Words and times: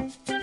Musik 0.00 0.39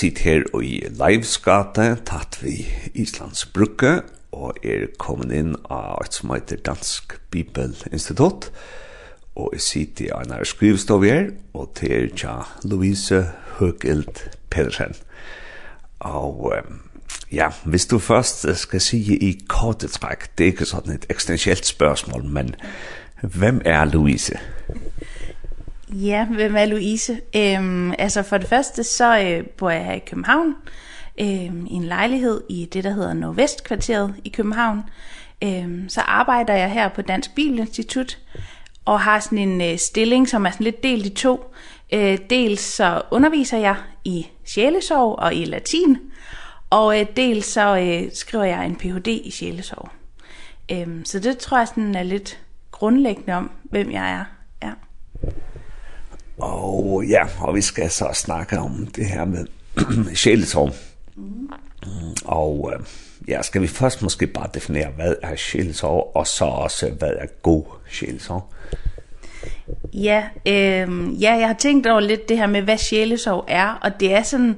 sitt 0.00 0.22
her 0.24 0.46
i 0.64 0.80
Leivsgate, 0.96 1.98
tatt 2.08 2.38
vi 2.40 2.64
Islands 2.94 3.44
Brugge, 3.52 4.00
og 4.32 4.60
er 4.64 4.86
kommet 5.02 5.34
inn 5.34 5.56
av 5.68 6.00
et 6.04 6.16
som 6.16 6.32
heter 6.32 6.60
Dansk 6.64 7.18
Bibelinstitutt, 7.34 8.48
og 9.36 9.50
jeg 9.56 9.64
sitter 9.64 10.06
i 10.06 10.12
en 10.14 10.32
av 10.36 10.46
skrivstov 10.48 11.04
her, 11.04 11.32
og 11.52 11.74
til 11.78 12.08
tja 12.16 12.38
Louise 12.64 13.22
Høgild 13.58 14.24
Pedersen. 14.50 14.96
Og 16.00 16.54
ja, 17.32 17.50
hvis 17.64 17.86
du 17.90 17.98
først 17.98 18.46
skal 18.62 18.82
si 18.84 19.02
i 19.20 19.34
kortetrekk, 19.48 20.30
det 20.38 20.46
er 20.46 20.54
ikke 20.54 20.70
sånn 20.70 20.94
et 20.96 21.06
eksistensielt 21.12 21.68
spørsmål, 21.68 22.24
men 22.24 22.56
hvem 23.20 23.60
er 23.68 23.84
Louise? 23.92 24.38
Louise? 24.40 24.59
Ja, 25.92 26.24
hvem 26.24 26.56
er 26.56 26.64
Louise? 26.64 27.20
Øhm, 27.36 27.92
altså 27.98 28.22
for 28.22 28.38
det 28.38 28.48
første, 28.48 28.84
så 28.84 29.20
øh, 29.20 29.46
bor 29.46 29.70
jeg 29.70 29.84
her 29.84 29.92
i 29.92 29.98
København, 29.98 30.54
Ehm, 31.20 31.66
i 31.66 31.74
en 31.74 31.84
lejlighed 31.84 32.40
i 32.48 32.68
det, 32.72 32.84
der 32.84 32.90
hedder 32.90 33.12
Nordvestkvarteret 33.12 34.14
i 34.24 34.28
København. 34.28 34.82
Øhm, 35.44 35.88
så 35.88 36.00
arbejder 36.00 36.54
jeg 36.54 36.70
her 36.70 36.88
på 36.88 37.02
Dansk 37.02 37.34
Bibelinstitut, 37.34 38.18
og 38.84 39.00
har 39.00 39.20
sådan 39.20 39.38
en 39.38 39.60
øh, 39.60 39.78
stilling, 39.78 40.28
som 40.28 40.46
er 40.46 40.50
sådan 40.50 40.64
lidt 40.64 40.82
delt 40.82 41.06
i 41.06 41.10
to. 41.10 41.54
Øh, 41.92 42.18
dels 42.30 42.60
så 42.60 43.02
underviser 43.10 43.58
jeg 43.58 43.76
i 44.04 44.26
sjælesorg 44.44 45.18
og 45.18 45.34
i 45.34 45.44
latin, 45.44 45.98
og 46.70 47.00
øh, 47.00 47.06
dels 47.16 47.46
så 47.46 47.78
øh, 47.78 48.12
skriver 48.14 48.44
jeg 48.44 48.66
en 48.66 48.76
Ph.D. 48.76 49.08
i 49.08 49.30
sjælesorg. 49.30 49.88
Øhm, 50.72 51.04
så 51.04 51.18
det 51.18 51.38
tror 51.38 51.58
jeg 51.58 51.68
sådan 51.68 51.94
er 51.94 52.02
lidt 52.02 52.40
grundlæggende 52.70 53.32
om, 53.32 53.50
hvem 53.62 53.90
jeg 53.90 54.12
er. 54.12 54.24
Og 56.40 57.04
ja, 57.08 57.22
og 57.40 57.54
vi 57.54 57.60
skal 57.60 57.90
så 57.90 58.08
snakke 58.14 58.58
om 58.58 58.86
det 58.96 59.06
her 59.06 59.24
med 59.24 59.46
sjælesorg. 60.14 60.72
Mm. 61.16 61.50
Og 62.24 62.72
ja, 63.28 63.42
skal 63.42 63.62
vi 63.62 63.66
først 63.66 64.02
måske 64.02 64.26
bare 64.26 64.48
definere, 64.54 64.88
hvad 64.96 65.14
er 65.22 65.36
sjælesorg, 65.36 66.10
og 66.14 66.26
så 66.26 66.44
også, 66.44 66.90
hvad 66.90 67.12
er 67.16 67.26
god 67.42 67.64
sjælesorg? 67.88 68.52
Ja, 69.92 70.24
øh, 70.46 71.22
ja, 71.22 71.32
jeg 71.32 71.46
har 71.46 71.56
tænkt 71.58 71.86
over 71.86 72.00
lidt 72.00 72.28
det 72.28 72.38
her 72.38 72.46
med, 72.46 72.62
hvad 72.62 72.78
sjælesorg 72.78 73.44
er, 73.48 73.78
og 73.82 74.00
det 74.00 74.14
er 74.14 74.22
sådan 74.22 74.56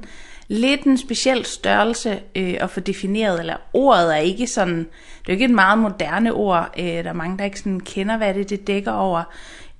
lidt 0.48 0.84
en 0.84 0.98
speciel 0.98 1.44
størrelse 1.44 2.20
øh, 2.36 2.54
at 2.60 2.70
få 2.70 2.80
defineret, 2.80 3.40
eller 3.40 3.56
ordet 3.72 4.14
er 4.16 4.20
ikke 4.20 4.46
sådan, 4.46 4.78
det 5.20 5.28
er 5.28 5.32
ikke 5.32 5.44
et 5.44 5.50
meget 5.50 5.78
moderne 5.78 6.32
ord, 6.32 6.74
øh, 6.78 6.84
der 6.84 7.08
er 7.08 7.12
mange, 7.12 7.38
der 7.38 7.44
ikke 7.44 7.58
sådan 7.58 7.80
kender, 7.80 8.16
hvad 8.16 8.34
det, 8.34 8.50
det 8.50 8.66
dækker 8.66 8.92
over, 8.92 9.22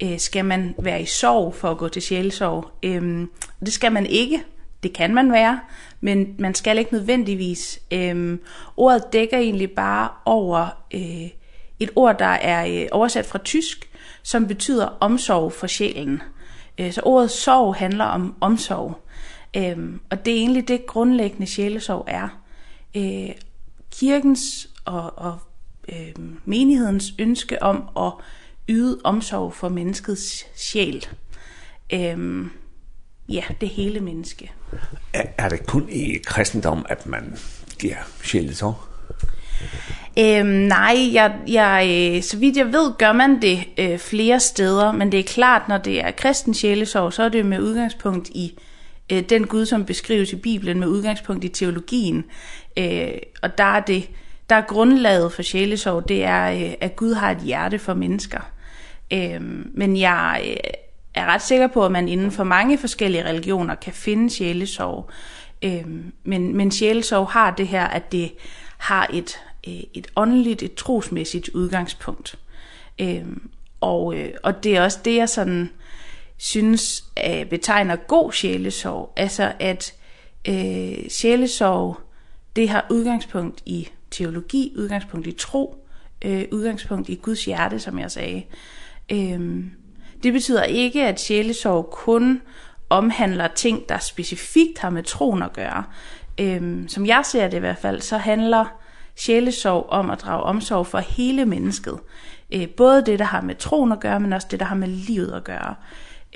øh, 0.03 0.19
skal 0.19 0.45
man 0.45 0.75
være 0.79 1.03
i 1.03 1.07
sorg 1.07 1.55
for 1.55 1.71
at 1.71 1.79
gå 1.79 1.89
til 1.89 2.03
sjælesorg? 2.03 2.71
Øhm, 2.83 3.31
det 3.61 3.73
skal 3.73 3.93
man 3.93 4.07
ikke. 4.07 4.43
Det 4.83 4.93
kan 4.93 5.15
man 5.15 5.33
være, 5.33 5.61
men 6.01 6.35
man 6.39 6.55
skal 6.55 6.79
ikke 6.79 6.93
nødvendigvis. 6.93 7.81
Øhm, 7.91 8.41
ordet 8.77 9.13
dækker 9.13 9.39
egentlig 9.39 9.71
bare 9.71 10.09
over 10.25 10.69
øh, 10.95 11.29
et 11.81 11.91
ord, 11.97 12.19
der 12.19 12.25
er 12.25 12.83
øh, 12.83 12.89
oversat 12.93 13.27
fra 13.27 13.39
tysk, 13.39 13.91
som 14.23 14.47
betyder 14.47 14.87
omsorg 15.01 15.53
for 15.53 15.67
sjælen. 15.67 16.23
Øh, 16.79 16.93
så 16.93 17.01
ordet 17.05 17.31
sorg 17.31 17.75
handler 17.75 18.05
om 18.05 18.35
omsorg. 18.41 18.99
Øhm, 19.57 20.01
og 20.11 20.25
det 20.25 20.33
er 20.33 20.39
egentlig 20.39 20.69
det 20.69 20.87
grundlæggende 20.87 21.47
sjælesorg 21.47 22.05
er. 22.09 22.29
Øh, 22.97 23.31
kirkens 23.93 24.69
og, 24.85 25.19
og 25.19 25.39
øh, 25.89 26.15
menighedens 26.45 27.15
ønske 27.19 27.63
om 27.63 27.89
at 27.97 28.13
yde 28.69 29.00
omsorg 29.05 29.55
for 29.55 29.69
menneskets 29.69 30.47
sjæl. 30.55 31.06
Ehm 31.91 32.50
ja, 33.29 33.43
det 33.61 33.69
hele 33.69 34.00
menneske. 34.00 34.53
Er, 35.12 35.23
er 35.38 35.49
det 35.49 35.67
kun 35.67 35.88
i 35.88 36.19
kristendom 36.26 36.87
at 36.88 37.06
man 37.06 37.37
giver 37.79 37.97
sjælen 38.23 38.55
så? 38.55 38.73
Ehm 40.17 40.47
nej, 40.47 41.11
jeg 41.12 41.38
jeg 41.49 42.25
så 42.25 42.37
vidt 42.37 42.56
jeg 42.56 42.67
ved 42.67 42.99
gør 42.99 43.12
man 43.12 43.43
det 43.43 43.64
øh, 43.79 43.99
flere 43.99 44.41
steder, 44.41 44.93
men 44.93 45.12
det 45.12 45.20
er 45.20 45.25
klart 45.25 45.69
når 45.69 45.79
det 45.79 46.05
er 46.05 46.11
kristen 46.11 46.55
sjælesorg, 46.55 47.12
så 47.12 47.23
er 47.23 47.29
det 47.29 47.47
med 47.47 47.61
udgangspunkt 47.61 48.29
i 48.29 48.58
øh, 49.12 49.23
den 49.29 49.47
Gud 49.47 49.67
som 49.67 49.85
beskrives 49.85 50.32
i 50.32 50.37
Bibelen 50.37 50.81
med 50.81 50.88
udgangspunkt 50.88 51.44
i 51.44 51.49
teologien. 51.49 52.25
Eh 52.76 53.08
øh, 53.08 53.19
og 53.43 53.58
der 53.58 53.65
er 53.65 53.81
det 53.81 54.08
der 54.53 54.59
er 54.59 54.67
grundlaget 54.67 55.33
for 55.33 55.43
sjælesorg, 55.43 56.09
det 56.09 56.25
er, 56.25 56.75
at 56.81 56.97
Gud 56.97 57.15
har 57.15 57.31
et 57.31 57.39
hjerte 57.39 57.79
for 57.79 57.95
mennesker. 57.95 58.41
Ehm 59.11 59.71
men 59.75 59.97
jeg 59.97 60.57
er 61.15 61.27
ret 61.27 61.43
sikker 61.43 61.67
på, 61.67 61.85
at 61.85 61.93
man 61.93 62.09
inden 62.09 62.31
for 62.31 62.45
mange 62.45 62.79
forskellige 62.79 63.25
religioner 63.25 63.75
kan 63.75 63.93
finde 63.93 64.31
sjælesorg. 64.31 65.11
Ehm 65.63 66.13
men, 66.25 66.57
men 66.57 66.71
sjælesorg 66.71 67.29
har 67.29 67.51
det 67.51 67.69
her, 67.69 67.85
at 67.85 68.13
det 68.13 68.33
har 68.79 69.11
et, 69.13 69.41
et 69.95 70.07
åndeligt, 70.17 70.63
et 70.63 70.75
trosmæssigt 70.75 71.49
udgangspunkt. 71.49 72.39
Ehm 72.99 73.51
og, 73.81 74.15
og 74.43 74.65
det 74.65 74.77
er 74.77 74.83
også 74.83 74.99
det, 75.05 75.17
jeg 75.17 75.29
sådan 75.29 75.71
synes 76.37 77.05
øh, 77.29 77.47
betegner 77.47 77.97
god 77.97 78.33
sjælesorg. 78.33 79.13
Altså 79.17 79.53
at 79.59 79.95
øh, 80.49 81.09
sjælesorg, 81.09 82.01
det 82.57 82.69
har 82.69 82.87
udgangspunkt 82.91 83.63
i 83.67 83.89
teologi, 84.12 84.73
udgangspunkt 84.76 85.26
i 85.26 85.32
tro, 85.32 85.87
øh, 86.25 86.44
udgangspunkt 86.53 87.09
i 87.09 87.14
Guds 87.14 87.44
hjerte, 87.44 87.79
som 87.79 87.99
jeg 87.99 88.11
sagde. 88.11 88.43
Øhm, 89.12 89.70
det 90.23 90.32
betyder 90.32 90.62
ikke, 90.62 91.06
at 91.06 91.20
sjælesorg 91.20 91.91
kun 91.91 92.43
omhandler 92.91 93.49
ting, 93.49 93.88
der 93.88 93.99
specifikt 93.99 94.79
har 94.79 94.91
med 94.91 95.03
troen 95.03 95.43
at 95.43 95.53
gøre. 95.53 95.85
Øhm, 96.41 96.88
som 96.88 97.06
jeg 97.06 97.23
ser 97.25 97.49
det 97.49 97.56
i 97.56 97.61
hvert 97.61 97.79
fald, 97.79 98.00
så 98.00 98.17
handler 98.17 98.64
sjælesorg 99.17 99.87
om 99.88 100.11
at 100.11 100.20
drage 100.20 100.43
omsorg 100.43 100.87
for 100.87 100.99
hele 100.99 101.44
mennesket. 101.44 101.99
Øh, 102.55 102.69
både 102.69 103.06
det, 103.06 103.19
der 103.19 103.25
har 103.25 103.41
med 103.41 103.55
troen 103.55 103.93
at 103.93 104.00
gøre, 104.00 104.20
men 104.20 104.32
også 104.32 104.47
det, 104.50 104.61
der 104.61 104.67
har 104.67 104.76
med 104.76 104.88
livet 104.88 105.32
at 105.32 105.44
gøre. 105.44 105.75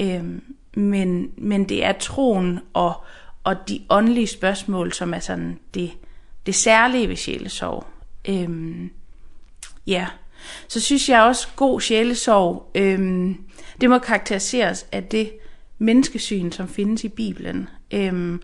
Øhm, 0.01 0.43
men, 0.77 1.31
men 1.39 1.69
det 1.69 1.85
er 1.85 1.93
troen 1.93 2.61
og, 2.73 3.05
og 3.45 3.69
de 3.69 3.81
åndelige 3.91 4.27
spørgsmål, 4.27 4.93
som 4.93 5.15
er 5.15 5.19
sådan 5.19 5.59
det, 5.75 5.91
det 6.47 6.55
særlige 6.55 7.09
ved 7.09 7.17
sjælesorg. 7.17 7.87
Øhm, 8.29 8.91
ja, 9.87 10.07
så 10.69 10.81
synes 10.81 11.09
jeg 11.09 11.23
også, 11.23 11.49
god 11.57 11.81
sjælesorg, 11.81 12.71
øhm, 12.75 13.39
det 13.81 13.91
må 13.91 13.99
karakteriseres 13.99 14.87
af 14.93 15.05
det 15.05 15.33
menneskesyn, 15.79 16.53
som 16.53 16.69
findes 16.69 17.05
i 17.05 17.09
Bibelen. 17.09 17.69
Øhm, 17.91 18.43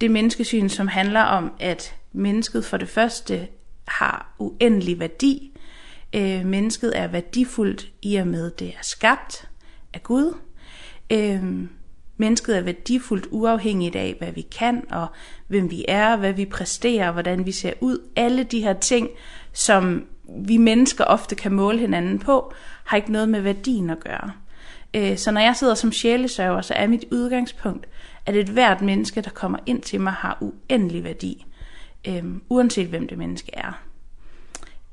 det 0.00 0.10
menneskesyn, 0.10 0.68
som 0.68 0.88
handler 0.88 1.20
om, 1.20 1.52
at 1.60 1.94
mennesket 2.12 2.64
for 2.64 2.76
det 2.76 2.88
første 2.88 3.48
har 3.88 4.34
uendelig 4.38 5.00
værdi. 5.00 5.50
Eh 6.12 6.46
mennesket 6.46 6.98
er 6.98 7.06
værdifuldt 7.06 7.88
i 8.02 8.16
og 8.16 8.26
med, 8.26 8.50
det 8.50 8.68
er 8.68 8.82
skabt 8.82 9.48
af 9.92 10.02
Gud. 10.02 10.34
Øhm, 11.12 11.68
Mennesket 12.16 12.56
er 12.56 12.60
værdifuldt 12.60 13.26
uafhængigt 13.30 13.96
af, 13.96 14.14
hvad 14.18 14.32
vi 14.32 14.40
kan, 14.40 14.84
og 14.90 15.06
hvem 15.46 15.70
vi 15.70 15.84
er, 15.88 16.16
hvad 16.16 16.32
vi 16.32 16.44
præsterer, 16.44 17.12
hvordan 17.12 17.46
vi 17.46 17.52
ser 17.52 17.72
ud. 17.80 17.98
Alle 18.16 18.44
de 18.44 18.60
her 18.60 18.72
ting, 18.72 19.08
som 19.52 20.06
vi 20.28 20.56
mennesker 20.56 21.04
ofte 21.04 21.34
kan 21.34 21.52
måle 21.52 21.78
hinanden 21.78 22.18
på, 22.18 22.52
har 22.84 22.96
ikke 22.96 23.12
noget 23.12 23.28
med 23.28 23.40
værdien 23.40 23.90
at 23.90 24.00
gøre. 24.00 24.30
Eh 24.92 25.16
så 25.16 25.30
når 25.30 25.40
jeg 25.40 25.56
sidder 25.56 25.74
som 25.74 25.92
sjælesørger, 25.92 26.60
så 26.60 26.74
er 26.74 26.86
mit 26.86 27.04
udgangspunkt, 27.12 27.86
at 28.26 28.36
et 28.36 28.48
hvert 28.48 28.82
menneske, 28.82 29.20
der 29.20 29.30
kommer 29.30 29.58
ind 29.66 29.82
til 29.82 30.00
mig, 30.00 30.12
har 30.12 30.38
uendelig 30.40 31.04
værdi, 31.04 31.46
Ehm 32.04 32.42
uanset 32.48 32.86
hvem 32.86 33.08
det 33.08 33.18
menneske 33.18 33.50
er. 33.54 33.82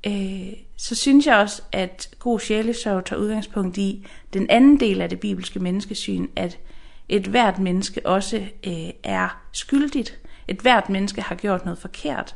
Eh 0.04 0.54
så 0.78 0.96
synes 0.96 1.26
jeg 1.26 1.38
også, 1.38 1.62
at 1.72 2.10
god 2.20 2.40
sjælesørg 2.40 3.06
tager 3.06 3.22
udgangspunkt 3.22 3.78
i 3.78 4.06
den 4.34 4.50
anden 4.50 4.80
del 4.80 5.02
af 5.02 5.10
det 5.10 5.20
bibelske 5.20 5.60
menneskesyn, 5.60 6.28
at 6.36 6.60
et 7.12 7.28
hvert 7.28 7.60
menneske 7.60 8.06
også 8.06 8.38
øh, 8.68 8.90
er 9.04 9.42
skyldigt. 9.52 10.20
Et 10.48 10.60
hvert 10.60 10.90
menneske 10.90 11.22
har 11.22 11.36
gjort 11.36 11.66
noget 11.66 11.80
forkert. 11.80 12.36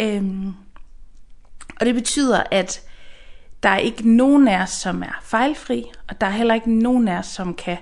Øhm, 0.00 0.54
og 1.80 1.86
det 1.86 1.94
betyder, 1.94 2.42
at 2.50 2.82
der 3.62 3.68
er 3.68 3.78
ikke 3.78 4.16
nogen 4.16 4.48
af 4.48 4.62
os, 4.62 4.70
som 4.70 5.02
er 5.02 5.20
fejlfri, 5.22 5.84
og 6.08 6.20
der 6.20 6.26
er 6.26 6.30
heller 6.30 6.54
ikke 6.54 6.72
nogen 6.72 7.08
af 7.08 7.18
os, 7.18 7.26
som 7.26 7.54
kan, 7.54 7.78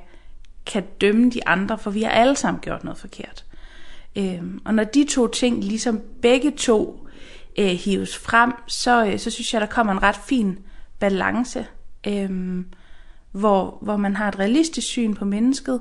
kan 0.66 0.84
dømme 1.00 1.30
de 1.30 1.48
andre, 1.48 1.78
for 1.78 1.90
vi 1.90 2.02
har 2.02 2.10
alle 2.10 2.36
sammen 2.36 2.60
gjort 2.60 2.84
noget 2.84 2.98
forkert. 2.98 3.44
Øhm, 4.16 4.62
og 4.64 4.74
når 4.74 4.84
de 4.84 5.06
to 5.10 5.26
ting 5.26 5.64
ligesom 5.64 6.02
begge 6.22 6.50
to 6.50 7.08
øh, 7.58 7.66
hives 7.66 8.18
frem, 8.18 8.52
så, 8.66 9.06
øh, 9.06 9.18
så 9.18 9.30
synes 9.30 9.52
jeg, 9.52 9.60
der 9.60 9.66
kommer 9.66 9.92
en 9.92 10.02
ret 10.02 10.18
fin 10.26 10.58
balance, 10.98 11.66
Ehm 12.04 12.66
hvor, 13.34 13.78
hvor 13.82 13.96
man 13.96 14.16
har 14.16 14.28
et 14.28 14.38
realistisk 14.38 14.86
syn 14.86 15.14
på 15.14 15.24
mennesket, 15.24 15.80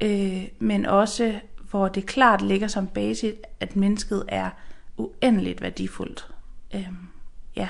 øh, 0.00 0.44
men 0.58 0.86
også 0.86 1.40
hvor 1.70 1.88
det 1.88 2.06
klart 2.06 2.42
ligger 2.42 2.68
som 2.68 2.86
basis, 2.86 3.34
at 3.60 3.76
mennesket 3.76 4.24
er 4.28 4.50
uendeligt 4.96 5.62
værdifuldt. 5.62 6.28
Ehm 6.72 6.96
ja. 7.56 7.68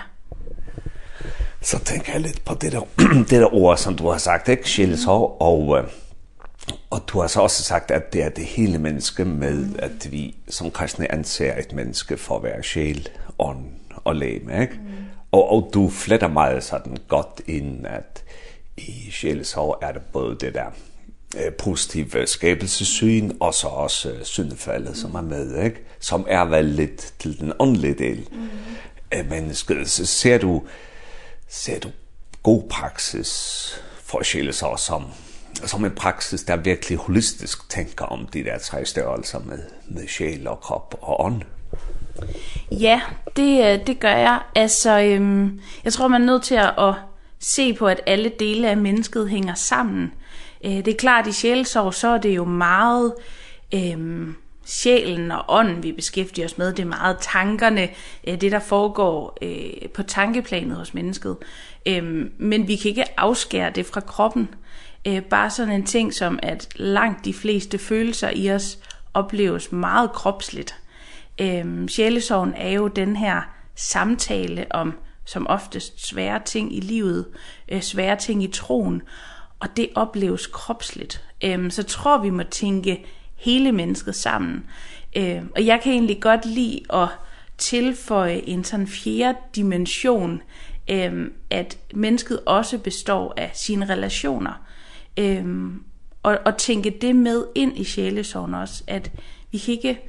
Så 1.60 1.78
tænker 1.78 2.12
jeg 2.12 2.20
lidt 2.20 2.44
på 2.44 2.54
det 2.54 2.72
der, 2.72 2.80
det 3.30 3.30
der 3.30 3.54
ord, 3.54 3.76
som 3.76 3.96
du 3.96 4.08
har 4.08 4.18
sagt, 4.18 4.48
ikke? 4.48 4.68
Sjælesår, 4.68 5.36
og, 5.40 5.84
og 6.90 7.02
du 7.08 7.20
har 7.20 7.26
så 7.26 7.40
også 7.40 7.62
sagt, 7.62 7.90
at 7.90 8.12
det 8.12 8.22
er 8.22 8.28
det 8.28 8.44
hele 8.44 8.78
menneske 8.78 9.24
med, 9.24 9.76
at 9.78 10.12
vi 10.12 10.36
som 10.48 10.70
kristne 10.70 11.12
anser 11.12 11.58
et 11.58 11.72
menneske 11.72 12.16
for 12.16 12.36
at 12.36 12.42
være 12.42 12.62
sjæl, 12.62 13.08
ånd 13.38 13.64
og 14.04 14.16
læme, 14.16 14.60
ikke? 14.60 14.74
Mm. 14.74 14.88
Og, 15.32 15.50
og 15.50 15.70
du 15.74 15.90
fletter 15.90 16.28
meget 16.28 16.64
sådan 16.64 16.96
godt 17.08 17.40
ind, 17.46 17.86
at 17.86 18.24
i 18.76 19.10
sjælesår 19.10 19.78
er 19.82 19.92
det 19.92 20.02
både 20.12 20.36
det 20.40 20.54
der 20.54 20.70
positiv 21.58 22.04
positive 22.04 22.26
skabelsesyn, 22.26 23.30
og 23.40 23.54
så 23.54 23.66
også 23.66 24.10
øh, 24.10 24.24
syndefaldet, 24.24 24.88
mm. 24.88 24.94
som 24.94 25.14
er 25.14 25.20
med, 25.20 25.64
ikke? 25.64 25.80
som 26.00 26.26
er 26.28 26.44
vel 26.44 26.64
lidt 26.64 27.12
til 27.18 27.40
den 27.40 27.52
åndelige 27.58 27.94
del 27.94 28.28
mm. 28.32 28.48
af 29.10 29.24
mennesket. 29.24 29.90
Så 29.90 30.06
ser 30.06 30.38
du, 30.38 30.62
ser 31.48 31.78
du 31.78 31.90
god 32.42 32.62
praksis 32.68 33.82
forskelle 34.04 34.52
så 34.52 34.74
som, 34.78 35.04
som 35.54 35.84
en 35.84 35.90
praksis, 35.90 36.42
der 36.42 36.56
virkelig 36.56 36.98
holistisk 36.98 37.68
tænker 37.68 38.04
om 38.04 38.26
de 38.26 38.44
der 38.44 38.58
tre 38.58 38.84
størrelser 38.84 39.38
med, 39.38 39.58
med 39.88 40.08
sjæl 40.08 40.46
og 40.46 40.60
krop 40.60 40.94
og 41.00 41.24
ånd. 41.24 41.42
Ja, 42.70 43.00
det, 43.36 43.86
det 43.86 44.00
gør 44.00 44.16
jeg. 44.16 44.40
Altså, 44.54 45.00
øhm, 45.00 45.60
jeg 45.84 45.92
tror, 45.92 46.08
man 46.08 46.22
er 46.22 46.26
nødt 46.26 46.42
til 46.42 46.54
at, 46.54 46.74
at 46.78 46.94
se 47.38 47.74
på, 47.74 47.86
at 47.86 48.00
alle 48.06 48.32
dele 48.38 48.70
af 48.70 48.76
mennesket 48.76 49.28
hænger 49.28 49.54
sammen. 49.54 50.12
Øh, 50.64 50.70
det 50.70 50.88
er 50.88 50.96
klart, 50.96 51.26
i 51.26 51.32
sjælsorg, 51.32 51.94
så 51.94 52.08
er 52.08 52.18
det 52.18 52.36
jo 52.36 52.44
meget 52.44 53.14
øh, 53.74 54.28
sjælen 54.64 55.30
og 55.30 55.44
ånden, 55.48 55.82
vi 55.82 55.92
beskæftiger 55.92 56.46
os 56.46 56.58
med. 56.58 56.72
Det 56.72 56.82
er 56.82 56.86
meget 56.86 57.16
tankerne, 57.20 57.88
øh, 58.28 58.40
det 58.40 58.52
der 58.52 58.58
foregår 58.58 59.38
øh, 59.42 59.88
på 59.88 60.02
tankeplanet 60.02 60.76
hos 60.76 60.94
mennesket. 60.94 61.36
Øh, 61.86 62.26
men 62.38 62.68
vi 62.68 62.76
kan 62.76 62.88
ikke 62.88 63.20
afskære 63.20 63.70
det 63.70 63.86
fra 63.86 64.00
kroppen. 64.00 64.48
Øh, 65.06 65.22
bare 65.22 65.50
sådan 65.50 65.74
en 65.74 65.86
ting 65.86 66.14
som, 66.14 66.38
at 66.42 66.68
langt 66.76 67.24
de 67.24 67.34
fleste 67.34 67.78
følelser 67.78 68.30
i 68.34 68.50
os 68.50 68.78
opleves 69.14 69.72
meget 69.72 70.12
kropsligt. 70.12 70.74
Ehm 71.38 71.88
sjælesorgen 71.88 72.54
er 72.56 72.70
jo 72.70 72.88
den 72.88 73.16
her 73.16 73.42
samtale 73.74 74.66
om 74.70 74.94
som 75.24 75.46
oftest 75.46 76.08
svære 76.08 76.40
ting 76.44 76.76
i 76.76 76.80
livet, 76.80 77.26
øh, 77.68 77.82
svære 77.82 78.16
ting 78.16 78.42
i 78.42 78.46
troen 78.46 79.02
og 79.60 79.76
det 79.76 79.88
opleves 79.94 80.46
kropsligt. 80.46 81.24
Øhm, 81.44 81.70
så 81.70 81.82
tror 81.82 82.18
vi 82.18 82.30
må 82.30 82.42
tænke 82.42 83.04
hele 83.34 83.72
mennesket 83.72 84.14
sammen. 84.14 84.64
Øhm, 85.16 85.50
og 85.56 85.66
jeg 85.66 85.80
kan 85.82 85.92
egentlig 85.92 86.22
godt 86.22 86.46
lide 86.46 86.80
at 86.92 87.08
tilføje 87.58 88.42
en 88.46 88.64
sådan 88.64 88.86
fjerde 88.86 89.38
dimension, 89.56 90.42
øhm, 90.90 91.32
at 91.50 91.78
mennesket 91.94 92.40
også 92.46 92.78
består 92.78 93.34
af 93.36 93.50
sine 93.54 93.88
relationer. 93.88 94.66
Øhm, 95.16 95.82
og, 96.22 96.38
og 96.44 96.56
tænke 96.56 96.90
det 97.00 97.16
med 97.16 97.44
ind 97.54 97.78
i 97.78 97.84
sjælesorgen 97.84 98.54
også, 98.54 98.84
at 98.86 99.10
vi 99.52 99.58
kan 99.58 99.74
ikke 99.74 100.00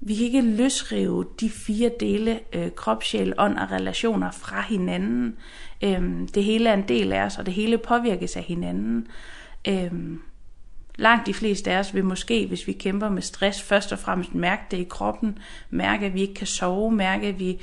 vi 0.00 0.14
kan 0.14 0.24
ikke 0.24 0.40
løsrive 0.40 1.26
de 1.40 1.50
fire 1.50 1.90
dele, 2.00 2.40
øh, 2.52 2.70
krop, 2.70 3.02
sjæl, 3.02 3.34
ånd 3.38 3.58
og 3.58 3.70
relationer 3.70 4.30
fra 4.30 4.62
hinanden. 4.68 5.36
Øhm, 5.82 6.28
det 6.28 6.44
hele 6.44 6.68
er 6.68 6.74
en 6.74 6.88
del 6.88 7.12
af 7.12 7.24
os, 7.24 7.38
og 7.38 7.46
det 7.46 7.54
hele 7.54 7.78
påvirkes 7.78 8.36
af 8.36 8.42
hinanden. 8.42 9.06
Øhm, 9.68 10.22
langt 10.96 11.26
de 11.26 11.34
fleste 11.34 11.70
af 11.70 11.78
os 11.78 11.94
vil 11.94 12.04
måske, 12.04 12.46
hvis 12.46 12.66
vi 12.66 12.72
kæmper 12.72 13.08
med 13.08 13.22
stress, 13.22 13.62
først 13.62 13.92
og 13.92 13.98
fremmest 13.98 14.34
mærke 14.34 14.62
det 14.70 14.76
i 14.76 14.86
kroppen, 14.90 15.38
mærke, 15.70 16.06
at 16.06 16.14
vi 16.14 16.20
ikke 16.20 16.34
kan 16.34 16.46
sove, 16.46 16.92
mærke, 16.92 17.26
at 17.26 17.38
vi 17.38 17.60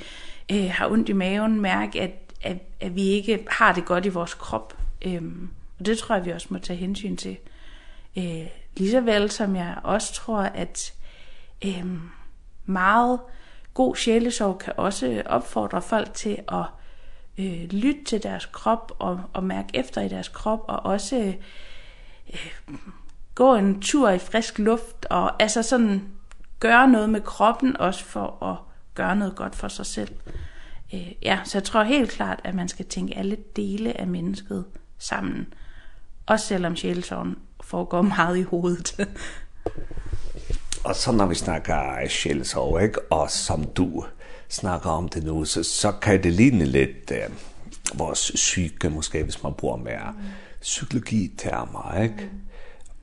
øh, 0.52 0.70
har 0.70 0.90
ondt 0.90 1.08
i 1.08 1.12
maven, 1.12 1.60
mærke, 1.60 2.00
at, 2.00 2.32
at, 2.42 2.56
at 2.80 2.96
vi 2.96 3.02
ikke 3.02 3.46
har 3.50 3.72
det 3.72 3.84
godt 3.84 4.06
i 4.06 4.08
vores 4.08 4.34
krop. 4.34 4.78
Øhm, 5.06 5.48
og 5.78 5.86
det 5.86 5.98
tror 5.98 6.14
jeg, 6.14 6.24
vi 6.24 6.30
også 6.30 6.46
må 6.50 6.58
tage 6.58 6.76
hensyn 6.76 7.16
til. 7.16 7.36
Øh, 8.18 8.46
lige 8.76 8.90
så 8.90 9.00
vel 9.00 9.30
som 9.30 9.56
jeg 9.56 9.76
også 9.82 10.14
tror, 10.14 10.40
at... 10.40 10.92
Øh, 11.64 11.86
meget 12.72 13.20
god 13.74 13.96
sjælesorg 13.96 14.58
kan 14.58 14.72
også 14.76 15.22
opfordre 15.26 15.82
folk 15.82 16.14
til 16.14 16.38
at 16.48 16.64
øh, 17.38 17.62
lytte 17.70 18.04
til 18.04 18.22
deres 18.22 18.46
krop 18.46 18.92
og, 18.98 19.20
og 19.32 19.44
mærke 19.44 19.68
efter 19.74 20.00
i 20.00 20.08
deres 20.08 20.28
krop 20.28 20.60
og 20.68 20.86
også 20.86 21.34
øh, 22.32 22.34
gå 23.34 23.54
en 23.54 23.80
tur 23.80 24.10
i 24.10 24.18
frisk 24.18 24.58
luft 24.58 25.06
og 25.10 25.42
altså 25.42 25.62
sådan 25.62 26.08
gøre 26.60 26.88
noget 26.88 27.10
med 27.10 27.20
kroppen 27.20 27.76
også 27.76 28.04
for 28.04 28.44
at 28.44 28.56
gøre 28.94 29.16
noget 29.16 29.36
godt 29.36 29.54
for 29.54 29.68
sig 29.68 29.86
selv. 29.86 30.14
Øh, 30.94 31.12
ja, 31.22 31.40
så 31.44 31.58
jeg 31.58 31.64
tror 31.64 31.82
helt 31.82 32.10
klart, 32.10 32.40
at 32.44 32.54
man 32.54 32.68
skal 32.68 32.86
tænke 32.86 33.18
alle 33.18 33.36
dele 33.56 34.00
af 34.00 34.06
mennesket 34.06 34.64
sammen. 34.98 35.54
Også 36.26 36.46
selvom 36.46 36.76
sjælesorgen 36.76 37.38
foregår 37.60 38.02
meget 38.16 38.38
i 38.38 38.42
hovedet 38.42 39.08
og 40.84 40.96
så 40.96 41.12
når 41.12 41.26
vi 41.26 41.34
snakker 41.34 42.08
sjælsorg, 42.08 42.82
ikke? 42.82 43.00
og 43.12 43.30
som 43.30 43.64
du 43.64 44.04
snakker 44.48 44.90
om 44.90 45.08
det 45.08 45.24
nu, 45.24 45.44
så, 45.44 45.62
så 45.62 45.92
kan 45.92 46.22
det 46.22 46.32
ligne 46.32 46.64
lidt 46.64 47.10
øh, 47.10 47.30
vores 47.94 48.32
syge, 48.34 48.90
måske 48.90 49.22
hvis 49.22 49.42
man 49.42 49.54
bruger 49.54 49.76
mere 49.76 50.12
mm. 50.12 50.24
psykologitermer, 50.60 52.02
ikke? 52.02 52.30
Mm. 52.32 52.40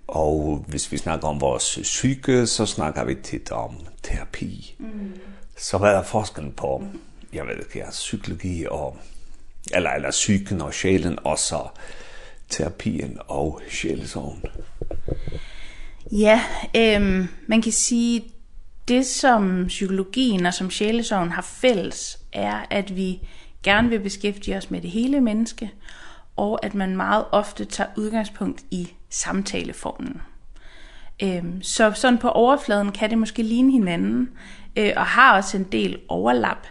Og 0.08 0.66
hvis 0.68 0.92
vi 0.92 0.98
snakker 0.98 1.28
om 1.28 1.42
vores 1.42 1.80
syge, 1.84 2.48
så 2.48 2.66
snakker 2.66 3.04
vi 3.04 3.16
tit 3.16 3.52
om 3.52 3.76
terapi. 4.04 4.76
Mm. 4.80 5.14
Så 5.58 5.78
hvad 5.78 5.94
er 5.94 6.04
forskellen 6.04 6.52
på, 6.52 6.84
jeg 7.34 7.48
ved 7.48 7.56
ikke, 7.56 7.80
ja, 7.80 7.90
psykologi 7.90 8.66
og, 8.70 8.98
eller, 9.72 9.90
eller 9.90 10.12
psyken 10.12 10.62
og 10.62 10.74
sjælen, 10.74 11.20
og 11.24 11.40
så 11.40 11.68
terapien 12.50 13.18
og 13.28 13.62
sjælesorgen? 13.70 14.44
Ja, 16.12 16.42
ehm 16.74 17.28
man 17.48 17.62
kan 17.62 17.72
sige, 17.72 18.24
det 18.88 19.06
som 19.06 19.66
psykologien 19.68 20.46
og 20.46 20.54
som 20.54 20.70
sjælesorgen 20.70 21.32
har 21.32 21.42
fælles, 21.42 22.20
er, 22.34 22.66
at 22.70 22.96
vi 22.96 23.28
gerne 23.64 23.90
vil 23.90 24.00
beskæftige 24.00 24.58
os 24.58 24.72
med 24.72 24.82
det 24.82 24.90
hele 24.90 25.22
menneske, 25.22 25.72
og 26.36 26.66
at 26.66 26.76
man 26.76 26.96
meget 26.96 27.26
ofte 27.32 27.66
tager 27.66 27.90
udgangspunkt 27.98 28.64
i 28.72 28.90
samtaleformen. 29.10 30.22
Ehm 31.20 31.62
så 31.62 31.92
sådan 31.96 32.18
på 32.18 32.30
overfladen 32.30 32.92
kan 32.92 33.10
det 33.10 33.18
måske 33.18 33.44
ligne 33.44 33.72
hinanden, 33.72 34.30
øh, 34.76 34.92
og 34.96 35.06
har 35.06 35.36
også 35.36 35.58
en 35.58 35.64
del 35.64 36.00
overlap. 36.08 36.68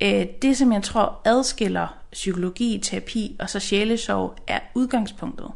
Eh 0.00 0.26
det, 0.42 0.56
som 0.56 0.72
jeg 0.72 0.82
tror 0.82 1.20
adskiller 1.24 1.98
psykologi, 2.12 2.80
terapi 2.82 3.36
og 3.40 3.50
så 3.50 3.60
sjælesorg, 3.60 4.34
er 4.46 4.58
udgangspunktet 4.74 5.50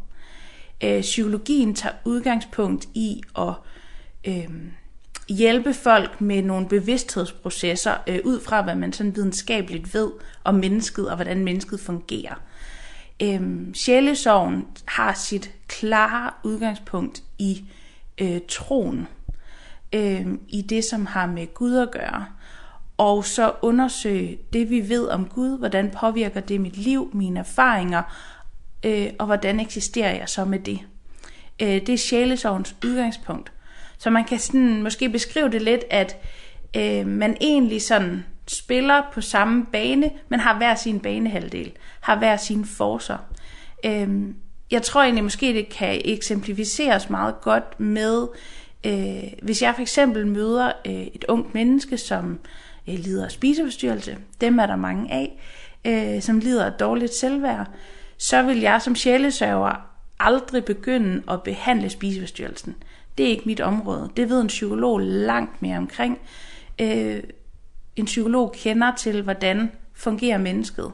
øh, 0.84 1.00
psykologien 1.00 1.74
tager 1.74 1.94
udgangspunkt 2.04 2.88
i 2.94 3.22
at 3.38 3.54
øh, 4.26 4.48
hjælpe 5.28 5.74
folk 5.74 6.20
med 6.20 6.42
nogle 6.42 6.68
bevidsthedsprocesser 6.68 7.94
øh, 8.06 8.18
ud 8.24 8.40
fra, 8.40 8.62
hvad 8.62 8.74
man 8.74 8.92
sådan 8.92 9.16
videnskabeligt 9.16 9.94
ved 9.94 10.10
om 10.44 10.54
mennesket 10.54 11.10
og 11.10 11.16
hvordan 11.16 11.44
mennesket 11.44 11.80
fungerer. 11.80 12.34
Ehm 13.20 13.74
sjælesorgen 13.74 14.66
har 14.86 15.14
sit 15.14 15.50
klare 15.68 16.30
udgangspunkt 16.44 17.22
i 17.38 17.64
øh, 18.20 18.40
troen. 18.48 19.08
Ehm 19.92 20.40
i 20.48 20.62
det 20.62 20.84
som 20.84 21.06
har 21.06 21.26
med 21.26 21.54
Gud 21.54 21.76
at 21.76 21.90
gøre. 21.90 22.26
Og 22.96 23.24
så 23.24 23.52
undersøge 23.62 24.38
det 24.52 24.70
vi 24.70 24.88
ved 24.88 25.08
om 25.08 25.28
Gud, 25.28 25.58
hvordan 25.58 25.90
påvirker 25.90 26.40
det 26.40 26.60
mit 26.60 26.76
liv, 26.76 27.10
mine 27.14 27.40
erfaringer 27.40 28.02
øh, 28.84 29.10
og 29.18 29.26
hvordan 29.26 29.60
eksisterer 29.60 30.14
jeg 30.14 30.28
så 30.28 30.44
med 30.44 30.58
det. 30.58 30.80
Øh, 31.62 31.68
det 31.68 31.88
er 31.88 31.98
sjælesovens 31.98 32.76
udgangspunkt. 32.84 33.52
Så 33.98 34.10
man 34.10 34.24
kan 34.24 34.38
sådan, 34.38 34.82
måske 34.82 35.08
beskrive 35.08 35.50
det 35.50 35.62
lidt, 35.62 35.84
at 35.90 36.16
øh, 36.76 37.06
man 37.06 37.36
egentlig 37.40 37.82
sådan 37.82 38.24
spiller 38.48 39.02
på 39.12 39.20
samme 39.20 39.66
bane, 39.72 40.10
men 40.28 40.40
har 40.40 40.56
hver 40.56 40.74
sin 40.74 41.00
banehalvdel, 41.00 41.72
har 42.00 42.18
hver 42.18 42.36
sin 42.36 42.64
forser. 42.64 43.18
Øh, 43.84 44.08
jeg 44.70 44.82
tror 44.82 45.02
egentlig 45.02 45.24
måske, 45.24 45.46
det 45.46 45.68
kan 45.68 46.00
eksemplificeres 46.04 47.10
meget 47.10 47.40
godt 47.40 47.80
med, 47.80 48.26
øh, 48.86 49.32
hvis 49.42 49.62
jeg 49.62 49.74
for 49.74 49.82
eksempel 49.82 50.26
møder 50.26 50.72
øh, 50.86 50.92
et 50.92 51.24
ungt 51.28 51.54
menneske, 51.54 51.98
som 51.98 52.38
øh, 52.88 52.94
lider 52.94 53.24
af 53.24 53.30
spiseforstyrrelse, 53.30 54.16
dem 54.40 54.58
er 54.58 54.66
der 54.66 54.76
mange 54.76 55.12
af, 55.12 55.40
øh, 55.84 56.22
som 56.22 56.38
lider 56.38 56.64
af 56.64 56.72
dårligt 56.72 57.14
selvværd, 57.14 57.70
så 58.20 58.42
vil 58.42 58.58
jeg 58.60 58.82
som 58.82 58.94
sjælesørger 58.94 59.90
aldrig 60.18 60.64
begynde 60.64 61.22
at 61.30 61.42
behandle 61.42 61.90
spiseforstyrrelsen. 61.90 62.76
Det 63.18 63.26
er 63.26 63.30
ikke 63.30 63.42
mit 63.46 63.60
område. 63.60 64.10
Det 64.16 64.28
ved 64.28 64.40
en 64.40 64.46
psykolog 64.46 65.00
langt 65.00 65.62
mere 65.62 65.76
omkring. 65.76 66.18
Øh, 66.80 67.22
en 67.96 68.04
psykolog 68.04 68.52
kender 68.52 68.94
til, 68.94 69.22
hvordan 69.22 69.70
fungerer 69.94 70.38
mennesket. 70.38 70.92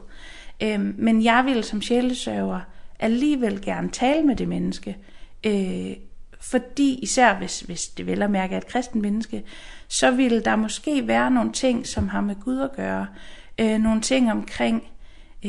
Øh, 0.63 0.79
men 0.79 1.23
jeg 1.23 1.45
vil 1.45 1.63
som 1.63 1.81
sjælesørger 1.81 2.59
alligevel 2.99 3.61
gerne 3.61 3.89
tale 3.89 4.23
med 4.23 4.35
det 4.35 4.47
menneske. 4.47 4.97
Øh, 5.43 5.91
fordi 6.39 6.99
især 7.01 7.33
hvis, 7.33 7.59
hvis 7.59 7.87
det 7.87 8.07
vel 8.07 8.21
at 8.21 8.31
mærke 8.31 8.53
er 8.53 8.57
et 8.57 8.67
kristen 8.67 9.01
menneske, 9.01 9.43
så 9.87 10.11
vil 10.11 10.45
der 10.45 10.55
måske 10.55 11.07
være 11.07 11.31
nogle 11.31 11.51
ting, 11.51 11.87
som 11.87 12.07
har 12.07 12.21
med 12.21 12.35
Gud 12.35 12.59
at 12.59 12.75
gøre. 12.75 13.07
Øh, 13.59 13.77
nogle 13.79 14.01
ting 14.01 14.31
omkring 14.31 14.83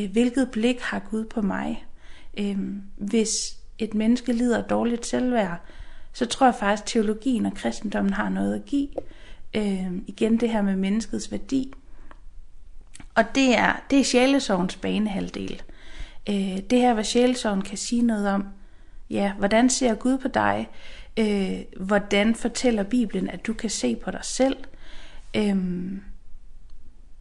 hvilket 0.07 0.51
blik 0.51 0.81
har 0.81 0.99
Gud 0.99 1.25
på 1.25 1.43
mig? 1.43 1.87
Ehm 2.35 2.83
hvis 2.97 3.57
et 3.79 3.95
menneske 3.95 4.33
lider 4.33 4.63
dårligt 4.63 5.07
selvværd, 5.07 5.61
så 6.13 6.27
tror 6.27 6.47
jeg 6.47 6.55
faktisk 6.55 6.87
teologien 6.87 7.47
og 7.47 7.55
kristendommen 7.55 8.13
har 8.13 8.29
noget 8.29 8.55
at 8.55 8.65
give. 8.65 8.89
Ehm 9.55 10.05
igen 10.07 10.41
det 10.41 10.51
her 10.51 10.63
med 10.63 10.77
menneskets 10.77 11.31
værdi. 11.33 11.73
Og 13.15 13.25
det 13.35 13.59
er 13.59 13.83
det 13.91 14.01
er 14.01 14.05
sjælesorgens 14.05 14.77
banehalvdel. 14.77 15.63
Eh 16.27 16.59
det 16.71 16.81
her 16.81 16.95
hvad 16.95 17.05
sjælesorgen 17.05 17.63
kan 17.63 17.77
sige 17.77 18.03
noget 18.03 18.29
om. 18.29 18.45
Ja, 19.11 19.33
hvordan 19.33 19.71
ser 19.71 19.95
Gud 19.95 20.19
på 20.19 20.29
dig? 20.29 20.69
Eh 21.17 21.61
hvordan 21.81 22.35
fortæller 22.35 22.83
Bibelen 22.83 23.29
at 23.29 23.47
du 23.47 23.53
kan 23.53 23.71
se 23.71 23.97
på 23.97 24.11
dig 24.11 24.25
selv? 24.25 24.57
Ehm 25.35 26.03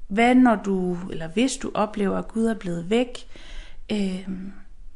Hvad 0.08 0.36
når 0.36 0.56
du, 0.56 0.98
eller 1.12 1.28
hvis 1.28 1.58
du 1.58 1.72
oplever, 1.74 2.18
at 2.18 2.28
Gud 2.28 2.46
er 2.46 2.54
blevet 2.54 2.90
væk? 2.90 3.28
Øh, 3.92 4.28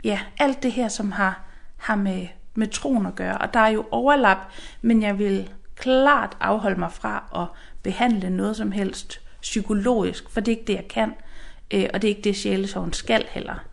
ja, 0.04 0.20
alt 0.40 0.64
det 0.64 0.72
her, 0.72 0.88
som 0.88 1.12
har, 1.12 1.44
har 1.78 1.96
med, 1.96 2.28
med 2.56 2.68
troen 2.68 3.06
at 3.06 3.16
gøre. 3.16 3.38
Og 3.38 3.54
der 3.54 3.60
er 3.60 3.70
jo 3.70 3.86
overlap, 3.92 4.38
men 4.82 5.02
jeg 5.02 5.20
vil 5.20 5.50
klart 5.76 6.38
afholde 6.40 6.80
mig 6.80 6.92
fra 6.92 7.24
at 7.36 7.60
behandle 7.84 8.30
noget 8.30 8.56
som 8.56 8.72
helst 8.72 9.22
psykologisk, 9.42 10.30
for 10.30 10.42
det 10.42 10.52
er 10.52 10.58
ikke 10.58 10.68
det, 10.68 10.76
jeg 10.76 10.88
kan. 10.88 11.14
Øh, 11.72 11.90
og 11.94 12.02
det 12.02 12.08
er 12.08 12.10
ikke 12.10 12.22
det, 12.22 12.36
sjælesorgen 12.36 12.94
skal 12.94 13.26
heller. 13.30 13.66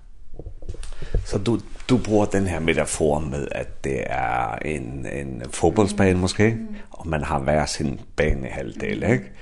Så 1.24 1.38
du, 1.38 1.60
du 1.88 1.98
bruger 1.98 2.26
den 2.26 2.46
her 2.46 2.60
metafor 2.60 3.18
med, 3.18 3.48
at 3.52 3.84
det 3.84 4.02
er 4.06 4.58
en, 4.64 5.06
en 5.06 5.42
fodboldsbane 5.50 6.18
måske, 6.18 6.50
mm. 6.50 6.76
og 6.90 7.08
man 7.08 7.22
har 7.22 7.38
hver 7.38 7.66
sin 7.66 8.00
banehalvdel, 8.16 9.02
ikke? 9.02 9.32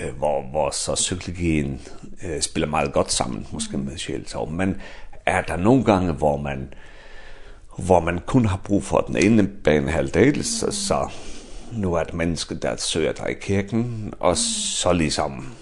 eh 0.00 0.14
hvor, 0.18 0.42
hvor 0.50 0.70
så 0.70 0.94
psykologien 0.94 1.80
eh 2.22 2.40
spiller 2.40 2.68
meget 2.68 2.92
godt 2.92 3.12
sammen, 3.12 3.46
måske 3.52 3.78
med 3.78 3.98
sjælsorg, 3.98 4.52
men 4.52 4.80
er 5.26 5.42
der 5.42 5.56
nogle 5.56 5.84
gange, 5.84 6.12
hvor 6.12 6.36
man, 6.36 6.72
hvor 7.78 8.00
man 8.00 8.18
kun 8.26 8.44
har 8.46 8.60
brug 8.64 8.84
for 8.84 9.00
den 9.00 9.16
ene 9.16 9.48
bane 9.64 9.90
halvdel 9.90 10.44
så, 10.44 10.70
så 10.70 11.10
nu 11.72 11.94
er 11.94 12.02
det 12.04 12.14
menneske, 12.14 12.54
der 12.54 12.76
søger 12.76 13.12
dig 13.12 13.30
i 13.30 13.34
kirken, 13.40 14.14
og 14.20 14.36
så 14.36 14.92
ligesom 14.92 15.54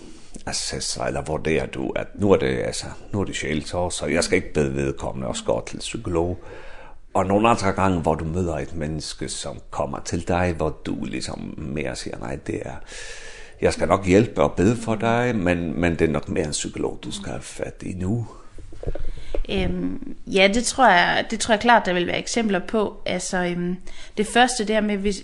assesser, 0.47 1.05
eller 1.05 1.23
vurderer 1.23 1.67
du, 1.67 1.91
at 1.97 2.07
nu 2.15 2.33
er 2.33 2.37
det, 2.37 2.59
altså, 2.59 2.87
nu 3.13 3.21
er 3.21 3.25
det 3.25 3.37
sjælsorg, 3.37 3.93
så 3.93 4.07
jeg 4.07 4.25
skal 4.25 4.37
ikke 4.37 4.53
bede 4.53 4.75
vedkommende 4.75 5.29
og 5.29 5.37
gå 5.47 5.65
til 5.71 5.79
psykolog, 5.79 6.39
Og 7.17 7.27
nogle 7.27 7.49
andre 7.49 7.73
gange, 7.73 8.01
hvor 8.01 8.15
du 8.15 8.25
møder 8.25 8.59
et 8.59 8.75
menneske, 8.75 9.29
som 9.29 9.61
kommer 9.71 10.01
til 10.05 10.29
dig, 10.29 10.55
hvor 10.57 10.81
du 10.87 11.05
liksom 11.05 11.55
mere 11.57 11.97
siger, 11.97 12.19
nej, 12.19 12.37
det 12.47 12.63
er, 12.65 12.75
jeg 13.61 13.73
skal 13.73 13.89
nok 13.89 14.07
hjælpe 14.07 14.43
og 14.43 14.53
bede 14.53 14.77
for 14.77 14.95
dig, 14.95 15.37
men, 15.37 15.81
men 15.81 15.93
det 15.93 16.03
er 16.03 16.13
nok 16.13 16.29
mere 16.29 16.45
en 16.45 16.51
psykolog, 16.51 16.99
du 17.05 17.11
skal 17.11 17.31
have 17.31 17.43
fat 17.43 17.83
i 17.83 17.93
nu. 17.93 18.27
Ehm 19.49 20.17
ja, 20.27 20.51
det 20.55 20.65
tror 20.65 20.89
jeg, 20.89 21.27
det 21.31 21.41
tror 21.41 21.53
jeg 21.53 21.61
klart 21.61 21.87
der 21.87 21.93
vil 21.93 22.07
være 22.07 22.19
eksempler 22.19 22.59
på. 22.59 23.03
Altså 23.07 23.39
ehm 23.39 23.77
det 24.17 24.27
første 24.27 24.65
der 24.65 24.81
med 24.81 24.97
hvis 24.97 25.23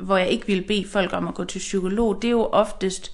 hvor 0.00 0.16
jeg 0.16 0.28
ikke 0.28 0.46
vil 0.46 0.64
bede 0.68 0.86
folk 0.88 1.12
om 1.12 1.28
at 1.28 1.34
gå 1.34 1.44
til 1.44 1.58
psykolog, 1.58 2.22
det 2.22 2.28
er 2.28 2.32
jo 2.32 2.44
oftest 2.44 3.12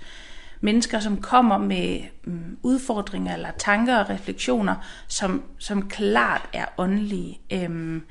mennesker 0.60 1.00
som 1.00 1.20
kommer 1.20 1.58
med 1.58 2.00
um, 2.26 2.58
udfordringer 2.62 3.34
eller 3.34 3.50
tanker 3.58 3.96
og 3.96 4.10
refleksioner 4.10 4.74
som 5.08 5.42
som 5.58 5.88
klart 5.88 6.48
er 6.52 6.64
åndelige. 6.78 7.40
Ehm 7.50 8.02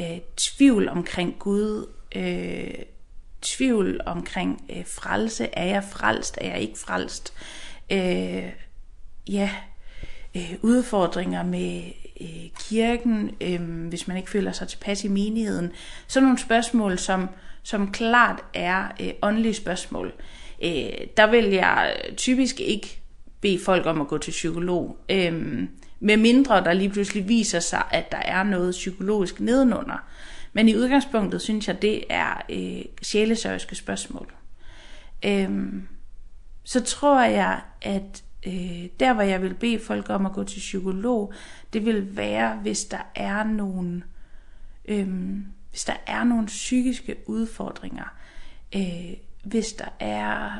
øh, 0.00 0.18
tvivl 0.36 0.88
omkring 0.88 1.36
Gud, 1.38 1.86
øh, 2.16 2.74
tvivl 3.42 4.00
omkring 4.06 4.64
øh, 4.70 4.84
frelse. 4.86 5.48
Er 5.52 5.64
jeg 5.64 5.84
frelst? 5.84 6.38
Er 6.40 6.48
jeg 6.48 6.60
ikke 6.60 6.78
frelst? 6.78 7.32
Øh, 7.92 8.52
ja, 9.28 9.50
øh, 10.36 10.54
udfordringer 10.62 11.42
med 11.42 11.82
øh, 12.20 12.50
kirken, 12.68 13.30
øh, 13.40 13.88
hvis 13.88 14.08
man 14.08 14.16
ikke 14.16 14.30
føler 14.30 14.52
sig 14.52 14.68
tilpas 14.68 15.04
i 15.04 15.08
menigheden. 15.08 15.72
Sådan 16.06 16.24
nogle 16.24 16.38
spørgsmål, 16.38 16.98
som, 16.98 17.28
som 17.62 17.92
klart 17.92 18.44
er 18.54 18.88
øh, 19.00 19.10
åndelige 19.22 19.54
spørgsmål. 19.54 20.12
Øh, 20.64 20.90
der 21.16 21.30
vil 21.30 21.44
jeg 21.44 21.94
typisk 22.16 22.60
ikke 22.60 23.00
bede 23.40 23.60
folk 23.64 23.86
om 23.86 24.00
at 24.00 24.08
gå 24.08 24.18
til 24.18 24.30
psykolog. 24.30 24.96
Ehm 25.08 25.68
med 26.00 26.16
mindre 26.16 26.64
der 26.64 26.72
lige 26.72 26.90
pludselig 26.90 27.28
viser 27.28 27.60
sig, 27.60 27.82
at 27.90 28.12
der 28.12 28.18
er 28.18 28.42
noget 28.42 28.70
psykologisk 28.70 29.40
nedenunder. 29.40 30.04
Men 30.52 30.68
i 30.68 30.76
udgangspunktet 30.76 31.42
synes 31.42 31.68
jeg, 31.68 31.82
det 31.82 32.04
er 32.10 32.42
øh, 32.50 32.84
sjælesørgiske 33.02 33.74
spørgsmål. 33.74 34.34
Øhm, 35.24 35.88
så 36.64 36.84
tror 36.84 37.22
jeg, 37.22 37.60
at 37.82 38.24
øh, 38.46 38.86
der 39.00 39.12
hvor 39.12 39.22
jeg 39.22 39.42
vil 39.42 39.54
bede 39.54 39.78
folk 39.78 40.10
om 40.10 40.26
at 40.26 40.32
gå 40.32 40.44
til 40.44 40.58
psykolog, 40.58 41.32
det 41.72 41.84
vil 41.84 42.16
være, 42.16 42.56
hvis 42.56 42.84
der 42.84 43.10
er 43.14 43.44
nogen... 43.44 44.04
Øhm, 44.84 45.46
hvis 45.70 45.84
der 45.84 45.96
er 46.06 46.24
nogle 46.24 46.46
psykiske 46.46 47.16
udfordringer, 47.26 48.14
øh, 48.76 49.12
hvis 49.44 49.72
der 49.72 49.88
er 50.00 50.50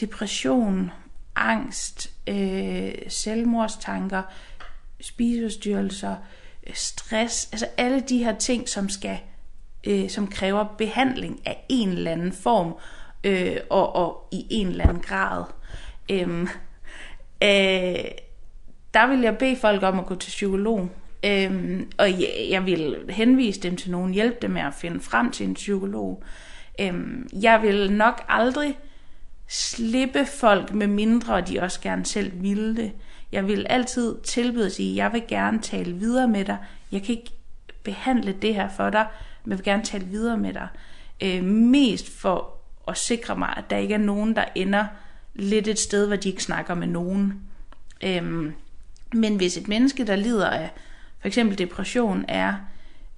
depression, 0.00 0.90
angst, 1.36 2.12
øh, 2.28 2.92
selvmordstanker, 3.08 4.22
spiseforstyrrelser, 5.00 6.10
øh, 6.10 6.39
stress, 6.74 7.48
altså 7.52 7.66
alle 7.76 8.00
de 8.00 8.24
her 8.24 8.38
ting, 8.38 8.68
som 8.68 8.88
skal 8.88 9.18
øh, 9.86 10.10
som 10.10 10.26
kræver 10.26 10.64
behandling 10.78 11.40
af 11.46 11.64
en 11.68 11.88
eller 11.88 12.10
anden 12.10 12.32
form 12.32 12.74
øh, 13.24 13.56
og, 13.70 13.96
og 13.96 14.28
i 14.32 14.46
en 14.50 14.66
eller 14.66 14.88
anden 14.88 15.02
grad. 15.02 15.44
Ehm 16.08 16.42
øh, 17.42 18.04
der 18.94 19.06
vil 19.06 19.20
jeg 19.20 19.38
bede 19.38 19.56
folk 19.56 19.82
om 19.82 19.98
at 19.98 20.06
gå 20.06 20.14
til 20.14 20.30
psykolog. 20.30 20.88
Ehm 21.22 21.90
og 21.98 22.10
jeg, 22.10 22.46
jeg 22.50 22.66
vil 22.66 22.96
henvise 23.08 23.60
dem 23.60 23.76
til 23.76 23.90
nogen, 23.90 24.14
hjælpe 24.14 24.36
dem 24.42 24.50
med 24.50 24.62
at 24.62 24.74
finde 24.74 25.00
frem 25.00 25.30
til 25.30 25.46
en 25.46 25.54
psykolog. 25.54 26.22
Ehm 26.78 27.28
jeg 27.32 27.62
vil 27.62 27.92
nok 27.92 28.24
aldrig 28.28 28.78
slippe 29.50 30.26
folk, 30.26 30.74
med 30.74 30.86
mindre 30.86 31.40
de 31.40 31.60
også 31.60 31.80
gerne 31.80 32.06
selv 32.06 32.32
ville 32.42 32.76
det. 32.76 32.92
Jeg 33.32 33.46
vil 33.46 33.66
altid 33.70 34.16
tilbyde 34.24 34.66
at 34.66 34.72
sige, 34.72 34.96
jeg 34.96 35.12
vil 35.12 35.22
gerne 35.28 35.58
tale 35.58 35.92
videre 35.92 36.28
med 36.28 36.44
dig. 36.44 36.56
Jeg 36.92 37.02
kan 37.02 37.14
ikke 37.14 37.32
behandle 37.82 38.32
det 38.32 38.54
her 38.54 38.68
for 38.68 38.90
dig, 38.90 39.06
men 39.44 39.50
jeg 39.50 39.58
vil 39.58 39.64
gerne 39.64 39.82
tale 39.82 40.04
videre 40.04 40.36
med 40.36 40.52
dig. 40.52 40.68
Øh, 41.20 41.44
mest 41.44 42.20
for 42.20 42.54
at 42.88 42.98
sikre 42.98 43.36
mig, 43.36 43.54
at 43.56 43.70
der 43.70 43.76
ikke 43.76 43.94
er 43.94 43.98
nogen, 43.98 44.36
der 44.36 44.44
ender 44.54 44.86
lidt 45.34 45.68
et 45.68 45.78
sted, 45.78 46.06
hvor 46.06 46.16
de 46.16 46.28
ikke 46.28 46.42
snakker 46.42 46.74
med 46.74 46.86
nogen. 46.86 47.40
Øhm, 48.02 48.52
men 49.12 49.36
hvis 49.36 49.56
et 49.56 49.68
menneske, 49.68 50.06
der 50.06 50.16
lider 50.16 50.50
af 50.50 50.70
for 51.20 51.28
eksempel 51.28 51.58
depression, 51.58 52.24
er 52.28 52.54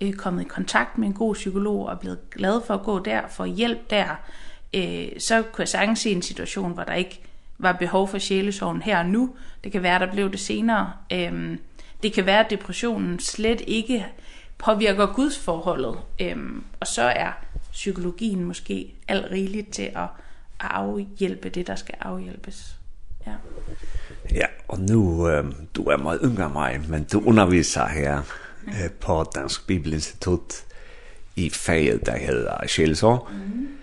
øh, 0.01 0.13
kommet 0.13 0.45
i 0.45 0.49
kontakt 0.49 0.99
med 0.99 1.09
en 1.09 1.15
god 1.15 1.35
psykolog 1.35 1.87
og 1.87 1.93
er 1.93 1.99
blevet 1.99 2.31
glad 2.31 2.61
for 2.67 2.75
at 2.75 2.83
gå 2.83 2.99
der, 2.99 3.29
for 3.29 3.45
hjælp 3.45 3.91
der, 3.91 4.17
øh, 4.75 5.09
så 5.19 5.43
kunne 5.43 5.63
jeg 5.63 5.69
sagtens 5.69 5.99
se 5.99 6.11
en 6.11 6.23
situation, 6.23 6.73
hvor 6.73 6.83
der 6.83 6.95
ikke 6.95 7.21
var 7.59 7.73
behov 7.73 8.09
for 8.09 8.19
sjælesorgen 8.19 8.83
her 8.83 8.99
og 8.99 9.07
nu. 9.07 9.35
Det 9.65 9.73
kan 9.73 9.83
være, 9.83 9.99
der 9.99 10.13
blev 10.13 10.33
det 10.33 10.41
senere. 10.41 10.93
Øhm, 11.13 11.59
det 12.03 12.13
kan 12.13 12.27
være, 12.27 12.45
at 12.45 12.51
depressionen 12.51 13.21
slet 13.21 13.63
ikke 13.67 14.07
påvirker 14.59 15.07
Guds 15.07 15.39
forholdet. 15.39 15.99
Øhm, 16.21 16.65
og 16.81 16.87
så 16.87 17.03
er 17.03 17.33
psykologien 17.73 18.45
måske 18.45 18.95
alt 19.09 19.31
rigeligt 19.31 19.73
til 19.73 19.83
at, 19.83 20.07
afhjælpe 20.65 21.49
det, 21.49 21.67
der 21.67 21.75
skal 21.75 21.95
afhjælpes. 22.01 22.77
Ja. 23.27 23.33
Ja, 24.35 24.47
og 24.69 24.81
nu, 24.81 25.29
øh, 25.29 25.45
du 25.75 25.83
er 25.83 25.97
meget 25.97 26.21
yngre 26.25 26.45
end 26.45 26.53
mig, 26.53 26.81
men 26.89 27.05
du 27.05 27.23
underviser 27.27 27.89
her 27.89 28.23
øh, 28.67 28.91
på 29.01 29.25
Dansk 29.35 29.67
Bibelinstitut 29.67 30.55
i 31.37 31.51
faget, 31.51 32.07
der 32.07 32.17
hedder 32.17 32.67
Sjælsår. 32.67 33.31
Mm 33.33 33.39
-hmm. 33.39 33.82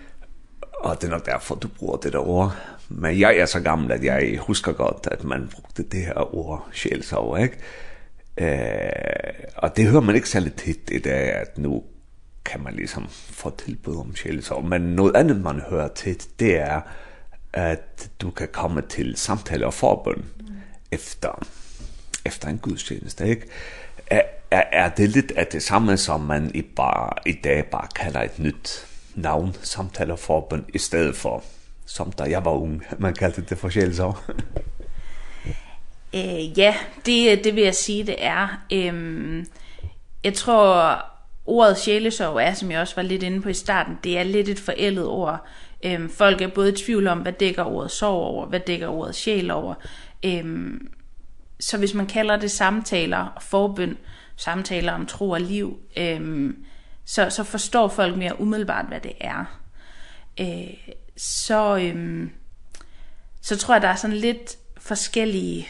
Og 0.80 1.00
det 1.00 1.06
er 1.06 1.10
nok 1.10 1.26
derfor, 1.26 1.54
du 1.54 1.68
bruger 1.68 1.96
det 1.96 2.12
der 2.12 2.28
ord. 2.28 2.56
Men 2.88 3.18
jeg 3.18 3.36
er 3.36 3.46
så 3.46 3.60
gammel, 3.60 3.92
at 3.92 4.04
jeg 4.04 4.38
husker 4.40 4.72
godt, 4.72 5.08
at 5.10 5.24
man 5.24 5.48
brugte 5.52 5.82
det 5.82 6.04
her 6.04 6.34
ord 6.34 6.68
sjælsorg, 6.72 7.40
ikke? 7.42 7.58
Øh, 8.38 9.48
og 9.56 9.76
det 9.76 9.86
hører 9.86 10.00
man 10.00 10.14
ikke 10.14 10.28
særlig 10.28 10.54
tit 10.54 10.90
i 10.92 10.98
dag, 10.98 11.32
at 11.32 11.58
nu 11.58 11.84
kan 12.44 12.62
man 12.62 12.74
ligesom 12.74 13.06
få 13.10 13.50
tilbud 13.50 13.96
om 13.96 14.16
sjælsorg. 14.16 14.64
Men 14.64 14.80
noget 14.80 15.16
andet, 15.16 15.40
man 15.40 15.60
hører 15.60 15.88
tit, 15.88 16.28
det 16.38 16.56
er, 16.58 16.80
at 17.52 18.10
du 18.20 18.30
kan 18.30 18.48
komme 18.52 18.82
til 18.82 19.16
samtale 19.16 19.66
og 19.66 19.74
forbund 19.74 20.16
mm. 20.16 20.46
efter, 20.92 21.46
efter 22.26 22.48
en 22.48 22.58
gudstjeneste, 22.58 23.28
ikke? 23.28 23.46
Er, 24.06 24.22
er, 24.50 24.64
er 24.72 24.88
det 24.88 25.08
lidt 25.08 25.32
af 25.32 25.46
det 25.46 25.62
samme, 25.62 25.96
som 25.96 26.20
man 26.20 26.50
i, 26.54 26.62
bare, 26.62 27.10
i 27.26 27.32
dag 27.32 27.64
bare 27.64 27.88
kalder 27.94 28.22
et 28.22 28.38
nyt 28.38 28.86
navn 29.14 29.56
samtaleforbund 29.62 30.64
i 30.74 30.78
stedet 30.78 31.16
for, 31.16 31.44
som 31.86 32.12
da 32.12 32.22
jeg 32.22 32.44
var 32.44 32.50
ung, 32.50 32.82
man 32.98 33.14
kaldte 33.14 33.42
det 33.42 33.58
forskelligt 33.58 33.96
så. 33.96 34.12
øh, 36.16 36.58
ja, 36.58 36.74
det, 37.06 37.44
det 37.44 37.54
vil 37.54 37.64
jeg 37.64 37.74
sige, 37.74 38.06
det 38.06 38.16
er. 38.18 38.62
Øhm, 38.72 39.46
jeg 40.24 40.34
tror, 40.34 40.98
ordet 41.46 41.78
sjælesorg 41.78 42.36
er, 42.42 42.54
som 42.54 42.70
jeg 42.70 42.80
også 42.80 42.94
var 42.96 43.02
lidt 43.02 43.22
inde 43.22 43.42
på 43.42 43.48
i 43.48 43.54
starten, 43.54 43.98
det 44.04 44.18
er 44.18 44.22
lidt 44.22 44.48
et 44.48 44.60
forældet 44.60 45.06
ord. 45.06 45.46
Øhm, 45.84 46.10
folk 46.10 46.40
er 46.40 46.48
både 46.48 46.72
i 46.72 46.76
tvivl 46.76 47.06
om, 47.06 47.18
hvad 47.18 47.32
dækker 47.32 47.64
ordet 47.64 47.90
sorg 47.90 48.24
over, 48.24 48.46
hvad 48.46 48.60
dækker 48.60 48.88
ordet 48.88 49.14
sjæl 49.14 49.50
over. 49.50 49.74
Øhm, 50.24 50.88
så 51.60 51.78
hvis 51.78 51.94
man 51.94 52.06
kalder 52.06 52.36
det 52.36 52.50
samtaler 52.50 53.18
og 53.36 53.42
forbøn, 53.42 53.96
samtaler 54.36 54.92
om 54.92 55.06
tro 55.06 55.30
og 55.30 55.40
liv, 55.40 55.78
øhm, 55.96 56.64
så, 57.04 57.30
så 57.30 57.44
forstår 57.44 57.88
folk 57.88 58.16
mere 58.16 58.40
umiddelbart, 58.40 58.86
hvad 58.86 59.00
det 59.00 59.12
er. 59.20 59.44
Eh 60.36 60.74
så, 61.20 61.76
øhm, 61.76 62.30
så 63.40 63.56
tror 63.56 63.74
jeg, 63.74 63.82
der 63.82 63.88
er 63.88 63.94
sådan 63.94 64.16
lidt 64.16 64.56
forskellige 64.78 65.68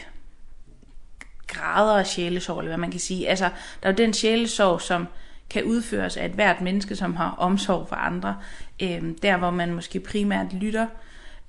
grader 1.47 1.99
af 1.99 2.07
sjælesorg, 2.07 2.59
eller 2.59 2.69
hvad 2.69 2.77
man 2.77 2.91
kan 2.91 2.99
sige. 2.99 3.29
Altså, 3.29 3.45
der 3.83 3.89
er 3.89 3.91
jo 3.91 3.97
den 3.97 4.13
sjælesorg, 4.13 4.81
som 4.81 5.07
kan 5.49 5.63
udføres 5.63 6.17
af 6.17 6.25
et 6.25 6.31
hvert 6.31 6.61
menneske, 6.61 6.95
som 6.95 7.15
har 7.15 7.31
omsorg 7.31 7.87
for 7.87 7.95
andre. 7.95 8.37
ehm 8.79 9.17
der, 9.17 9.37
hvor 9.37 9.49
man 9.51 9.73
måske 9.73 9.99
primært 9.99 10.53
lytter. 10.53 10.87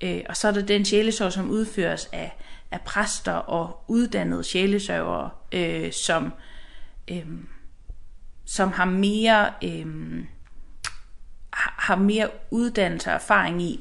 Eh 0.01 0.21
og 0.29 0.37
så 0.37 0.47
er 0.47 0.51
der 0.51 0.61
den 0.61 0.85
sjælesorg, 0.85 1.33
som 1.33 1.49
udføres 1.49 2.09
af, 2.11 2.37
af 2.71 2.81
præster 2.81 3.33
og 3.33 3.83
uddannede 3.87 4.43
sjælesørgere, 4.43 5.29
øh, 5.51 5.91
som... 5.91 6.33
ehm 7.07 7.52
som 8.53 8.71
har 8.71 8.85
mere 8.85 9.51
ehm 9.61 10.27
har 11.53 11.95
mere 11.95 12.29
uddannelse 12.51 13.09
og 13.09 13.13
erfaring 13.13 13.61
i 13.61 13.79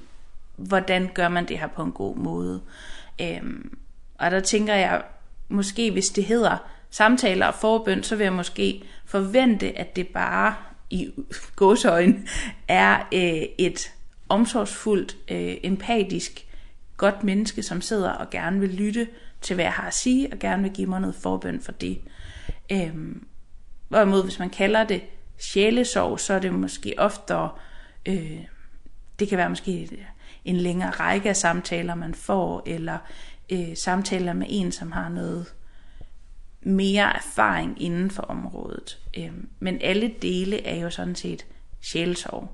hvordan 0.56 1.10
gør 1.14 1.28
man 1.28 1.48
det 1.48 1.58
her 1.58 1.66
på 1.66 1.82
en 1.82 1.92
god 1.92 2.16
måde. 2.16 2.62
Ehm 3.18 3.78
og 4.18 4.30
der 4.30 4.40
tænker 4.40 4.74
jeg 4.74 5.02
måske 5.48 5.90
hvis 5.90 6.10
det 6.10 6.24
hedder 6.24 6.56
samtaler 6.90 7.46
og 7.46 7.54
forbøn, 7.54 8.02
så 8.02 8.16
vil 8.16 8.24
jeg 8.24 8.32
måske 8.32 8.82
forvente 9.04 9.78
at 9.78 9.96
det 9.96 10.08
bare 10.08 10.54
i 10.90 11.10
gåsøjen 11.56 12.28
er 12.68 12.96
øh, 13.14 13.48
et 13.58 13.92
omsorgsfuldt, 14.28 15.16
øh, 15.28 15.56
empatisk 15.62 16.46
godt 16.96 17.24
menneske 17.24 17.62
som 17.62 17.80
sidder 17.80 18.10
og 18.10 18.30
gerne 18.30 18.60
vil 18.60 18.70
lytte 18.70 19.08
til 19.40 19.54
hvad 19.54 19.64
jeg 19.64 19.72
har 19.72 19.86
at 19.86 19.94
sige 19.94 20.32
og 20.32 20.38
gerne 20.38 20.62
vil 20.62 20.72
give 20.72 20.86
mig 20.86 21.00
noget 21.00 21.16
forbøn 21.16 21.60
for 21.60 21.72
det. 21.72 22.00
Ehm 22.68 23.26
Hvorimod, 23.92 24.24
hvis 24.24 24.38
man 24.38 24.50
kalder 24.50 24.84
det 24.84 25.02
sjælesorg, 25.38 26.20
så 26.20 26.34
er 26.34 26.38
det 26.38 26.52
måske 26.52 26.94
oftere, 26.98 27.50
øh, 28.06 28.38
det 29.18 29.28
kan 29.28 29.38
være 29.38 29.48
måske 29.48 30.06
en 30.44 30.56
længere 30.56 30.90
række 30.90 31.28
af 31.28 31.36
samtaler, 31.36 31.94
man 31.94 32.14
får, 32.14 32.62
eller 32.66 32.98
øh, 33.52 33.76
samtaler 33.76 34.32
med 34.32 34.46
en, 34.50 34.72
som 34.72 34.92
har 34.92 35.08
noget 35.08 35.54
mere 36.60 37.16
erfaring 37.16 37.82
inden 37.82 38.10
for 38.10 38.22
området. 38.22 38.98
Øh, 39.18 39.32
men 39.60 39.78
alle 39.80 40.14
dele 40.22 40.66
er 40.66 40.76
jo 40.76 40.90
sådan 40.90 41.14
set 41.14 41.46
sjælesorg. 41.80 42.50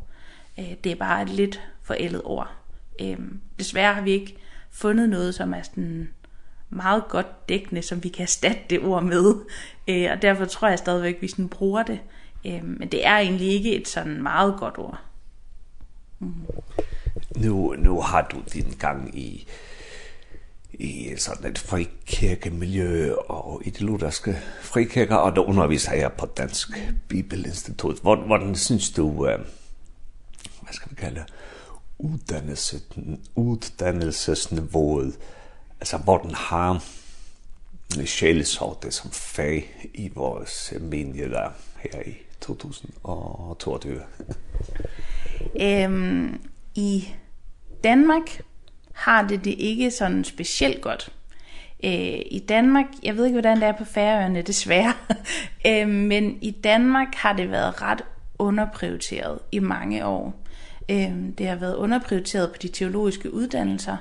Øh, 0.58 0.74
det 0.84 0.92
er 0.92 0.96
bare 0.96 1.22
et 1.22 1.30
lidt 1.30 1.60
forældet 1.82 2.22
ord. 2.24 2.50
Øh, 3.00 3.18
desværre 3.58 3.94
har 3.94 4.02
vi 4.02 4.10
ikke 4.10 4.36
fundet 4.70 5.08
noget, 5.08 5.34
som 5.34 5.54
er 5.54 5.62
sådan 5.62 6.08
meget 6.70 7.08
godt 7.08 7.48
dækkende, 7.48 7.82
som 7.82 8.04
vi 8.04 8.08
kan 8.08 8.22
erstatte 8.22 8.60
det 8.70 8.80
ord 8.80 9.02
med. 9.02 9.34
Øh, 9.88 10.08
og 10.12 10.22
derfor 10.22 10.44
tror 10.44 10.68
jeg 10.68 10.78
stadigvæk, 10.78 11.14
at 11.14 11.22
vi 11.22 11.28
sådan 11.28 11.48
bruger 11.48 11.82
det. 11.82 12.00
Øh, 12.46 12.64
men 12.64 12.88
det 12.88 13.06
er 13.06 13.16
egentlig 13.16 13.48
ikke 13.48 13.76
et 13.76 13.88
sådan 13.88 14.22
meget 14.22 14.54
godt 14.58 14.78
ord. 14.78 15.00
Mm. 16.18 16.34
Nu, 17.36 17.74
nu 17.78 18.00
har 18.00 18.22
du 18.22 18.42
din 18.52 18.74
gang 18.78 19.18
i 19.18 19.48
i 20.78 21.14
sådan 21.16 21.50
et 21.50 21.58
frikirkemiljø 21.58 23.14
og 23.14 23.62
i 23.64 23.70
det 23.70 23.80
lutherske 23.80 24.38
frikirker, 24.62 25.16
og 25.16 25.36
der 25.36 25.42
underviser 25.42 25.94
jeg 25.94 26.12
på 26.12 26.26
Dansk 26.26 26.68
Bibelinstitut. 27.08 27.98
Hvordan, 28.02 28.26
hvordan 28.26 28.54
synes 28.54 28.90
du, 28.90 29.26
øh, 29.26 29.38
hvad 30.62 30.72
skal 30.72 30.90
vi 30.90 30.94
kalde 30.94 31.14
det, 31.14 31.24
uddannelsen, 31.98 33.20
uddannelsesniveauet 33.34 35.18
alltså 35.80 36.00
vad 36.06 36.22
den 36.22 36.34
har 36.34 36.82
i 37.96 38.06
det 38.82 38.92
som 38.92 39.10
fej 39.10 39.66
i 39.94 40.10
vår 40.14 40.44
seminje 40.46 41.28
där 41.28 41.50
här 41.76 42.08
i 42.08 42.16
2022. 42.40 43.90
Ehm 45.54 46.40
i 46.74 47.14
Danmark 47.84 48.40
har 48.92 49.22
det 49.22 49.44
det 49.44 49.54
ikke 49.54 49.90
sådan 49.90 50.24
specielt 50.24 50.80
godt. 50.80 51.12
Eh 51.82 52.22
i 52.30 52.44
Danmark, 52.48 52.86
jeg 53.02 53.16
ved 53.16 53.24
ikke 53.24 53.34
hvordan 53.34 53.56
det 53.56 53.68
er 53.68 53.78
på 53.78 53.84
Færøerne 53.84 54.42
desværre. 54.42 54.94
Eh 55.64 55.88
men 55.88 56.38
i 56.42 56.50
Danmark 56.50 57.14
har 57.14 57.32
det 57.32 57.50
været 57.50 57.82
ret 57.82 58.04
underprioriteret 58.38 59.38
i 59.52 59.58
mange 59.58 60.06
år. 60.06 60.34
Ehm 60.88 61.32
det 61.32 61.46
har 61.46 61.56
været 61.56 61.76
underprioriteret 61.76 62.50
på 62.50 62.56
de 62.62 62.68
teologiske 62.68 63.34
uddannelser 63.34 63.96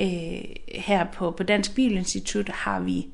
øh, 0.00 0.40
her 0.74 1.04
på, 1.04 1.30
på 1.30 1.42
Dansk 1.42 1.74
Bibelinstitut 1.74 2.48
har 2.48 2.80
vi 2.80 3.06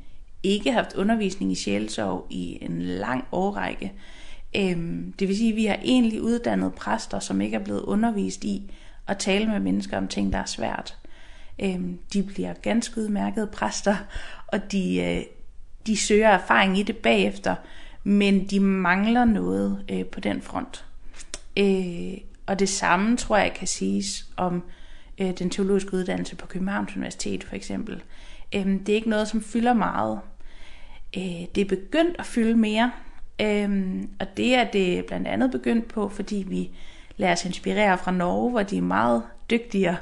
ikke 0.43 0.73
haft 0.73 0.95
undervisning 0.95 1.53
i 1.53 1.55
sjælsorg 1.55 2.27
i 2.31 2.59
en 2.61 2.83
lang 2.83 3.25
årrække. 3.33 3.93
Ehm 4.55 5.15
det 5.19 5.29
vil 5.29 5.37
sige, 5.37 5.53
vi 5.53 5.65
har 5.65 5.79
egentlig 5.83 6.23
uddannet 6.23 6.75
præster, 6.75 7.19
som 7.19 7.41
ikke 7.41 7.55
er 7.55 7.65
blevet 7.65 7.81
undervist 7.81 8.45
i 8.45 8.63
at 9.07 9.19
tale 9.19 9.47
med 9.47 9.61
mennesker 9.61 9.97
om 9.97 10.09
ting, 10.09 10.33
der 10.33 10.39
er 10.39 10.47
svært. 10.47 10.97
Ehm 11.59 11.99
de 12.13 12.23
bliver 12.23 12.55
ganske 12.55 13.01
udmærkede 13.01 13.47
præster, 13.47 13.97
og 14.47 14.73
de, 14.73 14.97
øh, 15.03 15.23
de 15.87 15.97
søger 15.97 16.29
erfaring 16.29 16.79
i 16.79 16.83
det 16.83 16.97
bagefter, 16.97 17.55
men 18.05 18.45
de 18.45 18.61
mangler 18.61 19.25
noget 19.25 19.85
øh, 19.89 20.05
på 20.05 20.21
den 20.21 20.43
front. 20.43 20.85
Øh, 21.57 22.19
og 22.47 22.59
det 22.59 22.69
samme 22.69 23.17
tror 23.17 23.37
jeg 23.37 23.53
kan 23.55 23.67
siges 23.67 24.27
om 24.37 24.63
øh, 25.19 25.39
den 25.39 25.51
teologiske 25.51 25.95
uddannelse 25.95 26.37
på 26.37 26.47
Københavns 26.47 26.97
Universitet 26.97 27.45
for 27.45 27.57
eksempel. 27.57 28.03
Ehm 28.53 28.79
det 28.79 28.93
er 28.93 28.97
ikke 28.97 29.11
noget, 29.11 29.29
som 29.29 29.43
fylder 29.43 29.73
meget. 29.73 30.21
Øh, 31.17 31.45
det 31.55 31.59
er 31.59 31.65
begyndt 31.69 32.17
at 32.19 32.27
fylde 32.27 32.57
mere, 32.57 32.93
øhm, 33.41 34.11
og 34.21 34.27
det 34.37 34.55
er 34.55 34.65
det 34.65 35.05
blandt 35.05 35.29
andet 35.29 35.51
begyndt 35.51 35.89
på, 35.89 36.09
fordi 36.09 36.45
vi 36.49 36.71
lader 37.17 37.33
os 37.33 37.45
inspirere 37.45 37.99
fra 37.99 38.11
Norge, 38.11 38.51
hvor 38.51 38.63
de 38.63 38.77
er 38.77 38.83
meget 38.83 39.23
dygtigere 39.51 39.97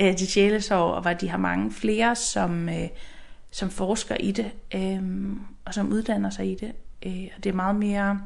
øh, 0.00 0.16
til 0.16 0.26
sjælesorg, 0.26 0.94
og 0.94 1.02
hvor 1.02 1.12
de 1.12 1.28
har 1.28 1.38
mange 1.38 1.72
flere, 1.72 2.16
som, 2.16 2.68
øh, 2.68 2.88
som 3.50 3.70
forsker 3.70 4.14
i 4.14 4.32
det, 4.32 4.50
øh, 4.74 5.02
og 5.64 5.74
som 5.74 5.92
uddanner 5.92 6.30
sig 6.30 6.50
i 6.50 6.54
det. 6.54 6.72
Øh, 7.06 7.28
og 7.36 7.44
det 7.44 7.50
er 7.50 7.56
meget 7.56 7.76
mere... 7.76 8.20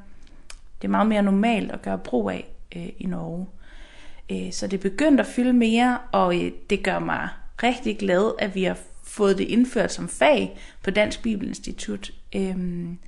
Det 0.82 0.88
er 0.88 0.90
meget 0.92 1.06
mere 1.06 1.22
normalt 1.22 1.72
at 1.72 1.82
gøre 1.82 1.98
brug 1.98 2.30
af 2.30 2.48
øh, 2.76 2.88
i 2.98 3.06
Norge. 3.06 3.46
Så 4.52 4.66
det 4.66 4.76
er 4.76 4.90
begyndt 4.90 5.20
at 5.20 5.26
fylde 5.26 5.52
mere, 5.52 5.98
og 6.12 6.34
det 6.70 6.82
gør 6.82 6.98
mig 6.98 7.28
rigtig 7.62 7.98
glad, 7.98 8.32
at 8.38 8.54
vi 8.54 8.64
har 8.64 8.78
fået 9.04 9.38
det 9.38 9.44
indført 9.44 9.92
som 9.92 10.08
fag 10.08 10.58
på 10.84 10.90
Dansk 10.90 11.22
Bibelinstitut. 11.22 12.10
Øhm, 12.36 12.98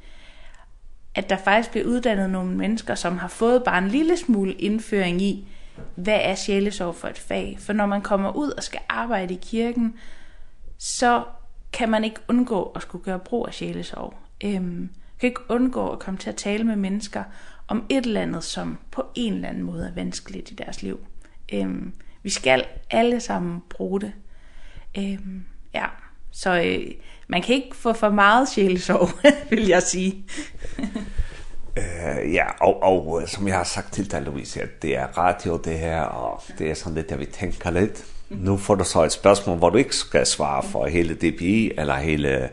at 1.15 1.31
der 1.31 1.37
faktisk 1.37 1.71
bliver 1.71 1.87
uddannet 1.87 2.31
nogle 2.31 2.57
mennesker, 2.57 2.95
som 2.95 3.19
har 3.19 3.29
fået 3.29 3.65
bare 3.65 3.79
en 3.79 3.89
lille 3.89 4.17
smule 4.17 4.53
indføring 4.53 5.23
i, 5.23 5.49
hvad 5.95 6.19
er 6.23 6.35
sjælesorg 6.35 6.95
for 6.95 7.09
et 7.09 7.19
fag? 7.19 7.57
For 7.61 7.73
når 7.73 7.87
man 7.87 8.03
kommer 8.03 8.37
ud 8.37 8.51
og 8.51 8.63
skal 8.63 8.81
arbejde 8.89 9.35
i 9.35 9.39
kirken, 9.43 9.95
så 10.79 11.25
kan 11.73 11.89
man 11.89 12.05
ikke 12.05 12.21
undgå 12.29 12.63
at 12.63 12.83
skulle 12.83 13.05
gøre 13.05 13.19
brug 13.19 13.47
af 13.47 13.55
sjælesorg. 13.55 14.15
Øhm, 14.45 14.91
kan 15.21 15.29
ikke 15.29 15.51
undgå 15.51 15.89
at 15.89 15.99
komme 15.99 16.19
til 16.19 16.31
at 16.31 16.37
tale 16.37 16.65
med 16.65 16.77
mennesker, 16.77 17.25
om 17.69 17.85
et 17.89 18.07
eller 18.07 18.21
andet, 18.21 18.45
som 18.45 18.79
på 18.91 19.05
en 19.15 19.33
eller 19.33 19.49
anden 19.49 19.63
måde 19.63 19.87
er 19.87 19.95
vanskeligt 19.95 20.51
i 20.51 20.55
deres 20.55 20.83
liv. 20.83 21.01
Øhm, 21.53 21.93
vi 22.23 22.31
skal 22.31 22.65
alle 22.91 23.21
sammen 23.21 23.63
bruge 23.71 24.01
det. 24.01 24.13
Øhm, 24.99 25.45
ja, 25.75 25.87
så 26.31 26.63
øh, 26.63 26.95
man 27.29 27.43
kan 27.43 27.55
ikke 27.55 27.77
få 27.77 27.93
for 27.93 28.09
meget 28.11 28.49
sjælesorg, 28.49 29.09
vil 29.51 29.67
jeg 29.67 29.83
sige. 29.83 30.25
Eh 31.77 32.33
ja, 32.39 32.45
og, 32.61 32.83
og 32.83 33.23
som 33.29 33.49
jeg 33.49 33.57
har 33.57 33.65
sagt 33.65 33.93
til 33.93 34.11
dig, 34.11 34.23
Louise, 34.23 34.63
at 34.63 34.83
det 34.83 34.97
er 34.97 35.07
radio 35.07 35.57
det 35.57 35.79
her, 35.79 36.01
og 36.01 36.43
det 36.59 36.71
er 36.71 36.75
sådan 36.75 36.95
lidt, 36.95 37.11
der 37.11 37.17
vi 37.17 37.27
tænker 37.27 37.71
lidt. 37.71 38.05
Nu 38.31 38.57
får 38.57 38.75
du 38.75 38.85
så 38.85 39.03
et 39.03 39.13
spørgsmål, 39.13 39.59
hvor 39.59 39.71
du 39.71 39.77
ikke 39.79 39.97
skal 39.97 40.27
svare 40.27 40.63
for 40.63 40.87
hele 40.87 41.15
DPI, 41.15 41.73
eller 41.79 41.97
hele 41.97 42.51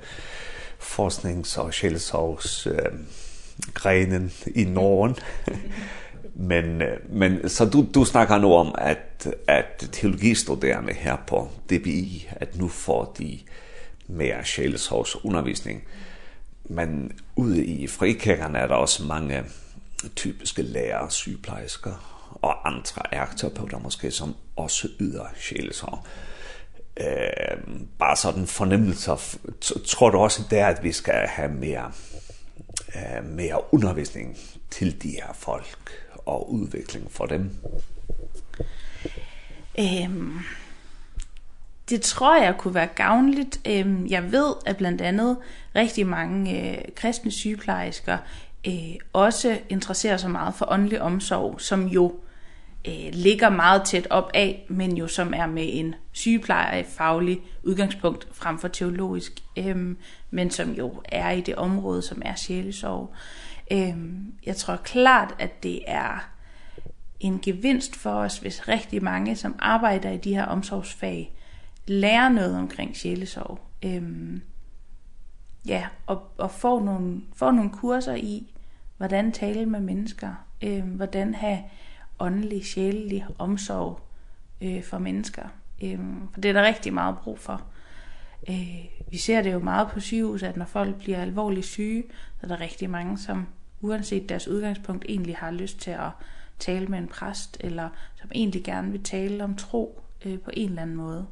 forsknings- 0.79 1.57
og 1.57 1.73
sjælesorgs... 1.73 2.67
Øh, 2.67 2.75
grenen 3.73 4.31
i 4.55 4.63
Norden. 4.63 5.15
men 6.35 6.81
men 7.09 7.49
så 7.49 7.65
du 7.65 7.87
du 7.95 8.05
snakker 8.05 8.37
nu 8.37 8.53
om 8.53 8.75
at 8.77 9.27
at 9.47 9.89
teologistuderende 9.91 10.93
her 10.93 11.15
på 11.27 11.49
DBI 11.69 12.27
at 12.31 12.57
nu 12.57 12.67
får 12.67 13.15
de 13.19 13.39
mer 14.07 14.43
själshovs 14.43 15.25
undervisning. 15.25 15.83
Men 16.63 17.11
ude 17.35 17.65
i 17.65 17.87
frikirkerne 17.87 18.57
er 18.57 18.67
der 18.67 18.75
også 18.75 19.03
mange 19.03 19.43
typiske 20.15 20.61
lærere, 20.61 21.11
sygeplejersker 21.11 22.21
og 22.41 22.67
andre 22.67 23.13
ergoterapeuter 23.13 23.79
måske, 23.79 24.11
som 24.11 24.35
også 24.55 24.87
yder 24.99 25.25
sjælesorg. 25.37 26.05
Øh, 26.97 27.57
bare 27.99 28.15
sådan 28.15 28.47
fornemmelser. 28.47 29.37
Tror 29.87 30.09
du 30.09 30.17
også 30.17 30.41
der, 30.49 30.65
at 30.65 30.83
vi 30.83 30.91
skal 30.91 31.27
have 31.27 31.51
mere 31.51 31.91
eh, 32.95 33.25
mere 33.25 33.73
undervisning 33.73 34.37
til 34.69 35.03
de 35.03 35.09
her 35.09 35.33
folk 35.33 35.91
og 36.25 36.53
udvikling 36.53 37.11
for 37.11 37.25
dem? 37.25 37.51
Ehm 39.75 40.39
det 41.89 42.01
tror 42.01 42.43
jeg 42.43 42.57
kunne 42.57 42.73
være 42.73 42.87
gavnligt. 42.87 43.59
Ehm 43.65 44.07
jeg 44.07 44.31
ved, 44.31 44.53
at 44.65 44.77
blandt 44.77 45.01
andet 45.01 45.37
rigtig 45.75 46.07
mange 46.07 46.71
øh, 46.71 46.77
kristne 46.95 47.31
sygeplejersker 47.31 48.17
øh, 48.67 48.95
også 49.13 49.59
interesserer 49.69 50.17
sig 50.17 50.31
meget 50.31 50.55
for 50.55 50.71
åndelig 50.71 51.01
omsorg, 51.01 51.61
som 51.61 51.87
jo 51.87 52.15
øh, 52.87 53.09
ligger 53.13 53.49
meget 53.49 53.81
tæt 53.85 54.07
op 54.09 54.31
af, 54.33 54.65
men 54.69 54.97
jo 54.97 55.07
som 55.07 55.33
er 55.33 55.45
med 55.45 55.69
en 55.71 55.95
sygeplejefaglig 56.11 57.41
udgangspunkt 57.63 58.27
frem 58.33 58.59
for 58.59 58.67
teologisk. 58.67 59.31
ehm 59.55 59.97
men 60.31 60.51
som 60.51 60.71
jo 60.71 61.01
er 61.05 61.31
i 61.31 61.41
det 61.41 61.55
område, 61.55 62.01
som 62.01 62.21
er 62.25 62.35
sjælesorg. 62.35 63.13
Ehm 63.71 64.33
jeg 64.45 64.55
tror 64.55 64.75
klart, 64.75 65.35
at 65.39 65.63
det 65.63 65.81
er 65.87 66.31
en 67.19 67.39
gevinst 67.39 67.95
for 67.95 68.11
os, 68.11 68.37
hvis 68.37 68.67
rigtig 68.67 69.03
mange, 69.03 69.35
som 69.35 69.55
arbejder 69.59 70.11
i 70.11 70.17
de 70.17 70.35
her 70.35 70.45
omsorgsfag, 70.45 71.33
lærer 71.87 72.29
noget 72.29 72.57
omkring 72.57 72.95
sjælesorg. 72.95 73.59
Ehm 73.81 74.41
ja, 75.67 75.87
og, 76.05 76.23
og 76.37 76.51
får, 76.51 76.83
nogle, 76.83 77.21
får 77.35 77.51
nogle 77.51 77.69
kurser 77.69 78.15
i, 78.15 78.53
hvordan 78.97 79.31
tale 79.31 79.65
med 79.65 79.79
mennesker, 79.79 80.45
ehm 80.61 80.87
hvordan 80.87 81.35
have 81.35 81.59
åndelig, 82.19 82.65
sjælelig 82.65 83.25
omsorg 83.39 83.99
øh, 84.61 84.83
for 84.83 84.97
mennesker. 84.97 85.43
Ehm 85.81 86.27
for 86.33 86.41
det 86.41 86.49
er 86.49 86.53
der 86.53 86.63
rigtig 86.63 86.93
meget 86.93 87.17
brug 87.23 87.39
for. 87.39 87.61
Øh, 88.49 88.85
vi 89.11 89.17
ser 89.17 89.41
det 89.41 89.53
jo 89.53 89.59
meget 89.59 89.87
på 89.87 89.99
sygehus, 89.99 90.43
at 90.43 90.57
når 90.57 90.65
folk 90.65 90.95
bliver 90.97 91.21
alvorligt 91.21 91.65
syge, 91.65 92.03
så 92.09 92.45
er 92.45 92.47
der 92.47 92.59
rigtig 92.59 92.89
mange, 92.89 93.17
som 93.17 93.47
uanset 93.81 94.29
deres 94.29 94.47
udgangspunkt 94.47 95.05
egentlig 95.09 95.37
har 95.37 95.51
lyst 95.51 95.79
til 95.79 95.91
at 95.91 96.09
tale 96.59 96.87
med 96.87 96.99
en 96.99 97.07
præst, 97.07 97.57
eller 97.59 97.89
som 98.15 98.31
egentlig 98.35 98.63
gerne 98.63 98.91
vil 98.91 99.03
tale 99.03 99.43
om 99.43 99.55
tro 99.55 100.01
øh, 100.25 100.39
på 100.39 100.51
en 100.53 100.69
eller 100.69 100.81
anden 100.81 100.95
måde. 100.95 101.27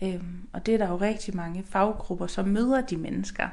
Ehm 0.00 0.48
og 0.52 0.66
det 0.66 0.74
er 0.74 0.78
der 0.78 0.88
jo 0.88 0.96
rigtig 0.96 1.36
mange 1.36 1.64
faggrupper, 1.68 2.26
som 2.26 2.48
møder 2.48 2.80
de 2.80 2.96
mennesker. 2.96 3.48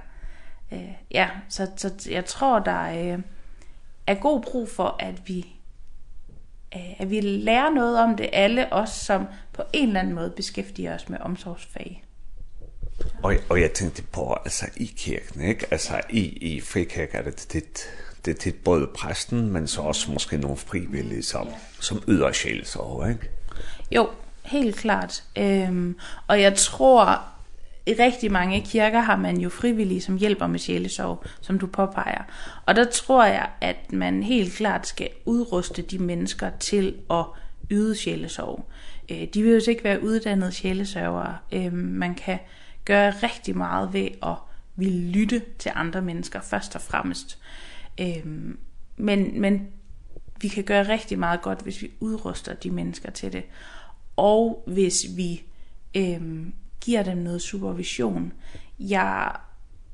Øh, 0.72 0.94
ja, 1.12 1.30
så, 1.50 1.72
så 1.78 2.10
jeg 2.12 2.26
tror, 2.26 2.60
der 2.60 3.14
øh, 3.14 3.20
er 4.08 4.16
god 4.16 4.42
brug 4.42 4.70
for, 4.70 4.96
at 5.00 5.28
vi 5.28 5.56
øh, 6.76 7.02
at 7.02 7.10
vi 7.10 7.22
lærer 7.22 7.70
noget 7.70 8.00
om 8.00 8.18
det 8.18 8.30
alle 8.34 8.74
os, 8.74 8.90
som 8.90 9.28
på 9.54 9.64
en 9.74 9.88
eller 9.88 10.00
anden 10.00 10.16
måde 10.16 10.34
beskæftiger 10.36 10.96
os 10.96 11.10
med 11.10 11.18
omsorgsfag. 11.22 12.03
Og, 13.24 13.36
og 13.50 13.62
jeg 13.62 13.72
tænkte 13.72 14.04
på 14.12 14.38
altså 14.46 14.66
i 14.78 14.94
kirken, 14.98 15.42
ikke? 15.42 15.66
Altså 15.72 16.02
i 16.10 16.22
i 16.22 16.62
frikirken 16.62 17.18
er 17.18 17.24
det 17.24 17.48
det 17.54 17.64
det 18.26 18.38
tit 18.38 18.56
både 18.56 18.88
præsten, 18.96 19.50
men 19.54 19.68
så 19.68 19.82
også 19.82 20.12
måske 20.12 20.38
nogle 20.38 20.58
frivillige, 20.58 21.24
som, 21.24 21.48
som 21.80 22.04
yder 22.08 22.32
sjæl 22.32 22.68
over, 22.76 23.08
ikke? 23.10 23.30
Jo, 23.92 24.10
helt 24.44 24.76
klart. 24.76 25.24
Øhm, 25.38 25.98
og 26.28 26.42
jeg 26.42 26.56
tror, 26.56 27.22
i 27.86 27.94
rigtig 27.94 28.32
mange 28.32 28.62
kirker 28.62 29.00
har 29.00 29.16
man 29.16 29.38
jo 29.38 29.50
frivillige, 29.50 30.02
som 30.02 30.18
hjælper 30.18 30.48
med 30.48 30.60
sjælesorg, 30.60 31.24
som 31.42 31.60
du 31.60 31.68
påpeger. 31.68 32.24
Og 32.66 32.76
der 32.76 32.86
tror 32.86 33.26
jeg, 33.26 33.50
at 33.62 33.92
man 33.92 34.24
helt 34.24 34.54
klart 34.54 34.88
skal 34.88 35.10
udruste 35.26 35.82
de 35.82 36.00
mennesker 36.00 36.50
til 36.60 36.96
at 37.12 37.26
yde 37.72 37.96
sjælesorg. 37.96 38.66
Øh, 39.12 39.28
de 39.34 39.44
vil 39.44 39.52
jo 39.52 39.72
ikke 39.72 39.84
være 39.84 40.04
uddannede 40.04 40.52
sjælesørgere. 40.52 41.38
Øh, 41.52 41.74
man 41.74 42.16
kan 42.16 42.40
gøre 42.86 43.12
rigtig 43.12 43.58
meget 43.58 43.94
ved 43.94 44.08
at 44.24 44.36
vil 44.76 44.92
lytte 44.92 45.42
til 45.60 45.72
andre 45.76 46.02
mennesker 46.02 46.42
først 46.42 46.76
og 46.76 46.82
fremmest. 46.82 47.40
Ehm 47.98 48.60
men, 48.98 49.42
men 49.42 49.68
vi 50.42 50.48
kan 50.48 50.64
gøre 50.64 50.88
rigtig 50.88 51.20
meget 51.20 51.42
godt, 51.42 51.62
hvis 51.62 51.82
vi 51.82 51.92
udruster 52.00 52.54
de 52.54 52.72
mennesker 52.72 53.12
til 53.12 53.34
det. 53.34 53.44
Og 54.16 54.64
hvis 54.68 55.06
vi 55.16 55.44
ehm 55.94 56.54
giver 56.82 57.04
dem 57.04 57.18
noget 57.18 57.42
supervision. 57.42 58.34
Jeg 58.80 59.32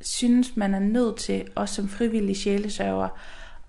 synes, 0.02 0.56
man 0.56 0.74
er 0.74 0.80
nødt 0.80 1.18
til, 1.18 1.48
også 1.56 1.76
som 1.76 1.90
frivillig 1.90 2.38
sjælesørger 2.38 3.10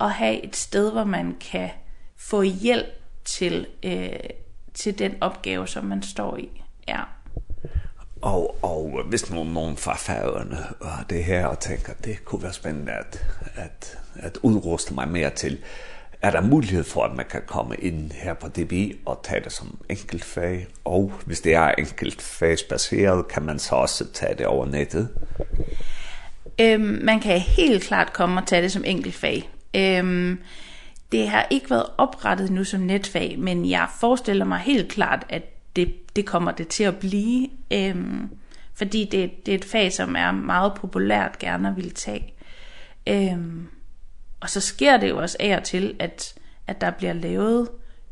at 0.01 0.11
have 0.11 0.45
et 0.45 0.57
sted, 0.57 0.93
hvor 0.93 1.05
man 1.05 1.37
kan 1.41 1.71
få 2.17 2.43
hjælp 2.43 3.03
til, 3.25 3.67
øh, 3.83 4.11
til 4.75 4.99
den 4.99 5.15
opgave, 5.21 5.69
som 5.69 5.85
man 5.85 6.03
står 6.03 6.37
i. 6.37 6.63
Ja. 6.89 7.03
Og, 8.23 8.57
og 8.63 9.03
hvis 9.09 9.31
nogen, 9.31 9.53
nogen 9.53 9.77
fra 9.77 9.97
færøerne 9.97 10.59
og 10.81 11.11
det 11.11 11.25
her, 11.25 11.47
og 11.47 11.61
tænker, 11.61 11.93
det 12.05 12.25
kunne 12.25 12.43
være 12.43 12.53
spændende 12.53 12.93
at, 12.93 13.27
at, 13.55 13.99
at 14.17 14.39
udruste 14.43 14.95
mig 14.95 15.09
mere 15.09 15.31
til, 15.31 15.59
er 16.23 16.31
der 16.31 16.41
mulighed 16.41 16.85
for, 16.85 17.05
at 17.05 17.17
man 17.17 17.27
kan 17.31 17.43
komme 17.47 17.77
ind 17.77 18.13
her 18.13 18.35
på 18.35 18.49
DB 18.49 18.73
og 19.07 19.21
tage 19.23 19.45
det 19.45 19.53
som 19.53 19.79
enkeltfag, 19.89 20.67
og 20.85 21.13
hvis 21.27 21.41
det 21.41 21.55
er 21.55 21.69
enkeltfagsbaseret, 21.69 23.29
kan 23.29 23.43
man 23.43 23.59
så 23.59 23.75
også 23.75 24.13
tage 24.13 24.35
det 24.35 24.47
over 24.47 24.67
nettet? 24.67 25.09
Øhm, 26.61 27.01
man 27.03 27.21
kan 27.21 27.41
helt 27.41 27.83
klart 27.83 28.13
komme 28.13 28.41
og 28.41 28.47
tage 28.47 28.63
det 28.63 28.73
som 28.73 28.85
enkeltfag. 28.87 29.51
Øhm, 29.77 30.39
det 31.13 31.29
har 31.29 31.47
ikke 31.51 31.71
været 31.71 31.87
oprettet 31.99 32.51
nu 32.51 32.65
som 32.65 32.81
netfag, 32.81 33.39
men 33.39 33.71
jeg 33.71 33.89
forestiller 34.01 34.45
mig 34.45 34.59
helt 34.59 34.93
klart, 34.93 35.27
at 35.29 35.43
det, 35.77 36.17
det 36.17 36.27
kommer 36.27 36.53
det 36.53 36.69
til 36.69 36.85
at 36.85 36.97
blive. 36.97 37.49
Øhm, 37.73 38.31
fordi 38.75 39.09
det, 39.13 39.47
det 39.47 39.55
er 39.55 39.59
et 39.59 39.65
fag, 39.65 39.93
som 39.93 40.17
er 40.17 40.33
meget 40.33 40.73
populært 40.75 41.39
gerne 41.39 41.69
at 41.69 41.77
ville 41.77 41.91
tage. 41.91 42.35
Øhm, 43.09 43.69
og 44.41 44.51
så 44.51 44.61
sker 44.61 44.97
det 44.97 45.09
jo 45.09 45.19
også 45.19 45.37
af 45.41 45.57
og 45.57 45.65
til, 45.65 45.97
at, 45.99 46.35
at 46.67 46.81
der 46.81 46.91
bliver 46.91 47.13
lavet 47.13 47.69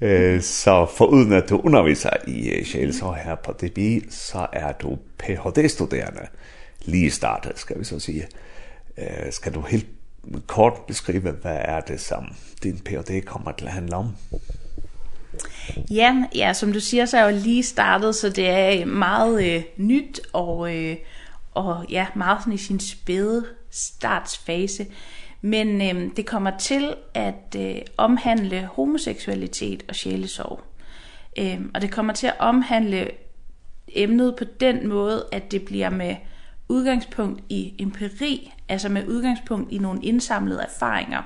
Eh 0.00 0.40
så 0.40 0.86
foruden 0.96 1.32
at 1.32 1.48
du 1.48 1.60
underviser 1.60 2.10
i 2.26 2.64
Shell 2.64 2.94
så 2.94 3.12
her 3.24 3.34
på 3.34 3.52
DB, 3.52 4.10
så 4.10 4.46
er 4.52 4.72
du 4.72 4.98
PhD 5.18 5.68
studerende 5.68 6.26
lige 6.84 7.10
startet, 7.10 7.58
skal 7.58 7.78
vi 7.78 7.84
så 7.84 7.98
sige. 7.98 8.26
Eh 8.96 9.32
skal 9.32 9.54
du 9.54 9.60
helt 9.60 9.86
kort 10.46 10.72
beskrive 10.88 11.30
hvad 11.30 11.58
er 11.60 11.80
det 11.80 12.00
som 12.00 12.24
din 12.62 12.78
PhD 12.78 13.24
kommer 13.24 13.52
til 13.52 13.66
at 13.66 13.72
handle 13.72 13.96
om? 13.96 14.16
Ja, 15.90 16.24
ja, 16.34 16.52
som 16.52 16.72
du 16.72 16.80
siger, 16.80 17.06
så 17.06 17.16
er 17.16 17.24
jeg 17.24 17.34
jo 17.34 17.40
lige 17.42 17.62
startet, 17.62 18.14
så 18.14 18.28
det 18.28 18.48
er 18.48 18.84
meget 18.84 19.54
øh, 19.54 19.62
nyt 19.76 20.20
og, 20.32 20.76
øh, 20.76 20.96
og 21.54 21.86
ja, 21.90 22.06
meget 22.14 22.40
sådan 22.40 22.52
i 22.52 22.58
sin 22.58 22.80
spæde 22.80 23.44
startsfase. 23.70 24.86
Men 25.44 25.82
øhm, 25.82 26.10
det 26.10 26.26
kommer 26.26 26.58
til 26.58 26.94
at 27.14 27.56
øh, 27.58 27.76
omhandle 27.96 28.68
homoseksualitet 28.72 29.84
og 29.88 29.94
sjælesorg. 29.94 30.60
Ehm 31.36 31.70
og 31.74 31.82
det 31.82 31.90
kommer 31.90 32.12
til 32.12 32.26
at 32.26 32.34
omhandle 32.38 33.10
emnet 33.88 34.36
på 34.38 34.44
den 34.44 34.88
måde, 34.88 35.26
at 35.32 35.52
det 35.52 35.64
bliver 35.64 35.90
med 35.90 36.16
udgangspunkt 36.68 37.42
i 37.48 37.74
empiri, 37.78 38.52
altså 38.68 38.88
med 38.88 39.08
udgangspunkt 39.08 39.72
i 39.72 39.78
nogle 39.78 40.02
indsamlede 40.02 40.62
erfaringer. 40.62 41.22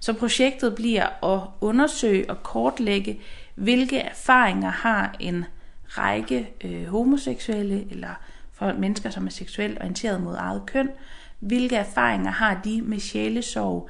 Så 0.00 0.12
projektet 0.12 0.74
bliver 0.74 1.24
at 1.24 1.40
undersøge 1.60 2.30
og 2.30 2.42
kortlægge, 2.42 3.20
hvilke 3.54 3.98
erfaringer 3.98 4.70
har 4.70 5.16
en 5.20 5.44
række 5.88 6.50
øh, 6.64 6.86
homoseksuelle 6.86 7.86
eller 7.90 8.20
for 8.52 8.72
mennesker, 8.72 9.10
som 9.10 9.26
er 9.26 9.30
seksuelt 9.30 9.78
orienteret 9.78 10.22
mod 10.22 10.34
eget 10.34 10.66
køn, 10.66 10.88
øh, 10.88 11.19
hvilke 11.40 11.76
erfaringer 11.76 12.30
har 12.30 12.60
de 12.64 12.82
med 12.82 13.00
sjælesorg 13.00 13.88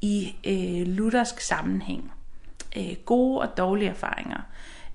i 0.00 0.34
øh, 0.46 0.86
luthersk 0.86 1.40
sammenhæng. 1.40 2.12
Øh, 2.76 2.96
gode 3.04 3.40
og 3.40 3.56
dårlige 3.56 3.90
erfaringer. 3.90 4.40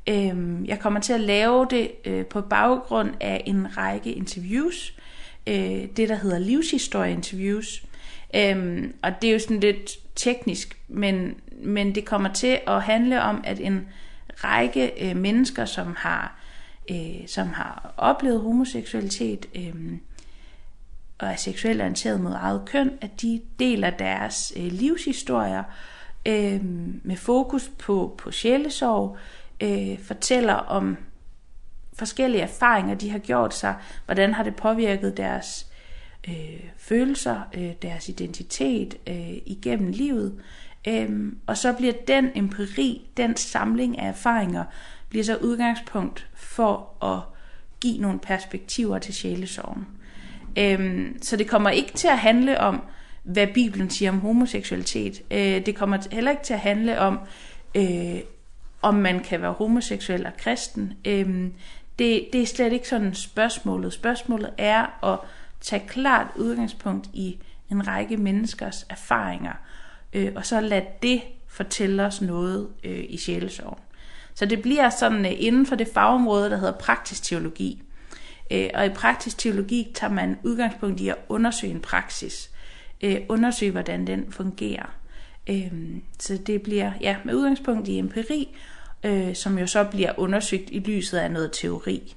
Ehm 0.08 0.66
jeg 0.66 0.80
kommer 0.80 1.00
til 1.00 1.14
at 1.14 1.20
lave 1.20 1.68
det 1.70 1.92
øh, 2.06 2.26
på 2.26 2.42
baggrund 2.42 3.12
af 3.22 3.44
en 3.46 3.78
række 3.78 4.14
interviews. 4.14 4.94
Øh, 5.48 5.88
det 5.98 6.10
der 6.10 6.16
hedder 6.16 6.40
livshistorie 6.40 7.12
interviews. 7.12 7.84
Ehm 8.34 8.94
og 9.04 9.12
det 9.22 9.30
er 9.30 9.34
jo 9.34 9.40
sådan 9.40 9.60
lidt 9.60 9.92
teknisk, 10.16 10.78
men 10.88 11.36
men 11.64 11.96
det 11.96 12.06
kommer 12.06 12.34
til 12.34 12.60
at 12.68 12.84
handle 12.84 13.22
om 13.22 13.42
at 13.44 13.60
en 13.60 13.88
række 14.34 15.10
øh, 15.10 15.16
mennesker 15.18 15.66
som 15.66 15.96
har 15.98 16.40
øh, 16.92 17.28
som 17.28 17.48
har 17.48 17.94
oplevet 17.98 18.42
homoseksualitet, 18.42 19.46
ehm 19.54 20.00
og 21.18 21.28
er 21.28 21.36
seksuelt 21.36 21.82
orienteret 21.82 22.22
mod 22.22 22.32
eget 22.34 22.62
køn, 22.66 22.92
at 23.02 23.22
de 23.22 23.42
deler 23.60 23.90
deres 23.90 24.54
øh, 24.56 24.72
livshistorier 24.72 25.64
øh, 26.26 26.60
med 27.04 27.16
fokus 27.18 27.72
på, 27.80 28.16
på 28.18 28.32
sjælesorg, 28.32 29.18
øh, 29.62 30.00
fortæller 30.00 30.54
om 30.54 30.98
forskellige 31.94 32.42
erfaringer, 32.42 32.96
de 32.96 33.10
har 33.10 33.20
gjort 33.20 33.54
sig, 33.54 33.76
hvordan 34.06 34.34
har 34.34 34.44
det 34.44 34.56
påvirket 34.56 35.18
deres 35.18 35.68
øh, 36.28 36.64
følelser, 36.78 37.42
øh, 37.54 37.72
deres 37.82 38.10
identitet 38.10 38.98
øh, 39.08 39.38
igennem 39.46 39.92
livet. 39.92 40.42
Øhm, 40.88 41.38
og 41.48 41.58
så 41.58 41.74
bliver 41.74 41.94
den 42.08 42.30
empiri, 42.36 43.02
den 43.18 43.36
samling 43.38 44.00
af 44.00 44.08
erfaringer, 44.08 44.64
bliver 45.10 45.24
så 45.24 45.36
udgangspunkt 45.36 46.30
for 46.34 47.04
at 47.04 47.22
give 47.80 48.02
nogle 48.02 48.20
perspektiver 48.20 49.00
til 49.00 49.14
sjælesorgen. 49.14 49.88
Øhm, 50.58 51.18
så 51.22 51.38
det 51.38 51.48
kommer 51.48 51.70
ikke 51.70 51.94
til 51.94 52.08
at 52.08 52.18
handle 52.18 52.60
om, 52.60 52.82
hvad 53.24 53.48
Bibelen 53.54 53.90
siger 53.90 54.12
om 54.12 54.20
homoseksualitet. 54.20 55.22
Eh 55.30 55.66
det 55.66 55.76
kommer 55.76 55.98
heller 56.12 56.32
ikke 56.32 56.44
til 56.44 56.54
at 56.54 56.60
handle 56.60 57.00
om, 57.00 57.20
eh 57.74 58.20
om 58.82 58.96
man 58.96 59.20
kan 59.20 59.42
være 59.42 59.52
homoseksuel 59.52 60.26
og 60.26 60.38
kristen. 60.38 60.94
Ehm 61.06 61.54
det, 62.00 62.28
det 62.34 62.42
er 62.42 62.46
slet 62.46 62.74
ikke 62.74 62.88
sådan 62.88 63.14
spørgsmålet. 63.14 63.94
Spørgsmålet 63.94 64.50
er 64.58 65.14
at 65.14 65.20
tage 65.62 65.88
klart 65.88 66.28
udgangspunkt 66.36 67.10
i 67.14 67.38
en 67.72 67.88
række 67.88 68.18
menneskers 68.18 68.86
erfaringer, 68.90 69.54
øh, 70.14 70.32
og 70.36 70.46
så 70.46 70.62
lad 70.62 70.82
det 71.02 71.22
fortælle 71.48 72.06
os 72.06 72.22
noget 72.22 72.68
øh, 72.84 73.06
i 73.10 73.18
sjælesorgen. 73.18 73.80
Så 74.34 74.46
det 74.46 74.62
bliver 74.62 74.90
sådan 74.90 75.26
øh, 75.26 75.32
inden 75.38 75.66
for 75.66 75.76
det 75.76 75.88
fagområde, 75.94 76.50
der 76.50 76.58
hedder 76.58 76.78
praktisk 76.78 77.24
teologi, 77.24 77.82
Øh, 78.52 78.70
og 78.74 78.86
i 78.86 78.90
praktisk 78.90 79.38
teologi 79.38 79.92
tager 79.96 80.14
man 80.14 80.38
udgangspunkt 80.44 81.00
i 81.00 81.10
at 81.10 81.18
undersøge 81.30 81.74
en 81.74 81.82
praksis. 81.82 82.52
Øh, 83.02 83.18
undersøge, 83.30 83.72
hvordan 83.72 84.08
den 84.08 84.32
fungerer. 84.32 84.96
Øh, 85.50 85.72
så 86.20 86.38
det 86.38 86.62
bliver 86.62 86.92
ja, 87.02 87.16
med 87.26 87.34
udgangspunkt 87.34 87.88
i 87.88 87.98
empiri, 87.98 88.58
øh, 89.04 89.36
som 89.36 89.60
jo 89.60 89.68
så 89.68 89.84
bliver 89.84 90.12
undersøgt 90.18 90.70
i 90.70 90.80
lyset 90.80 91.18
af 91.18 91.32
noget 91.32 91.52
teori. 91.54 92.16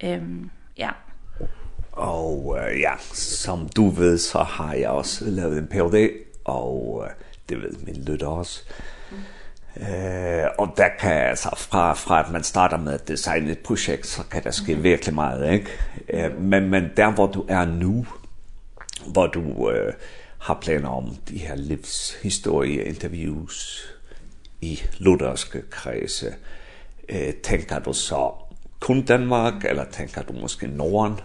Ehm 0.00 0.50
ja. 0.78 0.90
Og 1.92 2.46
uh, 2.46 2.80
ja, 2.80 2.92
som 3.14 3.68
du 3.68 3.88
ved, 3.88 4.18
så 4.18 4.38
har 4.38 4.74
jeg 4.74 4.90
også 4.90 5.24
lavet 5.24 5.58
en 5.58 5.66
PhD, 5.66 6.10
og 6.44 6.94
uh, 6.94 7.06
det 7.48 7.62
ved 7.62 7.72
min 7.86 8.04
lytter 8.04 8.26
også. 8.26 8.62
Øh, 9.80 10.44
og 10.58 10.74
der 10.76 10.88
kan 11.00 11.12
altså 11.12 11.48
fra, 11.56 11.94
fra 11.94 12.20
at 12.20 12.30
man 12.32 12.42
starter 12.42 12.76
med 12.76 12.92
at 12.92 13.08
designe 13.08 13.50
et 13.50 13.58
projekt, 13.58 14.06
så 14.06 14.22
kan 14.30 14.44
der 14.44 14.50
ske 14.50 14.74
mm. 14.74 14.82
virkelig 14.82 15.14
meget, 15.14 15.52
ikke? 15.52 15.70
Men, 16.38 16.70
men 16.70 16.90
der 16.96 17.10
hvor 17.10 17.26
du 17.26 17.44
er 17.48 17.64
nu, 17.64 18.06
hvor 19.06 19.26
du 19.26 19.70
øh, 19.70 19.92
har 20.38 20.58
planer 20.60 20.88
om 20.88 21.16
de 21.28 21.38
her 21.38 21.56
livshistorie 21.56 22.84
interviews 22.84 23.84
i 24.60 24.80
lutherske 24.98 25.62
kredse, 25.70 26.34
øh, 27.08 27.34
tænker 27.34 27.78
du 27.78 27.92
så 27.92 28.32
kun 28.80 29.02
Danmark, 29.02 29.64
eller 29.64 29.84
tænker 29.84 30.22
du 30.22 30.32
måske 30.32 30.66
Norden? 30.66 31.20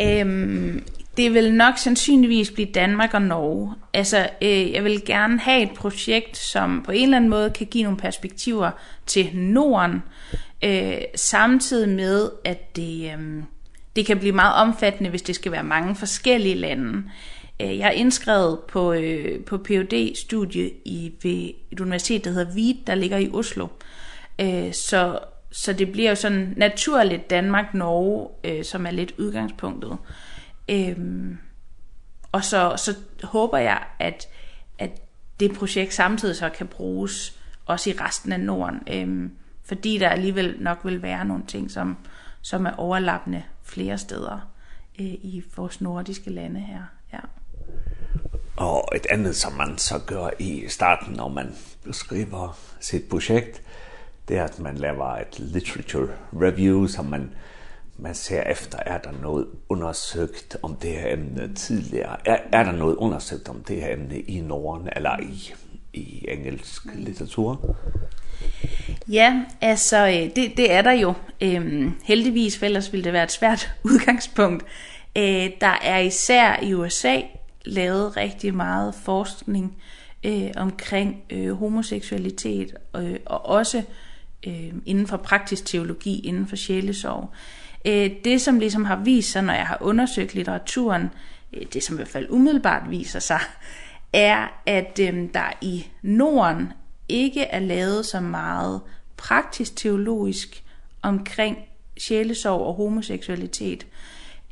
Ehm, 0.00 0.84
det 1.16 1.34
vil 1.34 1.54
nok 1.54 1.78
sandsynligvis 1.78 2.50
blive 2.50 2.68
Danmark 2.74 3.14
og 3.14 3.22
Norge. 3.22 3.74
Altså, 3.92 4.28
øh, 4.42 4.72
jeg 4.72 4.84
vil 4.84 5.04
gerne 5.04 5.38
have 5.38 5.62
et 5.62 5.70
projekt, 5.76 6.36
som 6.36 6.82
på 6.82 6.92
en 6.92 7.02
eller 7.02 7.16
anden 7.16 7.30
måde 7.30 7.50
kan 7.50 7.66
give 7.66 7.84
nogle 7.84 7.98
perspektiver 7.98 8.70
til 9.06 9.30
Norden, 9.36 10.02
øh, 10.64 10.98
samtidig 11.14 11.88
med, 11.88 12.30
at 12.44 12.76
det, 12.76 13.12
øh, 13.12 13.42
det 13.96 14.06
kan 14.06 14.18
blive 14.18 14.32
meget 14.32 14.54
omfattende, 14.54 15.10
hvis 15.10 15.22
det 15.22 15.34
skal 15.34 15.52
være 15.52 15.64
mange 15.64 15.94
forskellige 15.94 16.54
lande. 16.54 17.02
Jeg 17.60 17.88
er 17.88 17.90
indskrevet 17.90 18.58
på, 18.68 18.92
øh, 18.92 19.44
på 19.44 19.58
phd 19.58 20.14
studie 20.14 20.70
i, 20.84 21.12
ved 21.22 21.50
et 21.70 21.80
universitet, 21.80 22.24
der 22.24 22.30
hedder 22.30 22.54
VIT, 22.54 22.86
der 22.86 22.94
ligger 22.94 23.18
i 23.18 23.30
Oslo. 23.32 23.66
Øh, 24.40 24.72
så, 24.72 25.18
så 25.52 25.72
det 25.72 25.92
bliver 25.92 26.10
jo 26.10 26.14
sådan 26.14 26.54
naturligt 26.56 27.30
Danmark-Norge, 27.30 28.28
øh, 28.44 28.64
som 28.64 28.86
er 28.86 28.90
lidt 28.90 29.14
udgangspunktet. 29.18 29.96
Ehm 30.68 31.38
og 32.32 32.44
så 32.44 32.76
så 32.76 32.94
håber 33.22 33.58
jeg 33.58 33.82
at 33.98 34.28
at 34.78 34.90
det 35.40 35.52
projekt 35.52 35.94
samtidig 35.94 36.36
så 36.36 36.48
kan 36.48 36.66
bruges 36.66 37.38
også 37.66 37.90
i 37.90 37.92
resten 37.92 38.32
af 38.32 38.40
Norden. 38.40 38.82
Ehm 38.86 39.32
fordi 39.64 39.98
der 39.98 40.08
alligevel 40.08 40.56
nok 40.60 40.78
vil 40.84 41.02
være 41.02 41.24
nogle 41.24 41.44
ting 41.46 41.70
som 41.70 41.96
som 42.42 42.66
er 42.66 42.72
overlappende 42.76 43.42
flere 43.62 43.98
steder 43.98 44.50
øh, 44.98 45.06
i 45.06 45.44
vores 45.56 45.80
nordiske 45.80 46.30
lande 46.30 46.60
her. 46.60 46.82
Ja. 47.12 47.18
Og 48.56 48.88
et 48.94 49.06
andet 49.10 49.36
som 49.36 49.52
man 49.52 49.78
så 49.78 49.98
gør 50.06 50.30
i 50.38 50.64
starten 50.68 51.14
når 51.14 51.28
man 51.28 51.54
beskriver 51.84 52.58
sit 52.80 53.04
projekt, 53.10 53.62
det 54.28 54.36
er 54.36 54.44
at 54.44 54.58
man 54.58 54.76
laver 54.76 55.06
et 55.06 55.38
literature 55.38 56.08
review 56.32 56.86
som 56.86 57.04
man 57.04 57.34
man 57.98 58.14
ser 58.14 58.42
efter, 58.42 58.78
er 58.86 58.98
der 58.98 59.12
noget 59.22 59.46
undersøgt 59.68 60.56
om 60.62 60.76
det 60.76 60.90
her 60.90 61.12
emne 61.12 61.54
tidligere? 61.54 62.16
Er, 62.28 62.38
er 62.52 62.64
der 62.64 62.72
noget 62.72 62.96
undersøgt 62.96 63.48
om 63.48 63.64
det 63.68 63.80
her 63.80 63.92
emne 63.92 64.20
i 64.20 64.40
Norden 64.40 64.88
eller 64.96 65.20
i, 65.22 65.54
i 65.92 66.24
engelsk 66.28 66.82
litteratur? 66.94 67.76
Ja, 69.08 69.42
altså 69.60 70.30
det, 70.36 70.52
det 70.56 70.72
er 70.72 70.82
der 70.82 70.92
jo. 70.92 71.14
Øhm, 71.40 71.92
heldigvis, 72.04 72.58
for 72.58 72.66
ellers 72.66 72.92
ville 72.92 73.04
det 73.04 73.12
være 73.12 73.24
et 73.24 73.32
svært 73.32 73.70
udgangspunkt. 73.90 74.64
Øh, 75.16 75.50
der 75.60 75.78
er 75.82 75.98
især 75.98 76.62
i 76.62 76.74
USA 76.74 77.20
lavet 77.64 78.16
rigtig 78.16 78.54
meget 78.54 78.94
forskning 78.94 79.76
øh, 80.24 80.50
omkring 80.56 81.22
øh, 81.30 81.52
homoseksualitet, 81.52 82.74
øh, 82.96 83.16
og 83.26 83.46
også 83.46 83.82
øh, 84.46 84.72
inden 84.86 85.06
for 85.06 85.16
praktisk 85.16 85.66
teologi, 85.66 86.20
inden 86.20 86.46
for 86.46 86.56
sjælesorg. 86.56 87.30
Øh, 87.32 87.36
Eh 87.86 88.10
det, 88.24 88.40
som 88.40 88.58
liksom 88.58 88.84
har 88.84 88.96
vist 88.96 89.32
sig, 89.32 89.42
når 89.42 89.52
jeg 89.52 89.66
har 89.66 89.78
undersøgt 89.80 90.34
litteraturen, 90.34 91.10
det 91.72 91.82
som 91.82 91.94
i 91.94 91.96
hvert 91.96 92.08
fall 92.08 92.26
umiddelbart 92.30 92.90
viser 92.90 93.18
sig, 93.18 93.40
er, 94.12 94.62
at 94.66 94.98
eh, 94.98 95.14
der 95.34 95.52
i 95.60 95.86
Norden 96.02 96.72
ikke 97.08 97.42
er 97.42 97.60
lavet 97.60 98.06
så 98.06 98.20
meget 98.20 98.80
praktisk 99.16 99.76
teologisk 99.76 100.64
omkring 101.02 101.58
sjælesorg 101.98 102.60
og 102.60 102.74
homoseksualitet. 102.74 103.86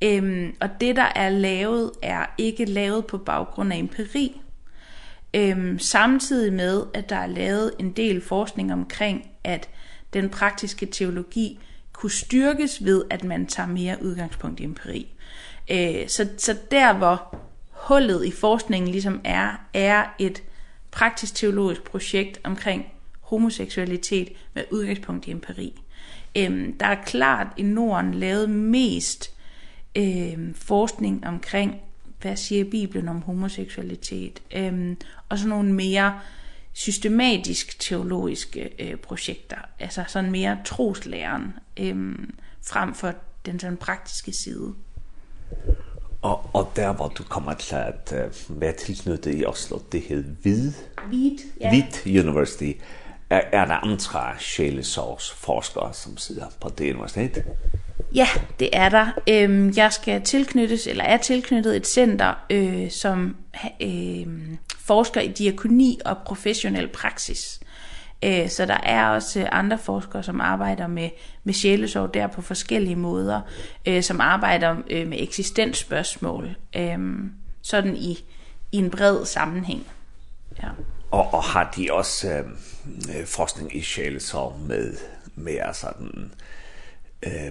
Ehm 0.03 0.55
og 0.61 0.69
det 0.81 0.97
der 0.97 1.13
er 1.15 1.29
lavet 1.29 1.91
er 2.03 2.27
ikke 2.39 2.65
lavet 2.65 3.07
på 3.07 3.19
baggrund 3.19 3.73
af 3.73 3.77
empiri. 3.77 4.41
Ehm 5.33 5.79
samtidig 5.79 6.53
med 6.53 6.83
at 6.95 7.11
der 7.11 7.17
er 7.17 7.27
lavet 7.27 7.73
en 7.79 7.93
del 7.93 8.21
forskning 8.21 8.73
omkring 8.73 9.31
at 9.45 9.69
den 10.13 10.29
praktiske 10.29 10.87
teologi 10.87 11.59
kunne 11.95 12.11
styrkes 12.11 12.85
ved, 12.85 13.05
at 13.11 13.25
man 13.25 13.47
tager 13.47 13.67
mere 13.67 13.97
udgangspunkt 14.03 14.61
i 14.61 14.65
empiri. 14.65 15.13
Eh 15.69 16.09
så, 16.09 16.29
så 16.39 16.57
der, 16.71 16.93
hvor 16.93 17.37
hullet 17.71 18.25
i 18.25 18.31
forskningen 18.31 18.91
ligesom 18.91 19.21
er, 19.25 19.67
er 19.75 20.05
et 20.19 20.43
praktisk 20.91 21.35
teologisk 21.35 21.83
projekt 21.83 22.41
omkring 22.45 22.87
homoseksualitet 23.21 24.29
med 24.55 24.65
udgangspunkt 24.71 25.27
i 25.27 25.31
empiri. 25.31 25.81
Ehm 26.35 26.79
der 26.79 26.87
er 26.87 27.05
klart 27.07 27.47
i 27.57 27.63
Norden 27.63 28.15
lavet 28.15 28.51
mest 28.51 29.31
ehm 29.95 30.55
forskning 30.55 31.27
omkring 31.27 31.81
hvad 32.21 32.37
siger 32.37 32.65
Bibelen 32.65 33.09
om 33.09 33.23
homoseksualitet. 33.23 34.43
Ehm 34.51 34.97
og 35.29 35.39
så 35.39 35.49
nogle 35.49 35.73
mere 35.73 36.21
systematisk 36.75 37.81
teologiske 37.81 38.71
øh, 38.79 38.97
projekter, 38.97 39.57
altså 39.81 40.05
sådan 40.09 40.31
mere 40.31 40.59
troslæren 40.65 41.53
øh, 41.77 42.15
frem 42.67 42.95
for 42.95 43.13
den 43.47 43.61
sådan 43.61 43.77
praktiske 43.77 44.33
side. 44.33 44.75
Og, 46.23 46.51
og 46.53 46.73
der 46.77 46.93
hvor 46.93 47.09
du 47.09 47.23
kommer 47.23 47.55
til 47.55 47.75
at 47.75 48.15
uh, 48.49 48.61
være 48.61 48.73
tilknyttet 48.73 49.41
i 49.41 49.45
Oslo, 49.45 49.79
det 49.93 50.03
hed 50.03 50.25
VID, 50.43 50.73
VID, 51.11 51.39
ja. 51.61 51.71
VID 51.71 52.21
University, 52.21 52.73
er, 53.31 53.41
er 53.53 53.65
der 53.65 53.75
andre 53.75 54.33
sjælesårsforskere, 54.39 55.95
som 55.95 56.17
sidder 56.17 56.47
på 56.61 56.69
det 56.69 56.95
universitet? 56.95 57.45
Ja, 58.15 58.29
det 58.59 58.71
er 58.73 58.89
der. 58.89 59.07
Ehm 59.27 59.73
jeg 59.77 59.93
skal 59.93 60.23
tilknyttes, 60.23 60.87
eller 60.87 61.05
er 61.05 61.17
tilknyttet 61.17 61.77
et 61.77 61.87
center, 61.87 62.45
øh, 62.51 62.91
som 62.91 63.37
øh, 63.83 64.27
forsker 64.87 65.21
i 65.21 65.29
diakoni 65.29 66.01
og 66.05 66.17
professionel 66.27 66.89
praksis. 66.89 67.61
Eh 68.23 68.49
så 68.49 68.67
der 68.67 68.79
er 68.83 69.09
også 69.09 69.49
andre 69.53 69.79
forskere 69.79 70.23
som 70.23 70.41
arbejder 70.41 70.87
med 70.87 71.11
med 71.45 71.55
sjælesorg 71.55 72.15
der 72.15 72.27
på 72.27 72.43
forskellige 72.43 72.97
måder, 72.97 73.41
eh 73.85 74.03
som 74.03 74.21
arbejder 74.21 74.75
med 75.07 75.19
eksistensspørgsmål. 75.21 76.57
Ehm 76.73 77.33
sådan 77.63 77.97
i 77.97 78.25
i 78.73 78.77
en 78.77 78.91
bred 78.91 79.25
sammenhæng. 79.25 79.87
Ja. 80.63 80.69
Og 81.11 81.35
og 81.35 81.43
har 81.43 81.73
de 81.77 81.89
også 81.93 82.43
øh, 83.09 83.27
forskning 83.27 83.77
i 83.77 83.81
sjælesorg 83.83 84.61
med 84.69 84.95
med 85.35 85.57
altså 85.63 85.87
den 85.99 86.33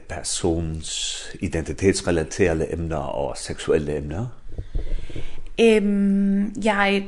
persons 0.09 1.19
identitetsrelaterede 1.39 2.73
emner 2.73 2.97
og 2.97 3.37
seksuelle 3.37 3.97
emner? 3.97 4.27
Ehm 5.57 6.53
jeg 6.63 7.07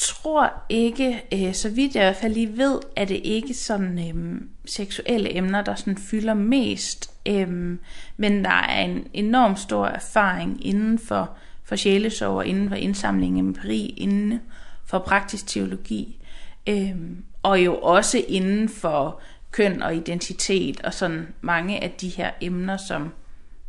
tror 0.00 0.52
ikke, 0.68 1.22
så 1.52 1.68
vidt 1.68 1.94
jeg 1.94 2.02
i 2.02 2.06
hvert 2.06 2.16
fald 2.16 2.34
lige 2.34 2.56
ved, 2.56 2.80
at 2.96 3.08
det 3.08 3.20
ikke 3.24 3.54
sådan 3.54 3.98
ehm 3.98 4.48
seksuelle 4.64 5.36
emner, 5.36 5.62
der 5.62 5.74
sådan 5.74 5.98
fylder 5.98 6.34
mest. 6.34 7.10
Ehm 7.24 7.80
men 8.16 8.44
der 8.44 8.50
er 8.50 8.84
en 8.84 9.06
enorm 9.12 9.56
stor 9.56 9.86
erfaring 9.86 10.66
inden 10.66 10.98
for, 10.98 11.30
for 11.64 11.76
sjælesorg 11.76 12.36
og 12.36 12.46
inden 12.46 12.68
for 12.68 12.76
indsamling 12.76 13.36
af 13.36 13.40
empiri, 13.40 13.86
inden 13.86 14.40
for 14.86 14.98
praktisk 14.98 15.46
teologi. 15.46 16.18
Ehm 16.66 17.24
og 17.42 17.64
jo 17.64 17.76
også 17.76 18.24
inden 18.28 18.68
for 18.68 19.20
køn 19.50 19.82
og 19.82 19.96
identitet 19.96 20.80
og 20.80 20.94
sådan 20.94 21.28
mange 21.40 21.82
af 21.82 21.90
de 21.90 22.08
her 22.08 22.30
emner, 22.40 22.76
som, 22.76 23.12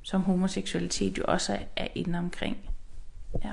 som 0.02 0.22
homoseksualitet 0.22 1.18
jo 1.18 1.24
også 1.28 1.54
er, 1.54 1.60
er 1.76 1.88
inde 1.96 2.20
omkring. 2.20 2.58
Ja. 3.44 3.52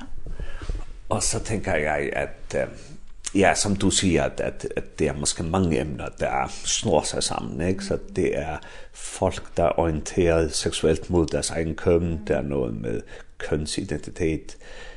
Og 1.08 1.22
så 1.22 1.38
tenker 1.44 1.74
jeg 1.74 2.10
at, 2.12 2.54
uh, 2.54 3.40
ja, 3.40 3.54
som 3.54 3.76
du 3.76 3.90
säger 3.90 4.24
at, 4.24 4.40
at, 4.40 4.68
at 4.76 4.98
det 4.98 5.08
er 5.08 5.12
måske 5.12 5.42
mange 5.42 5.80
emner, 5.80 6.08
der 6.20 6.48
snor 6.64 7.02
sig 7.02 7.22
sammen, 7.22 7.68
ikke? 7.68 7.84
så 7.84 7.98
det 8.16 8.38
er 8.38 8.56
folk 8.92 9.56
der 9.56 9.64
er 9.64 9.78
orienteret 9.78 10.54
seksuelt 10.54 11.10
mot 11.10 11.32
deres 11.32 11.50
egen 11.50 11.74
køn, 11.74 12.20
det 12.26 12.36
er 12.36 12.42
något 12.42 12.74
med 12.74 13.00
kønsidentitet, 13.38 14.56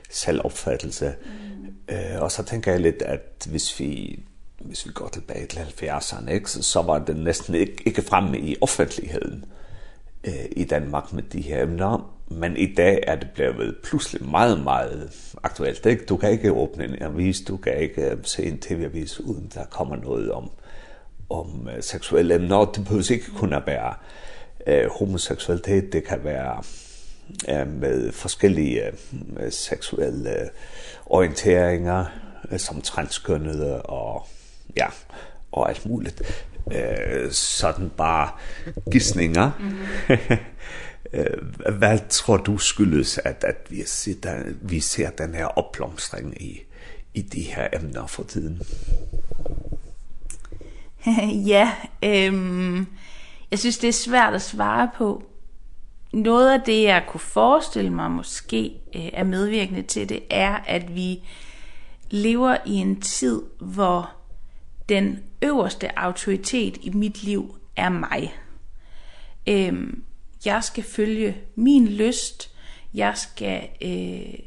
selvopfattelse. 0.09 1.13
Mm. 1.25 1.95
Uh, 1.95 2.21
og 2.21 2.31
så 2.31 2.43
tänker 2.43 2.71
jeg 2.71 2.81
lite 2.81 3.05
at 3.05 3.47
hvis 3.49 3.79
vi 3.79 4.19
hvis 4.65 4.85
vi 4.85 4.91
går 4.91 5.07
tilbage 5.07 5.45
til 5.45 5.57
70'erne, 5.57 6.31
ikke, 6.31 6.49
så 6.49 6.81
var 6.81 6.99
det 6.99 7.15
næsten 7.15 7.55
ikke, 7.55 7.83
ikke 7.85 8.01
fremme 8.01 8.39
i 8.39 8.55
offentligheden 8.61 9.45
øh, 10.23 10.45
i 10.51 10.63
Danmark 10.63 11.13
med 11.13 11.23
de 11.23 11.41
her 11.41 11.63
emner 11.63 12.13
men 12.31 12.57
i 12.57 12.73
dag 12.73 13.03
er 13.07 13.15
det 13.15 13.27
blevet 13.35 13.75
pludselig 13.83 14.29
meget, 14.29 14.63
meget 14.63 15.11
aktuelt. 15.43 15.85
Ikke? 15.85 16.05
Du 16.05 16.17
kan 16.17 16.31
ikke 16.31 16.51
åbne 16.51 16.83
en 16.83 17.01
avis, 17.01 17.41
du 17.41 17.57
kan 17.57 17.77
ikke 17.77 18.17
se 18.23 18.45
en 18.45 18.59
tv-avis, 18.59 19.19
uden 19.19 19.51
der 19.53 19.65
kommer 19.65 19.95
noget 19.95 20.31
om, 20.31 20.51
om 21.29 21.69
seksuelle 21.81 22.35
emner. 22.35 22.65
Det 22.65 22.83
behøver 22.83 23.11
ikke 23.11 23.31
kun 23.35 23.53
at 23.53 23.63
være 23.65 23.93
uh, 24.67 24.91
homoseksualitet, 24.99 25.93
det 25.93 26.03
kan 26.03 26.23
være 26.23 26.63
øh, 27.49 27.67
med 27.67 28.11
forskellige 28.11 28.81
øh, 29.39 29.51
seksuelle 29.51 30.49
orienteringer, 31.05 32.05
øh, 32.51 32.59
som 32.59 32.81
transkønnede 32.81 33.81
og, 33.81 34.27
ja, 34.77 34.87
og 35.51 35.69
alt 35.69 35.85
muligt. 35.85 36.21
Eh, 36.71 37.31
sådan 37.31 37.91
bare 37.97 38.29
gissninger. 38.91 39.51
Mm 39.59 39.69
-hmm. 39.69 40.35
eh 41.13 41.79
vad 41.79 42.09
tror 42.09 42.37
du 42.37 42.57
skulles 42.57 43.17
att 43.17 43.43
att 43.43 43.65
vi 43.69 43.85
sitter 43.85 44.53
vi 44.61 44.81
ser 44.81 45.11
den 45.17 45.33
här 45.33 45.59
uppblomstringen 45.59 46.33
i 46.33 46.63
i 47.13 47.21
de 47.21 47.41
her 47.41 47.69
emner 47.75 48.07
for 48.07 48.23
tiden? 48.23 48.61
ja, 51.47 51.71
ehm 52.01 52.87
jeg 53.51 53.59
synes, 53.59 53.77
det 53.77 53.87
er 53.87 53.93
svært 53.93 54.33
at 54.33 54.41
svare 54.41 54.89
på. 54.97 55.23
Noget 56.13 56.53
af 56.53 56.61
det, 56.61 56.83
jeg 56.83 57.03
kunne 57.07 57.19
forestille 57.19 57.89
mig 57.89 58.11
måske 58.11 58.71
øh, 58.95 59.09
er 59.13 59.23
medvirkende 59.23 59.81
til 59.81 60.09
det, 60.09 60.23
er, 60.29 60.55
at 60.55 60.95
vi 60.95 61.19
lever 62.09 62.57
i 62.65 62.73
en 62.73 63.01
tid, 63.01 63.41
hvor 63.59 64.11
den 64.89 65.19
øverste 65.41 65.99
autoritet 65.99 66.77
i 66.81 66.89
mit 66.89 67.23
liv 67.23 67.55
er 67.75 67.89
mig. 67.89 68.33
Ehm 69.45 70.03
Jeg 70.45 70.63
skal 70.63 70.83
følge 70.83 71.37
min 71.55 71.87
lyst. 71.87 72.55
Jeg 72.93 73.17
skal 73.17 73.67
øh, 73.81 74.39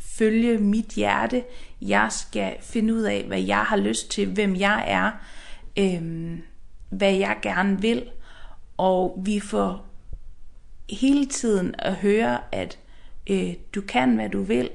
følge 0.00 0.58
mit 0.58 0.88
hjerte. 0.88 1.44
Jeg 1.82 2.08
skal 2.10 2.56
finde 2.60 2.94
ud 2.94 3.02
af, 3.02 3.24
hvad 3.24 3.40
jeg 3.40 3.62
har 3.62 3.76
lyst 3.76 4.10
til, 4.10 4.26
hvem 4.26 4.56
jeg 4.56 4.84
er, 4.86 5.10
øh, 5.78 6.38
hvad 6.90 7.14
jeg 7.14 7.36
gerne 7.42 7.80
vil. 7.80 8.04
Og 8.76 9.22
vi 9.24 9.40
får 9.40 9.86
hele 10.90 11.26
tiden 11.26 11.74
at 11.78 11.94
høre, 11.94 12.38
at 12.52 12.78
øh, 13.30 13.54
du 13.74 13.80
kan, 13.80 14.14
hvad 14.14 14.28
du 14.28 14.42
vil. 14.42 14.70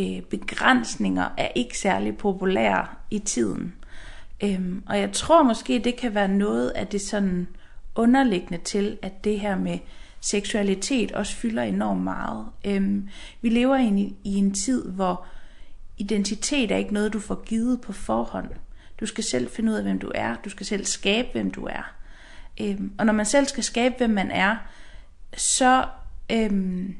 Øh, 0.00 0.20
begrænsninger 0.22 1.28
er 1.36 1.48
ikke 1.54 1.78
særlig 1.78 2.16
populære 2.16 2.86
i 3.10 3.18
tiden. 3.18 3.74
Øhm, 4.44 4.82
og 4.86 4.98
jeg 4.98 5.12
tror 5.12 5.42
måske, 5.42 5.78
det 5.78 5.96
kan 5.96 6.14
være 6.14 6.28
noget 6.28 6.70
af 6.70 6.86
det 6.86 7.00
sådan 7.00 7.48
underliggende 7.94 8.64
til, 8.64 8.98
at 9.02 9.24
det 9.24 9.40
her 9.40 9.56
med 9.56 9.78
seksualitet 10.20 11.12
også 11.12 11.34
fylder 11.36 11.62
enormt 11.62 12.02
meget. 12.02 12.46
Øhm, 12.64 13.08
vi 13.42 13.48
lever 13.48 13.76
i 13.76 13.84
en, 13.84 13.98
i 14.24 14.34
en 14.34 14.54
tid, 14.54 14.88
hvor 14.88 15.26
identitet 15.98 16.70
er 16.70 16.76
ikke 16.76 16.94
noget, 16.94 17.12
du 17.12 17.20
får 17.20 17.42
givet 17.44 17.80
på 17.80 17.92
forhånd. 17.92 18.48
Du 19.00 19.06
skal 19.06 19.24
selv 19.24 19.50
finde 19.50 19.72
ud 19.72 19.76
af, 19.76 19.82
hvem 19.82 19.98
du 19.98 20.12
er. 20.14 20.36
Du 20.44 20.50
skal 20.50 20.66
selv 20.66 20.84
skabe, 20.84 21.28
hvem 21.32 21.50
du 21.50 21.64
er. 21.64 21.94
Øhm, 22.60 22.92
og 22.98 23.06
når 23.06 23.12
man 23.12 23.26
selv 23.26 23.46
skal 23.46 23.64
skabe, 23.64 23.94
hvem 23.98 24.10
man 24.10 24.30
er, 24.30 24.56
så, 25.36 25.84
øhm, 26.32 26.96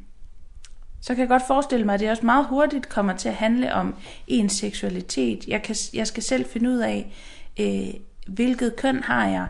så 1.00 1.14
kan 1.14 1.20
jeg 1.20 1.28
godt 1.28 1.46
forestille 1.46 1.86
mig, 1.86 1.94
at 1.94 2.00
det 2.00 2.10
også 2.10 2.26
meget 2.26 2.46
hurtigt 2.46 2.88
kommer 2.88 3.16
til 3.16 3.28
at 3.28 3.34
handle 3.34 3.74
om 3.74 3.94
ens 4.26 4.52
seksualitet. 4.52 5.48
Jeg, 5.48 5.62
kan, 5.62 5.76
jeg 5.94 6.06
skal 6.06 6.22
selv 6.22 6.46
finde 6.46 6.70
ud 6.70 6.78
af, 6.78 7.14
øh, 7.60 8.00
hvilket 8.26 8.76
køn 8.76 9.02
har 9.02 9.28
jeg? 9.28 9.46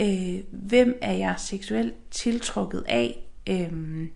øh, 0.00 0.38
hvem 0.50 0.98
er 1.02 1.12
jeg 1.12 1.34
seksuelt 1.38 1.94
tiltrukket 2.10 2.84
af? 2.88 3.18
Ehm 3.46 4.10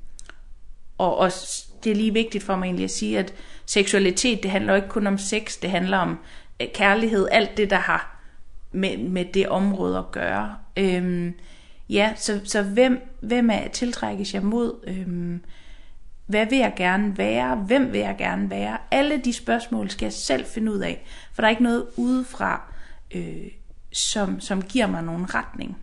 og 0.98 1.16
også, 1.18 1.66
det 1.84 1.92
er 1.92 1.96
lige 1.96 2.12
vigtigt 2.12 2.44
for 2.44 2.56
mig 2.56 2.64
egentlig 2.64 2.84
at 2.84 2.90
sige, 2.90 3.18
at 3.18 3.34
seksualitet, 3.66 4.42
det 4.42 4.50
handler 4.50 4.72
jo 4.72 4.76
ikke 4.76 4.88
kun 4.88 5.06
om 5.06 5.18
sex, 5.18 5.60
det 5.62 5.70
handler 5.70 5.98
om 5.98 6.18
øh, 6.62 6.68
kærlighed, 6.74 7.28
alt 7.32 7.56
det, 7.56 7.70
der 7.70 7.76
har 7.76 8.22
med, 8.72 8.96
med 8.96 9.24
det 9.24 9.48
område 9.48 9.98
at 9.98 10.10
gøre. 10.12 10.56
Ehm 10.76 11.34
ja, 11.88 12.12
så, 12.16 12.40
så 12.44 12.62
hvem, 12.62 13.00
hvem 13.20 13.50
er 13.50 13.68
tiltrækkes 13.68 14.34
jeg 14.34 14.42
mod? 14.42 14.84
Ehm 14.86 15.40
hvad 16.26 16.46
vil 16.46 16.58
jeg 16.58 16.72
gerne 16.76 17.18
være? 17.18 17.56
Hvem 17.56 17.92
vil 17.92 18.00
jeg 18.00 18.14
gerne 18.18 18.50
være? 18.50 18.78
Alle 18.90 19.20
de 19.24 19.32
spørgsmål 19.32 19.90
skal 19.90 20.06
jeg 20.06 20.12
selv 20.12 20.44
finde 20.44 20.72
ud 20.72 20.78
af, 20.78 21.06
for 21.32 21.42
der 21.42 21.46
er 21.46 21.50
ikke 21.50 21.62
noget 21.62 21.86
udefra 21.96 22.72
øh, 23.14 23.46
som, 23.92 24.40
som 24.40 24.62
giver 24.62 24.86
mig 24.86 25.02
nogen 25.02 25.34
retning. 25.34 25.78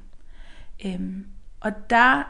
Ehm 0.79 1.25
og 1.59 1.71
der 1.89 2.23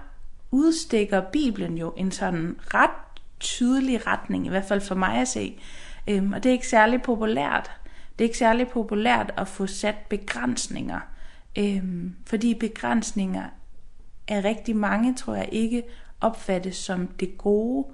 udstikker 0.51 1.21
Bibelen 1.21 1.77
jo 1.77 1.93
en 1.97 2.11
sådan 2.11 2.55
ret 2.73 3.19
tydelig 3.39 4.07
retning, 4.07 4.45
i 4.45 4.49
hvert 4.49 4.65
fald 4.65 4.81
for 4.81 4.95
mig 4.95 5.21
at 5.21 5.27
se. 5.27 5.59
Ehm 6.07 6.33
og 6.33 6.43
det 6.43 6.49
er 6.49 6.53
ikke 6.53 6.67
særlig 6.67 7.01
populært. 7.01 7.71
Det 8.19 8.25
er 8.25 8.29
ikke 8.29 8.37
særlig 8.37 8.67
populært 8.67 9.31
at 9.37 9.47
få 9.47 9.67
sat 9.67 9.95
begrænsninger. 10.09 10.99
Ehm 11.55 12.15
fordi 12.25 12.53
begrænsninger 12.53 13.43
er 14.27 14.43
rigtig 14.43 14.75
mange, 14.75 15.15
tror 15.15 15.35
jeg, 15.35 15.49
ikke 15.51 15.83
opfattes 16.21 16.75
som 16.75 17.07
det 17.07 17.37
gode, 17.37 17.87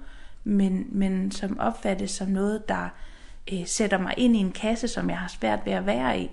men, 0.44 0.86
men 0.88 1.30
som 1.30 1.58
opfattes 1.58 2.10
som 2.10 2.28
noget, 2.28 2.68
der 2.68 2.88
øh, 3.52 3.66
sætter 3.66 3.98
mig 3.98 4.14
ind 4.16 4.36
i 4.36 4.38
en 4.38 4.52
kasse, 4.52 4.88
som 4.88 5.10
jeg 5.10 5.18
har 5.18 5.28
svært 5.28 5.60
ved 5.64 5.72
at 5.72 5.86
være 5.86 6.20
i. 6.20 6.30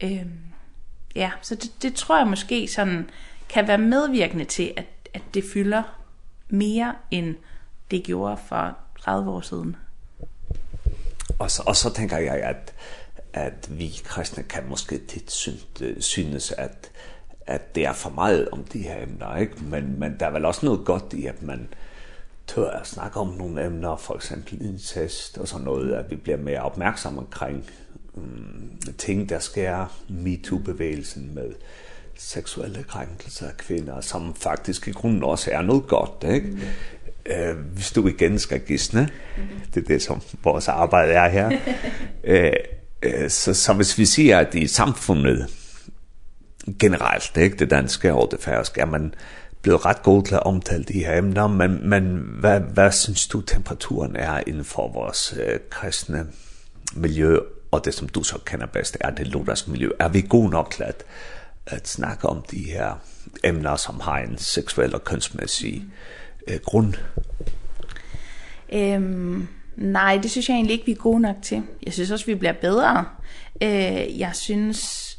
Ehm 0.00 0.49
ja, 1.14 1.30
så 1.42 1.54
det, 1.54 1.72
det 1.82 1.94
tror 1.94 2.18
jeg 2.18 2.26
måske 2.26 2.68
sådan 2.68 3.10
kan 3.48 3.68
være 3.68 3.78
medvirkende 3.78 4.44
til, 4.44 4.72
at, 4.76 4.86
at 5.14 5.22
det 5.34 5.44
fylder 5.52 5.82
mere, 6.48 6.94
end 7.10 7.36
det 7.90 8.04
gjorde 8.04 8.36
for 8.48 8.76
30 9.00 9.30
år 9.30 9.40
siden. 9.40 9.76
Og 11.38 11.50
så, 11.50 11.62
og 11.66 11.76
så 11.76 11.94
tænker 11.94 12.18
jeg, 12.18 12.34
at, 12.34 12.74
at 13.32 13.78
vi 13.78 14.00
kristne 14.04 14.42
kan 14.42 14.68
måske 14.68 14.98
tit 15.06 15.32
synes, 16.00 16.52
at, 16.52 16.90
at 17.46 17.74
det 17.74 17.86
er 17.86 17.92
for 17.92 18.10
meget 18.10 18.48
om 18.48 18.64
de 18.64 18.78
her 18.78 19.02
emner, 19.02 19.36
ikke? 19.36 19.64
Men, 19.64 20.00
men 20.00 20.16
der 20.20 20.26
er 20.26 20.30
vel 20.30 20.44
også 20.44 20.66
noget 20.66 20.84
godt 20.84 21.12
i, 21.12 21.26
at 21.26 21.42
man 21.42 21.68
tør 22.46 22.70
at 22.70 22.86
snakke 22.86 23.20
om 23.20 23.28
nogle 23.28 23.66
emner, 23.66 23.96
for 23.96 24.14
eksempel 24.14 24.62
incest 24.62 25.38
og 25.38 25.48
sådan 25.48 25.64
noget, 25.64 25.94
at 25.94 26.10
vi 26.10 26.16
bliver 26.16 26.38
mere 26.38 26.60
opmærksomme 26.60 27.20
omkring 27.20 27.70
ting, 28.98 29.28
der 29.28 29.38
skærer 29.38 29.86
MeToo-bevægelsen 30.08 31.34
med 31.34 31.52
seksuelle 32.18 32.82
krænkelser 32.82 33.46
af 33.46 33.56
kvinder, 33.56 34.00
som 34.00 34.34
faktisk 34.34 34.88
i 34.88 34.92
grunden 34.92 35.24
også 35.24 35.50
er 35.50 35.62
noget 35.62 35.86
godt, 35.86 36.32
ikke? 36.32 36.46
Mm. 36.46 36.60
Øh, 37.26 37.56
hvis 37.74 37.92
du 37.92 38.08
igen 38.08 38.38
skal 38.38 38.60
gisne, 38.60 39.08
mm. 39.36 39.42
det 39.74 39.82
er 39.82 39.86
det, 39.86 40.02
som 40.02 40.20
vores 40.44 40.68
arbejde 40.68 41.12
er 41.12 41.28
her, 41.28 41.50
øh, 42.24 42.52
øh, 43.02 43.30
så, 43.30 43.54
så 43.54 43.72
hvis 43.72 43.98
vi 43.98 44.04
siger, 44.04 44.38
at 44.38 44.54
i 44.54 44.66
samfundet 44.66 45.46
generelt, 46.78 47.36
ikke, 47.36 47.56
det 47.56 47.70
danske 47.70 48.14
og 48.14 48.28
det 48.30 48.40
færøske, 48.40 48.80
er 48.80 48.86
man 48.86 49.14
blevet 49.62 49.84
ret 49.84 50.02
god 50.02 50.22
til 50.22 50.34
at 50.34 50.42
omtale 50.42 50.84
de 50.84 51.04
her 51.04 51.18
emner, 51.18 51.46
men, 51.46 51.88
men 51.88 52.22
hvad, 52.40 52.60
hvad 52.60 52.92
synes 52.92 53.26
du 53.26 53.40
temperaturen 53.40 54.16
er 54.16 54.40
inden 54.46 54.64
for 54.64 54.92
vores 54.92 55.34
øh, 55.46 55.58
kristne 55.70 56.26
miljø 56.94 57.38
og 57.70 57.84
det 57.84 57.94
som 57.94 58.08
du 58.08 58.22
så 58.22 58.38
kender 58.44 58.66
bedst, 58.66 58.96
er 59.00 59.10
det 59.10 59.26
lutherske 59.26 59.70
miljø. 59.70 59.90
Er 59.98 60.08
vi 60.08 60.20
gode 60.28 60.50
nok 60.50 60.70
til 60.70 60.82
at, 60.82 61.04
at 61.66 61.88
snakke 61.88 62.28
om 62.28 62.44
de 62.50 62.58
her 62.58 62.94
emner, 63.44 63.76
som 63.76 64.00
har 64.00 64.18
en 64.18 64.38
seksuel 64.38 64.94
og 64.94 65.04
kønsmæssig 65.04 65.84
øh, 66.48 66.58
grund? 66.64 66.94
Øhm, 68.72 69.48
nej, 69.76 70.18
det 70.22 70.30
synes 70.30 70.48
jeg 70.48 70.54
egentlig 70.54 70.72
ikke, 70.72 70.86
vi 70.86 70.92
er 70.92 70.96
gode 70.96 71.20
nok 71.20 71.36
til. 71.42 71.62
Jeg 71.82 71.92
synes 71.92 72.10
også, 72.10 72.26
vi 72.26 72.34
bliver 72.34 72.52
bedre. 72.52 73.04
Øh, 73.62 74.18
jeg 74.18 74.30
synes 74.34 75.10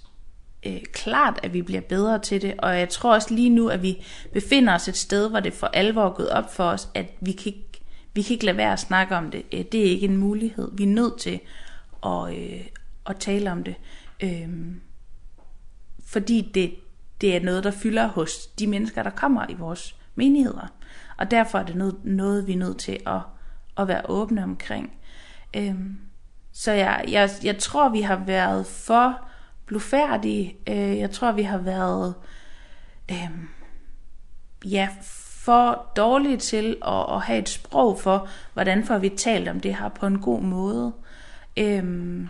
øh, 0.65 0.81
klart, 0.93 1.39
at 1.43 1.53
vi 1.53 1.61
bliver 1.61 1.81
bedre 1.81 2.19
til 2.19 2.41
det, 2.41 2.53
og 2.57 2.79
jeg 2.79 2.89
tror 2.89 3.13
også 3.13 3.33
lige 3.33 3.49
nu, 3.49 3.69
at 3.69 3.81
vi 3.81 4.05
befinder 4.33 4.75
os 4.75 4.87
et 4.87 4.97
sted, 4.97 5.29
hvor 5.29 5.39
det 5.39 5.53
for 5.53 5.67
alvor 5.67 6.05
er 6.05 6.13
gået 6.13 6.29
op 6.29 6.53
for 6.53 6.63
os, 6.63 6.89
at 6.93 7.05
vi 7.19 7.31
kan 7.31 7.45
ikke, 7.45 7.81
vi 8.13 8.21
kan 8.21 8.33
ikke 8.33 8.45
lade 8.45 8.57
være 8.57 8.73
at 8.73 8.79
snakke 8.79 9.15
om 9.15 9.31
det. 9.31 9.71
Det 9.71 9.79
er 9.79 9.91
ikke 9.91 10.05
en 10.07 10.17
mulighed. 10.17 10.69
Vi 10.73 10.83
er 10.83 10.87
nødt 10.87 11.19
til 11.19 11.39
og, 12.01 12.37
øh, 12.37 12.65
og 13.03 13.19
tale 13.19 13.51
om 13.51 13.63
det. 13.63 13.75
Øhm, 14.23 14.81
fordi 16.05 16.51
det, 16.53 16.75
det 17.21 17.35
er 17.35 17.39
noget, 17.39 17.63
der 17.63 17.71
fylder 17.71 18.07
hos 18.07 18.47
de 18.47 18.67
mennesker, 18.67 19.03
der 19.03 19.09
kommer 19.09 19.45
i 19.49 19.53
vores 19.53 19.95
menigheder. 20.15 20.67
Og 21.17 21.31
derfor 21.31 21.59
er 21.59 21.63
det 21.63 21.75
noget, 21.75 21.95
noget 22.03 22.47
vi 22.47 22.53
er 22.53 22.57
nødt 22.57 22.77
til 22.77 22.99
at, 23.07 23.21
at 23.77 23.87
være 23.87 24.01
åbne 24.09 24.43
omkring. 24.43 24.93
Øhm, 25.55 25.97
så 26.51 26.71
jeg, 26.71 27.05
jeg, 27.07 27.29
jeg 27.43 27.57
tror, 27.57 27.89
vi 27.89 28.01
har 28.01 28.15
været 28.15 28.65
for 28.65 29.27
blufærdige. 29.65 30.55
Øh, 30.67 30.97
jeg 30.97 31.11
tror, 31.11 31.31
vi 31.31 31.43
har 31.43 31.57
været 31.57 32.15
øh, 33.11 33.31
ja, 34.65 34.89
for 35.43 35.91
dårlige 35.95 36.37
til 36.37 36.77
at, 36.87 37.15
at 37.15 37.21
have 37.21 37.39
et 37.39 37.49
sprog 37.49 37.99
for, 37.99 38.27
hvordan 38.53 38.85
får 38.85 38.97
vi 38.97 39.09
talt 39.09 39.47
om 39.47 39.59
det 39.59 39.75
her 39.75 39.89
på 39.89 40.05
en 40.05 40.19
god 40.19 40.41
måde. 40.41 40.93
Øhm, 41.57 42.29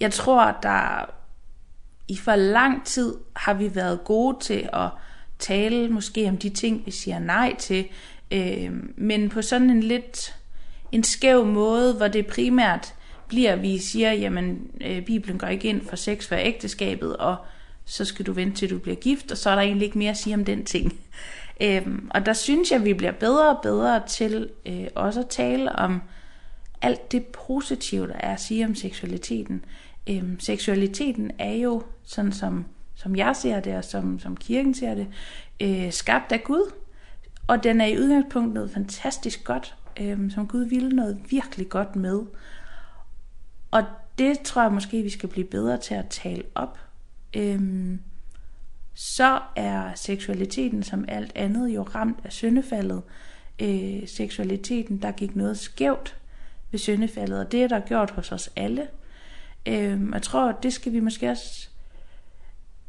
jeg 0.00 0.12
tror, 0.12 0.42
at 0.42 0.54
der 0.62 1.10
i 2.08 2.16
for 2.16 2.36
lang 2.36 2.84
tid 2.84 3.14
har 3.36 3.54
vi 3.54 3.74
været 3.74 4.04
gode 4.04 4.36
til 4.40 4.68
at 4.72 4.88
tale 5.38 5.88
måske 5.88 6.28
om 6.28 6.36
de 6.36 6.48
ting, 6.48 6.86
vi 6.86 6.90
siger 6.90 7.18
nej 7.18 7.54
til, 7.58 7.88
øhm, 8.30 8.94
men 8.96 9.28
på 9.28 9.42
sådan 9.42 9.70
en 9.70 9.82
lidt 9.82 10.34
en 10.92 11.04
skæv 11.04 11.46
måde, 11.46 11.94
hvor 11.94 12.08
det 12.08 12.26
primært 12.26 12.94
bliver, 13.28 13.56
vi 13.56 13.78
siger, 13.78 14.12
jamen, 14.12 14.70
øh, 14.80 15.02
Bibelen 15.02 15.38
går 15.38 15.46
ikke 15.46 15.68
ind 15.68 15.86
for 15.88 15.96
sex 15.96 16.28
for 16.28 16.36
ægteskabet, 16.36 17.16
og 17.16 17.36
så 17.84 18.04
skal 18.04 18.26
du 18.26 18.32
vente 18.32 18.56
til 18.56 18.70
du 18.70 18.78
bliver 18.78 18.96
gift, 18.96 19.32
og 19.32 19.38
så 19.38 19.50
er 19.50 19.54
der 19.54 19.62
egentlig 19.62 19.86
ikke 19.86 19.98
mere 19.98 20.10
at 20.10 20.16
sige 20.16 20.34
om 20.34 20.44
den 20.44 20.64
ting. 20.64 21.00
Ehm 21.60 22.10
og 22.10 22.26
der 22.26 22.32
synes 22.32 22.70
jeg 22.70 22.84
vi 22.84 22.94
bliver 22.94 23.12
bedre 23.12 23.56
og 23.56 23.62
bedre 23.62 24.02
til 24.08 24.48
øh, 24.66 24.86
også 24.94 25.20
at 25.20 25.28
tale 25.28 25.72
om 25.72 26.02
alt 26.82 27.12
det 27.12 27.26
positive, 27.26 28.06
der 28.06 28.14
er 28.14 28.32
at 28.32 28.40
sige 28.40 28.64
om 28.64 28.74
seksualiteten. 28.74 29.64
Øhm, 30.06 30.40
seksualiteten 30.40 31.30
er 31.38 31.52
jo, 31.52 31.82
sådan 32.04 32.32
som, 32.32 32.64
som 32.94 33.16
jeg 33.16 33.36
ser 33.36 33.60
det, 33.60 33.76
og 33.76 33.84
som, 33.84 34.18
som 34.18 34.36
kirken 34.36 34.74
ser 34.74 34.94
det, 34.94 35.06
øh, 35.60 35.92
skabt 35.92 36.32
af 36.32 36.44
Gud. 36.44 36.72
Og 37.46 37.64
den 37.64 37.80
er 37.80 37.86
i 37.86 37.98
udgangspunktet 37.98 38.54
noget 38.54 38.70
fantastisk 38.70 39.44
godt, 39.44 39.74
øh, 40.00 40.30
som 40.30 40.46
Gud 40.46 40.64
ville 40.64 40.88
noget 40.88 41.20
virkelig 41.30 41.68
godt 41.68 41.96
med. 41.96 42.22
Og 43.70 43.84
det 44.18 44.40
tror 44.40 44.62
jeg 44.62 44.72
måske, 44.72 45.02
vi 45.02 45.10
skal 45.10 45.28
blive 45.28 45.46
bedre 45.46 45.78
til 45.78 45.94
at 45.94 46.08
tale 46.08 46.42
op. 46.54 46.78
Øhm, 47.36 48.00
så 48.94 49.40
er 49.56 49.94
seksualiteten 49.94 50.82
som 50.82 51.04
alt 51.08 51.32
andet 51.34 51.68
jo 51.68 51.82
ramt 51.82 52.18
af 52.24 52.32
syndefaldet. 52.32 53.02
Øh, 53.62 54.08
seksualiteten, 54.08 55.02
der 55.02 55.12
gik 55.12 55.36
noget 55.36 55.58
skævt 55.58 56.16
ved 56.70 56.78
syndefaldet, 56.78 57.40
og 57.40 57.52
det 57.52 57.62
er 57.62 57.68
der 57.68 57.80
gjort 57.80 58.10
hos 58.10 58.32
os 58.32 58.50
alle. 58.56 58.88
Øhm, 59.66 60.12
jeg 60.12 60.22
tror, 60.22 60.52
det 60.52 60.72
skal 60.72 60.92
vi 60.92 61.00
måske 61.00 61.30
også 61.30 61.68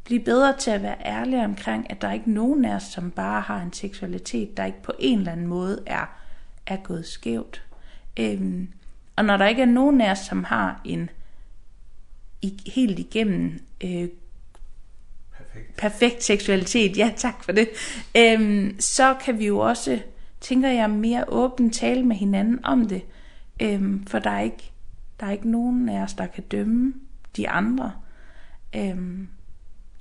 blive 0.04 0.20
bedre 0.20 0.56
til 0.56 0.70
at 0.70 0.82
være 0.82 0.96
ærlige 1.04 1.44
omkring, 1.44 1.90
at 1.90 2.02
der 2.02 2.08
er 2.08 2.12
ikke 2.12 2.32
nogen 2.32 2.64
af 2.64 2.74
os, 2.74 2.82
som 2.82 3.10
bare 3.10 3.40
har 3.40 3.60
en 3.60 3.72
seksualitet, 3.72 4.56
der 4.56 4.64
ikke 4.64 4.82
på 4.82 4.92
en 4.98 5.18
eller 5.18 5.32
anden 5.32 5.46
måde 5.46 5.82
er, 5.86 6.18
er 6.66 6.76
gået 6.76 7.06
skævt. 7.06 7.62
Øhm, 8.16 8.68
og 9.16 9.24
når 9.24 9.36
der 9.36 9.46
ikke 9.46 9.62
er 9.62 9.66
nogen 9.66 10.00
af 10.00 10.10
os, 10.10 10.18
som 10.18 10.44
har 10.44 10.80
en 10.84 11.10
i, 12.42 12.60
helt 12.66 12.98
igennem 12.98 13.60
øh, 13.84 14.08
perfekt. 15.36 15.76
perfekt 15.76 16.24
seksualitet, 16.24 16.98
ja 16.98 17.12
tak 17.16 17.44
for 17.44 17.52
det, 17.52 17.68
øhm, 18.16 18.80
så 18.80 19.16
kan 19.24 19.38
vi 19.38 19.46
jo 19.46 19.58
også, 19.58 20.00
tænker 20.40 20.68
jeg, 20.68 20.90
mere 20.90 21.24
åbent 21.28 21.74
tale 21.74 22.02
med 22.02 22.16
hinanden 22.16 22.64
om 22.64 22.88
det. 22.88 23.02
Øhm, 23.62 24.06
for 24.06 24.18
der 24.18 24.30
er 24.30 24.40
ikke 24.40 24.72
der 25.20 25.26
er 25.26 25.30
ikke 25.30 25.50
nogen 25.50 25.88
af 25.88 26.02
os 26.02 26.14
der 26.14 26.26
kan 26.26 26.44
dømme 26.44 26.94
de 27.36 27.48
andre. 27.48 27.92
Øhm, 28.76 29.28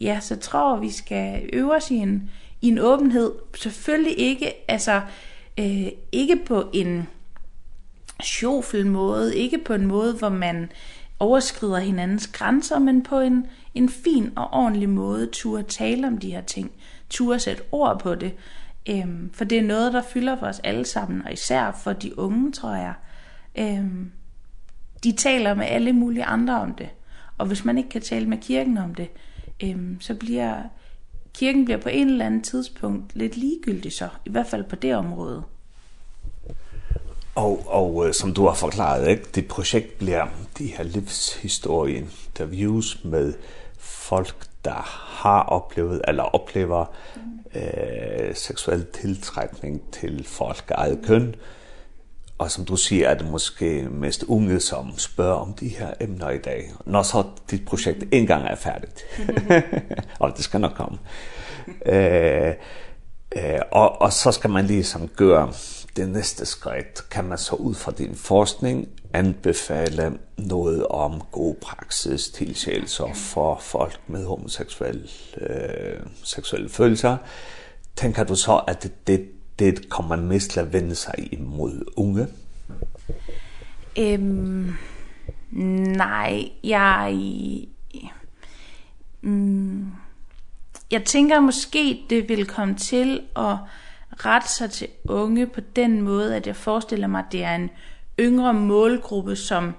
ja, 0.01 0.20
så 0.20 0.36
tror 0.36 0.78
vi 0.78 0.91
skal 0.91 1.49
øve 1.53 1.76
os 1.76 1.91
i 1.91 1.95
en 1.95 2.30
i 2.62 2.68
en 2.68 2.80
åbenhed. 2.80 3.32
Selvfølgelig 3.55 4.20
ikke 4.20 4.53
altså 4.72 5.01
øh, 5.60 5.88
ikke 6.12 6.36
på 6.45 6.70
en 6.74 7.08
sjofel 8.24 8.88
måde, 8.88 9.38
ikke 9.38 9.58
på 9.58 9.74
en 9.74 9.88
måde 9.88 10.14
hvor 10.14 10.30
man 10.30 10.72
overskrider 11.20 11.80
hinandens 11.80 12.28
grænser, 12.28 12.80
men 12.80 13.03
på 13.03 13.20
en 13.20 13.45
en 13.76 13.89
fin 13.89 14.32
og 14.36 14.53
ordentlig 14.53 14.89
måde 14.89 15.30
turde 15.32 15.64
tale 15.64 16.08
om 16.08 16.18
de 16.18 16.32
her 16.32 16.41
ting, 16.41 16.72
turde 17.10 17.39
sætte 17.39 17.64
ord 17.72 17.99
på 17.99 18.16
det. 18.16 18.34
Ehm 18.86 19.32
for 19.34 19.43
det 19.43 19.58
er 19.58 19.64
noget 19.64 19.93
der 19.93 20.01
fylder 20.01 20.39
for 20.39 20.45
os 20.45 20.60
alle 20.60 20.86
sammen 20.86 21.22
og 21.26 21.34
især 21.34 21.72
for 21.84 21.93
de 21.93 22.20
unge, 22.20 22.51
tror 22.51 22.76
jeg. 22.76 22.93
Øhm, 23.58 24.12
de 25.03 25.12
taler 25.12 25.53
med 25.53 25.66
alle 25.66 25.93
mulige 25.93 26.26
andre 26.26 26.62
om 26.62 26.74
det. 26.74 26.89
Og 27.38 27.45
hvis 27.45 27.66
man 27.66 27.78
ikke 27.78 27.89
kan 27.89 28.01
tale 28.01 28.26
med 28.26 28.38
kirken 28.38 28.78
om 28.78 28.95
det, 28.95 29.10
øhm, 29.64 30.01
så 30.01 30.16
bliver 30.16 30.64
kirken 31.34 31.66
bliver 31.66 31.82
på 31.82 31.89
en 31.89 32.10
eller 32.10 32.26
anden 32.26 32.43
tidspunkt 32.43 33.16
lidt 33.16 33.38
ligegyldig 33.38 33.93
så, 33.93 34.10
i 34.26 34.30
hvert 34.30 34.47
fald 34.47 34.64
på 34.64 34.76
det 34.76 34.95
område. 34.95 35.43
Og, 37.36 37.64
og 37.68 38.16
som 38.16 38.34
du 38.34 38.45
har 38.45 38.53
forklaret, 38.53 39.08
ikke? 39.08 39.24
Det 39.36 39.47
projekt 39.47 39.97
bliver 39.97 40.26
de 40.58 40.66
her 40.66 40.84
livshistorie 40.84 41.95
interviews 41.95 43.03
med 43.03 43.34
folk, 43.80 44.47
der 44.66 44.82
har 45.22 45.41
oplevet 45.41 46.01
eller 46.08 46.24
oplever 46.24 46.86
mm. 47.16 47.60
øh, 47.60 48.36
seksuel 48.36 48.86
tiltrækning 48.86 49.82
til 49.91 50.24
folk 50.24 50.66
af 50.70 50.76
eget 50.78 50.99
køn. 51.05 51.26
Mm 51.26 51.34
og 52.38 52.52
som 52.52 52.66
du 52.66 52.76
siger, 52.76 53.10
er 53.10 53.14
det 53.14 53.32
måske 53.32 53.88
mest 53.92 54.24
unge, 54.24 54.60
som 54.60 54.98
spørger 54.98 55.36
om 55.36 55.54
de 55.54 55.68
her 55.68 55.94
emner 56.00 56.30
i 56.30 56.38
dag, 56.38 56.72
når 56.86 57.04
så 57.04 57.24
dit 57.52 57.66
projekt 57.66 58.04
engang 58.12 58.48
er 58.48 58.56
færdigt. 58.56 59.04
og 60.20 60.34
det 60.36 60.44
skal 60.44 60.62
nok 60.62 60.74
komme. 60.76 60.98
Øh, 61.86 62.54
øh, 63.38 63.60
og, 63.72 64.02
og 64.02 64.14
så 64.14 64.32
skal 64.32 64.50
man 64.50 64.66
ligesom 64.66 65.08
gøre 65.08 65.54
det 65.96 66.10
næste 66.10 66.46
skridt. 66.46 67.10
Kan 67.10 67.26
man 67.26 67.38
så 67.38 67.56
ud 67.56 67.76
fra 67.76 67.92
din 67.92 68.16
forskning 68.16 68.88
anbefale 69.14 70.18
noget 70.38 70.88
om 70.88 71.22
god 71.32 71.56
praksis, 71.56 72.30
til 72.30 72.56
sjælser 72.56 73.14
for 73.14 73.58
folk 73.62 74.00
med 74.08 74.26
homoseksuelle 74.26 75.08
øh, 75.42 76.00
seksuelle 76.24 76.70
følelser? 76.70 77.18
Tænker 77.96 78.24
du 78.24 78.36
så, 78.36 78.62
at 78.68 78.84
det, 78.84 79.08
det 79.08 79.30
det 79.60 79.89
kommer 79.89 80.16
man 80.16 80.28
mest 80.28 80.51
til 80.51 80.60
at 80.60 80.74
vende 80.74 80.95
sig 80.95 81.14
imod 81.32 81.84
unge? 81.95 82.28
Øhm, 83.99 84.74
nej, 85.97 86.49
jeg... 86.64 87.18
Mm, 89.22 89.91
jeg 90.91 91.03
tænker 91.03 91.39
måske, 91.39 92.03
det 92.10 92.30
vil 92.30 92.45
komme 92.45 92.76
til 92.76 93.22
at 93.36 93.55
rette 94.12 94.49
sig 94.53 94.72
til 94.72 94.88
unge 95.10 95.47
på 95.47 95.62
den 95.76 96.01
måde, 96.01 96.36
at 96.36 96.47
jeg 96.47 96.55
forestiller 96.55 97.08
mig, 97.08 97.20
at 97.20 97.32
det 97.32 97.43
er 97.43 97.55
en 97.55 97.70
yngre 98.20 98.53
målgruppe, 98.53 99.36
som 99.36 99.74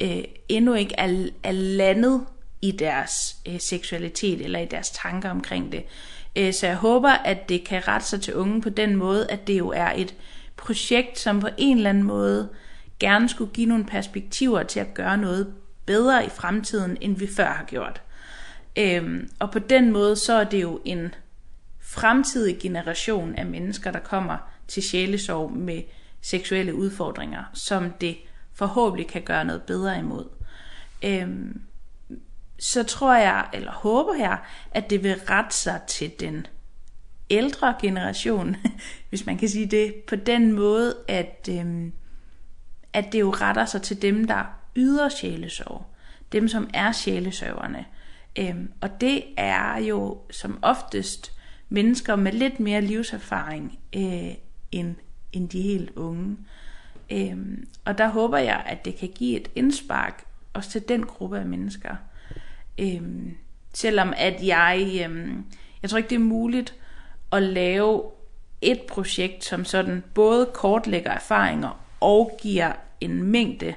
øh, 0.00 0.24
endnu 0.48 0.74
ikke 0.74 0.94
er, 0.98 1.26
er 1.42 1.52
landet 1.52 2.26
i 2.62 2.70
deres 2.70 3.36
øh, 3.48 3.60
seksualitet 3.60 4.40
eller 4.40 4.58
i 4.58 4.66
deres 4.66 4.90
tanker 4.90 5.30
omkring 5.30 5.72
det. 5.72 5.84
Øh, 6.36 6.52
så 6.52 6.66
jeg 6.66 6.76
håber, 6.76 7.10
at 7.10 7.48
det 7.48 7.64
kan 7.64 7.88
rette 7.88 8.06
sig 8.06 8.20
til 8.20 8.34
unge 8.34 8.62
på 8.62 8.70
den 8.70 8.96
måde, 8.96 9.30
at 9.30 9.46
det 9.46 9.58
jo 9.58 9.68
er 9.68 9.92
et 9.96 10.14
projekt, 10.56 11.18
som 11.18 11.40
på 11.40 11.48
en 11.58 11.76
eller 11.76 11.90
anden 11.90 12.04
måde 12.04 12.48
gerne 13.00 13.28
skulle 13.28 13.52
give 13.52 13.66
nogle 13.66 13.84
perspektiver 13.84 14.62
til 14.62 14.80
at 14.80 14.94
gøre 14.94 15.18
noget 15.18 15.54
bedre 15.86 16.26
i 16.26 16.28
fremtiden, 16.28 16.96
end 17.00 17.16
vi 17.16 17.26
før 17.36 17.50
har 17.50 17.64
gjort. 17.64 18.02
Øhm, 18.78 19.30
og 19.38 19.50
på 19.50 19.58
den 19.58 19.92
måde, 19.92 20.16
så 20.16 20.32
er 20.32 20.44
det 20.44 20.62
jo 20.62 20.80
en 20.84 21.14
fremtidig 21.80 22.58
generation 22.60 23.34
af 23.34 23.46
mennesker, 23.46 23.90
der 23.90 23.98
kommer 23.98 24.36
til 24.68 24.82
sjælesorg 24.82 25.52
med 25.52 25.82
seksuelle 26.20 26.74
udfordringer, 26.74 27.44
som 27.54 27.90
det 27.90 28.16
forhåbentlig 28.54 29.06
kan 29.06 29.22
gøre 29.22 29.44
noget 29.44 29.62
bedre 29.62 29.98
imod. 29.98 30.24
Øhm, 31.04 31.60
så 32.62 32.82
tror 32.82 33.14
jeg, 33.14 33.48
eller 33.52 33.72
håber 33.72 34.14
jeg, 34.14 34.38
at 34.70 34.90
det 34.90 35.02
vil 35.02 35.14
rette 35.14 35.56
sig 35.56 35.80
til 35.86 36.12
den 36.20 36.46
ældre 37.30 37.74
generation, 37.80 38.56
hvis 39.08 39.26
man 39.26 39.38
kan 39.38 39.48
sige 39.48 39.66
det, 39.66 39.94
på 39.94 40.16
den 40.16 40.52
måde, 40.52 40.96
at, 41.08 41.48
øhm, 41.50 41.92
at 42.92 43.12
det 43.12 43.20
jo 43.20 43.30
retter 43.30 43.64
sig 43.64 43.82
til 43.82 44.02
dem, 44.02 44.26
der 44.26 44.44
yder 44.76 45.08
sjælesorg. 45.08 45.86
Dem, 46.32 46.48
som 46.48 46.70
er 46.74 46.92
sjælesøverne. 46.92 47.84
Øhm, 48.38 48.72
og 48.80 49.00
det 49.00 49.24
er 49.36 49.78
jo 49.78 50.20
som 50.30 50.58
oftest 50.62 51.32
mennesker 51.68 52.16
med 52.16 52.32
lidt 52.32 52.60
mere 52.60 52.80
livserfaring 52.80 53.78
øh, 53.96 54.34
end, 54.72 54.94
end 55.32 55.48
de 55.48 55.62
helt 55.62 55.90
unge. 55.96 56.36
Øhm, 57.10 57.68
og 57.84 57.98
der 57.98 58.08
håber 58.08 58.38
jeg, 58.38 58.62
at 58.66 58.84
det 58.84 58.96
kan 58.96 59.08
give 59.14 59.40
et 59.40 59.50
indspark 59.54 60.24
også 60.52 60.70
til 60.70 60.88
den 60.88 61.06
gruppe 61.06 61.38
af 61.38 61.46
mennesker– 61.46 61.96
Øhm, 62.78 63.36
selvom 63.74 64.12
at 64.16 64.46
jeg, 64.46 65.02
øhm, 65.04 65.44
jeg 65.82 65.90
tror 65.90 65.98
ikke 65.98 66.10
det 66.10 66.14
er 66.14 66.20
muligt 66.20 66.74
at 67.32 67.42
lave 67.42 68.02
et 68.60 68.80
projekt, 68.88 69.44
som 69.44 69.64
sådan 69.64 70.04
både 70.14 70.50
kortlægger 70.54 71.10
erfaringer 71.10 71.84
og 72.00 72.38
giver 72.42 72.72
en 73.00 73.22
mængde 73.22 73.74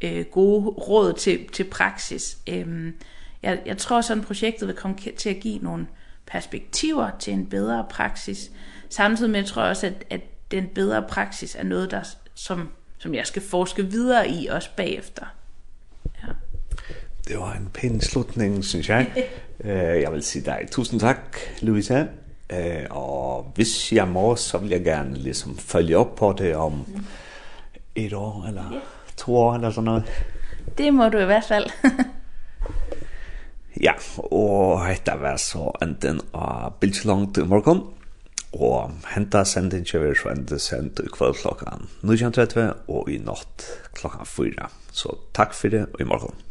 øh, 0.00 0.24
gode 0.24 0.66
råd 0.66 1.12
til, 1.12 1.48
til 1.48 1.64
praksis. 1.64 2.38
Øhm, 2.48 2.94
jeg, 3.42 3.62
jeg 3.66 3.78
tror 3.78 4.00
sådan 4.00 4.24
projektet 4.24 4.68
vil 4.68 4.76
komme 4.76 4.96
til 5.16 5.30
at 5.30 5.40
give 5.40 5.58
nogle 5.58 5.86
perspektiver 6.26 7.10
til 7.18 7.32
en 7.32 7.46
bedre 7.46 7.86
praksis. 7.90 8.50
Samtidig 8.90 9.30
med 9.30 9.40
jeg 9.40 9.46
tror 9.46 9.62
jeg 9.62 9.70
også, 9.70 9.86
at, 9.86 10.04
at 10.10 10.20
den 10.50 10.66
bedre 10.66 11.02
praksis 11.02 11.54
er 11.54 11.62
noget, 11.62 11.90
der, 11.90 12.02
som, 12.34 12.68
som 12.98 13.14
jeg 13.14 13.26
skal 13.26 13.42
forske 13.42 13.86
videre 13.86 14.30
i 14.30 14.46
også 14.46 14.70
bagefter 14.76 15.26
det 17.28 17.38
var 17.38 17.52
en 17.52 17.68
pæn 17.74 18.00
slutning, 18.00 18.64
synes 18.64 18.88
jeg. 18.88 19.06
Uh, 19.64 20.00
jeg 20.04 20.12
vil 20.12 20.22
sige 20.22 20.44
dig 20.44 20.68
tusind 20.70 21.00
tak, 21.00 21.36
Louisa. 21.62 22.04
Uh, 22.52 22.84
og 22.90 23.52
hvis 23.54 23.92
jeg 23.92 24.08
må, 24.08 24.36
så 24.36 24.58
vil 24.58 24.70
jeg 24.70 24.84
gerne 24.84 25.18
liksom 25.18 25.58
følge 25.58 25.98
op 25.98 26.16
på 26.16 26.34
det 26.38 26.56
om 26.56 26.86
et 27.94 28.12
år 28.12 28.44
eller 28.48 28.80
to 29.16 29.36
år 29.36 29.54
eller 29.54 29.70
sådan 29.70 29.84
noget. 29.84 30.04
Det 30.78 30.94
må 30.94 31.08
du 31.08 31.18
i 31.18 31.24
hvert 31.24 31.44
fald. 31.44 31.66
ja, 33.86 33.92
og 34.16 34.88
dette 34.88 35.20
var 35.20 35.36
så 35.36 35.70
enten 35.82 36.20
av 36.34 36.72
Bilsalong 36.80 37.38
i 37.38 37.46
morgen. 37.46 37.84
Og 38.52 38.90
henta 39.12 39.42
sendin 39.44 39.84
kjøver 39.84 40.14
så 40.16 40.30
enda 40.32 40.56
sendt 40.58 41.02
i 41.04 41.10
kveld 41.12 41.36
klokkan 41.42 41.84
19.30 42.00 42.88
og 42.88 43.10
i 43.12 43.18
natt 43.20 43.66
klokka 43.98 44.24
4. 44.24 44.70
Så 44.92 45.18
takk 45.36 45.52
for 45.54 45.68
det, 45.68 45.84
og 45.92 46.00
i 46.00 46.08
morgen. 46.08 46.47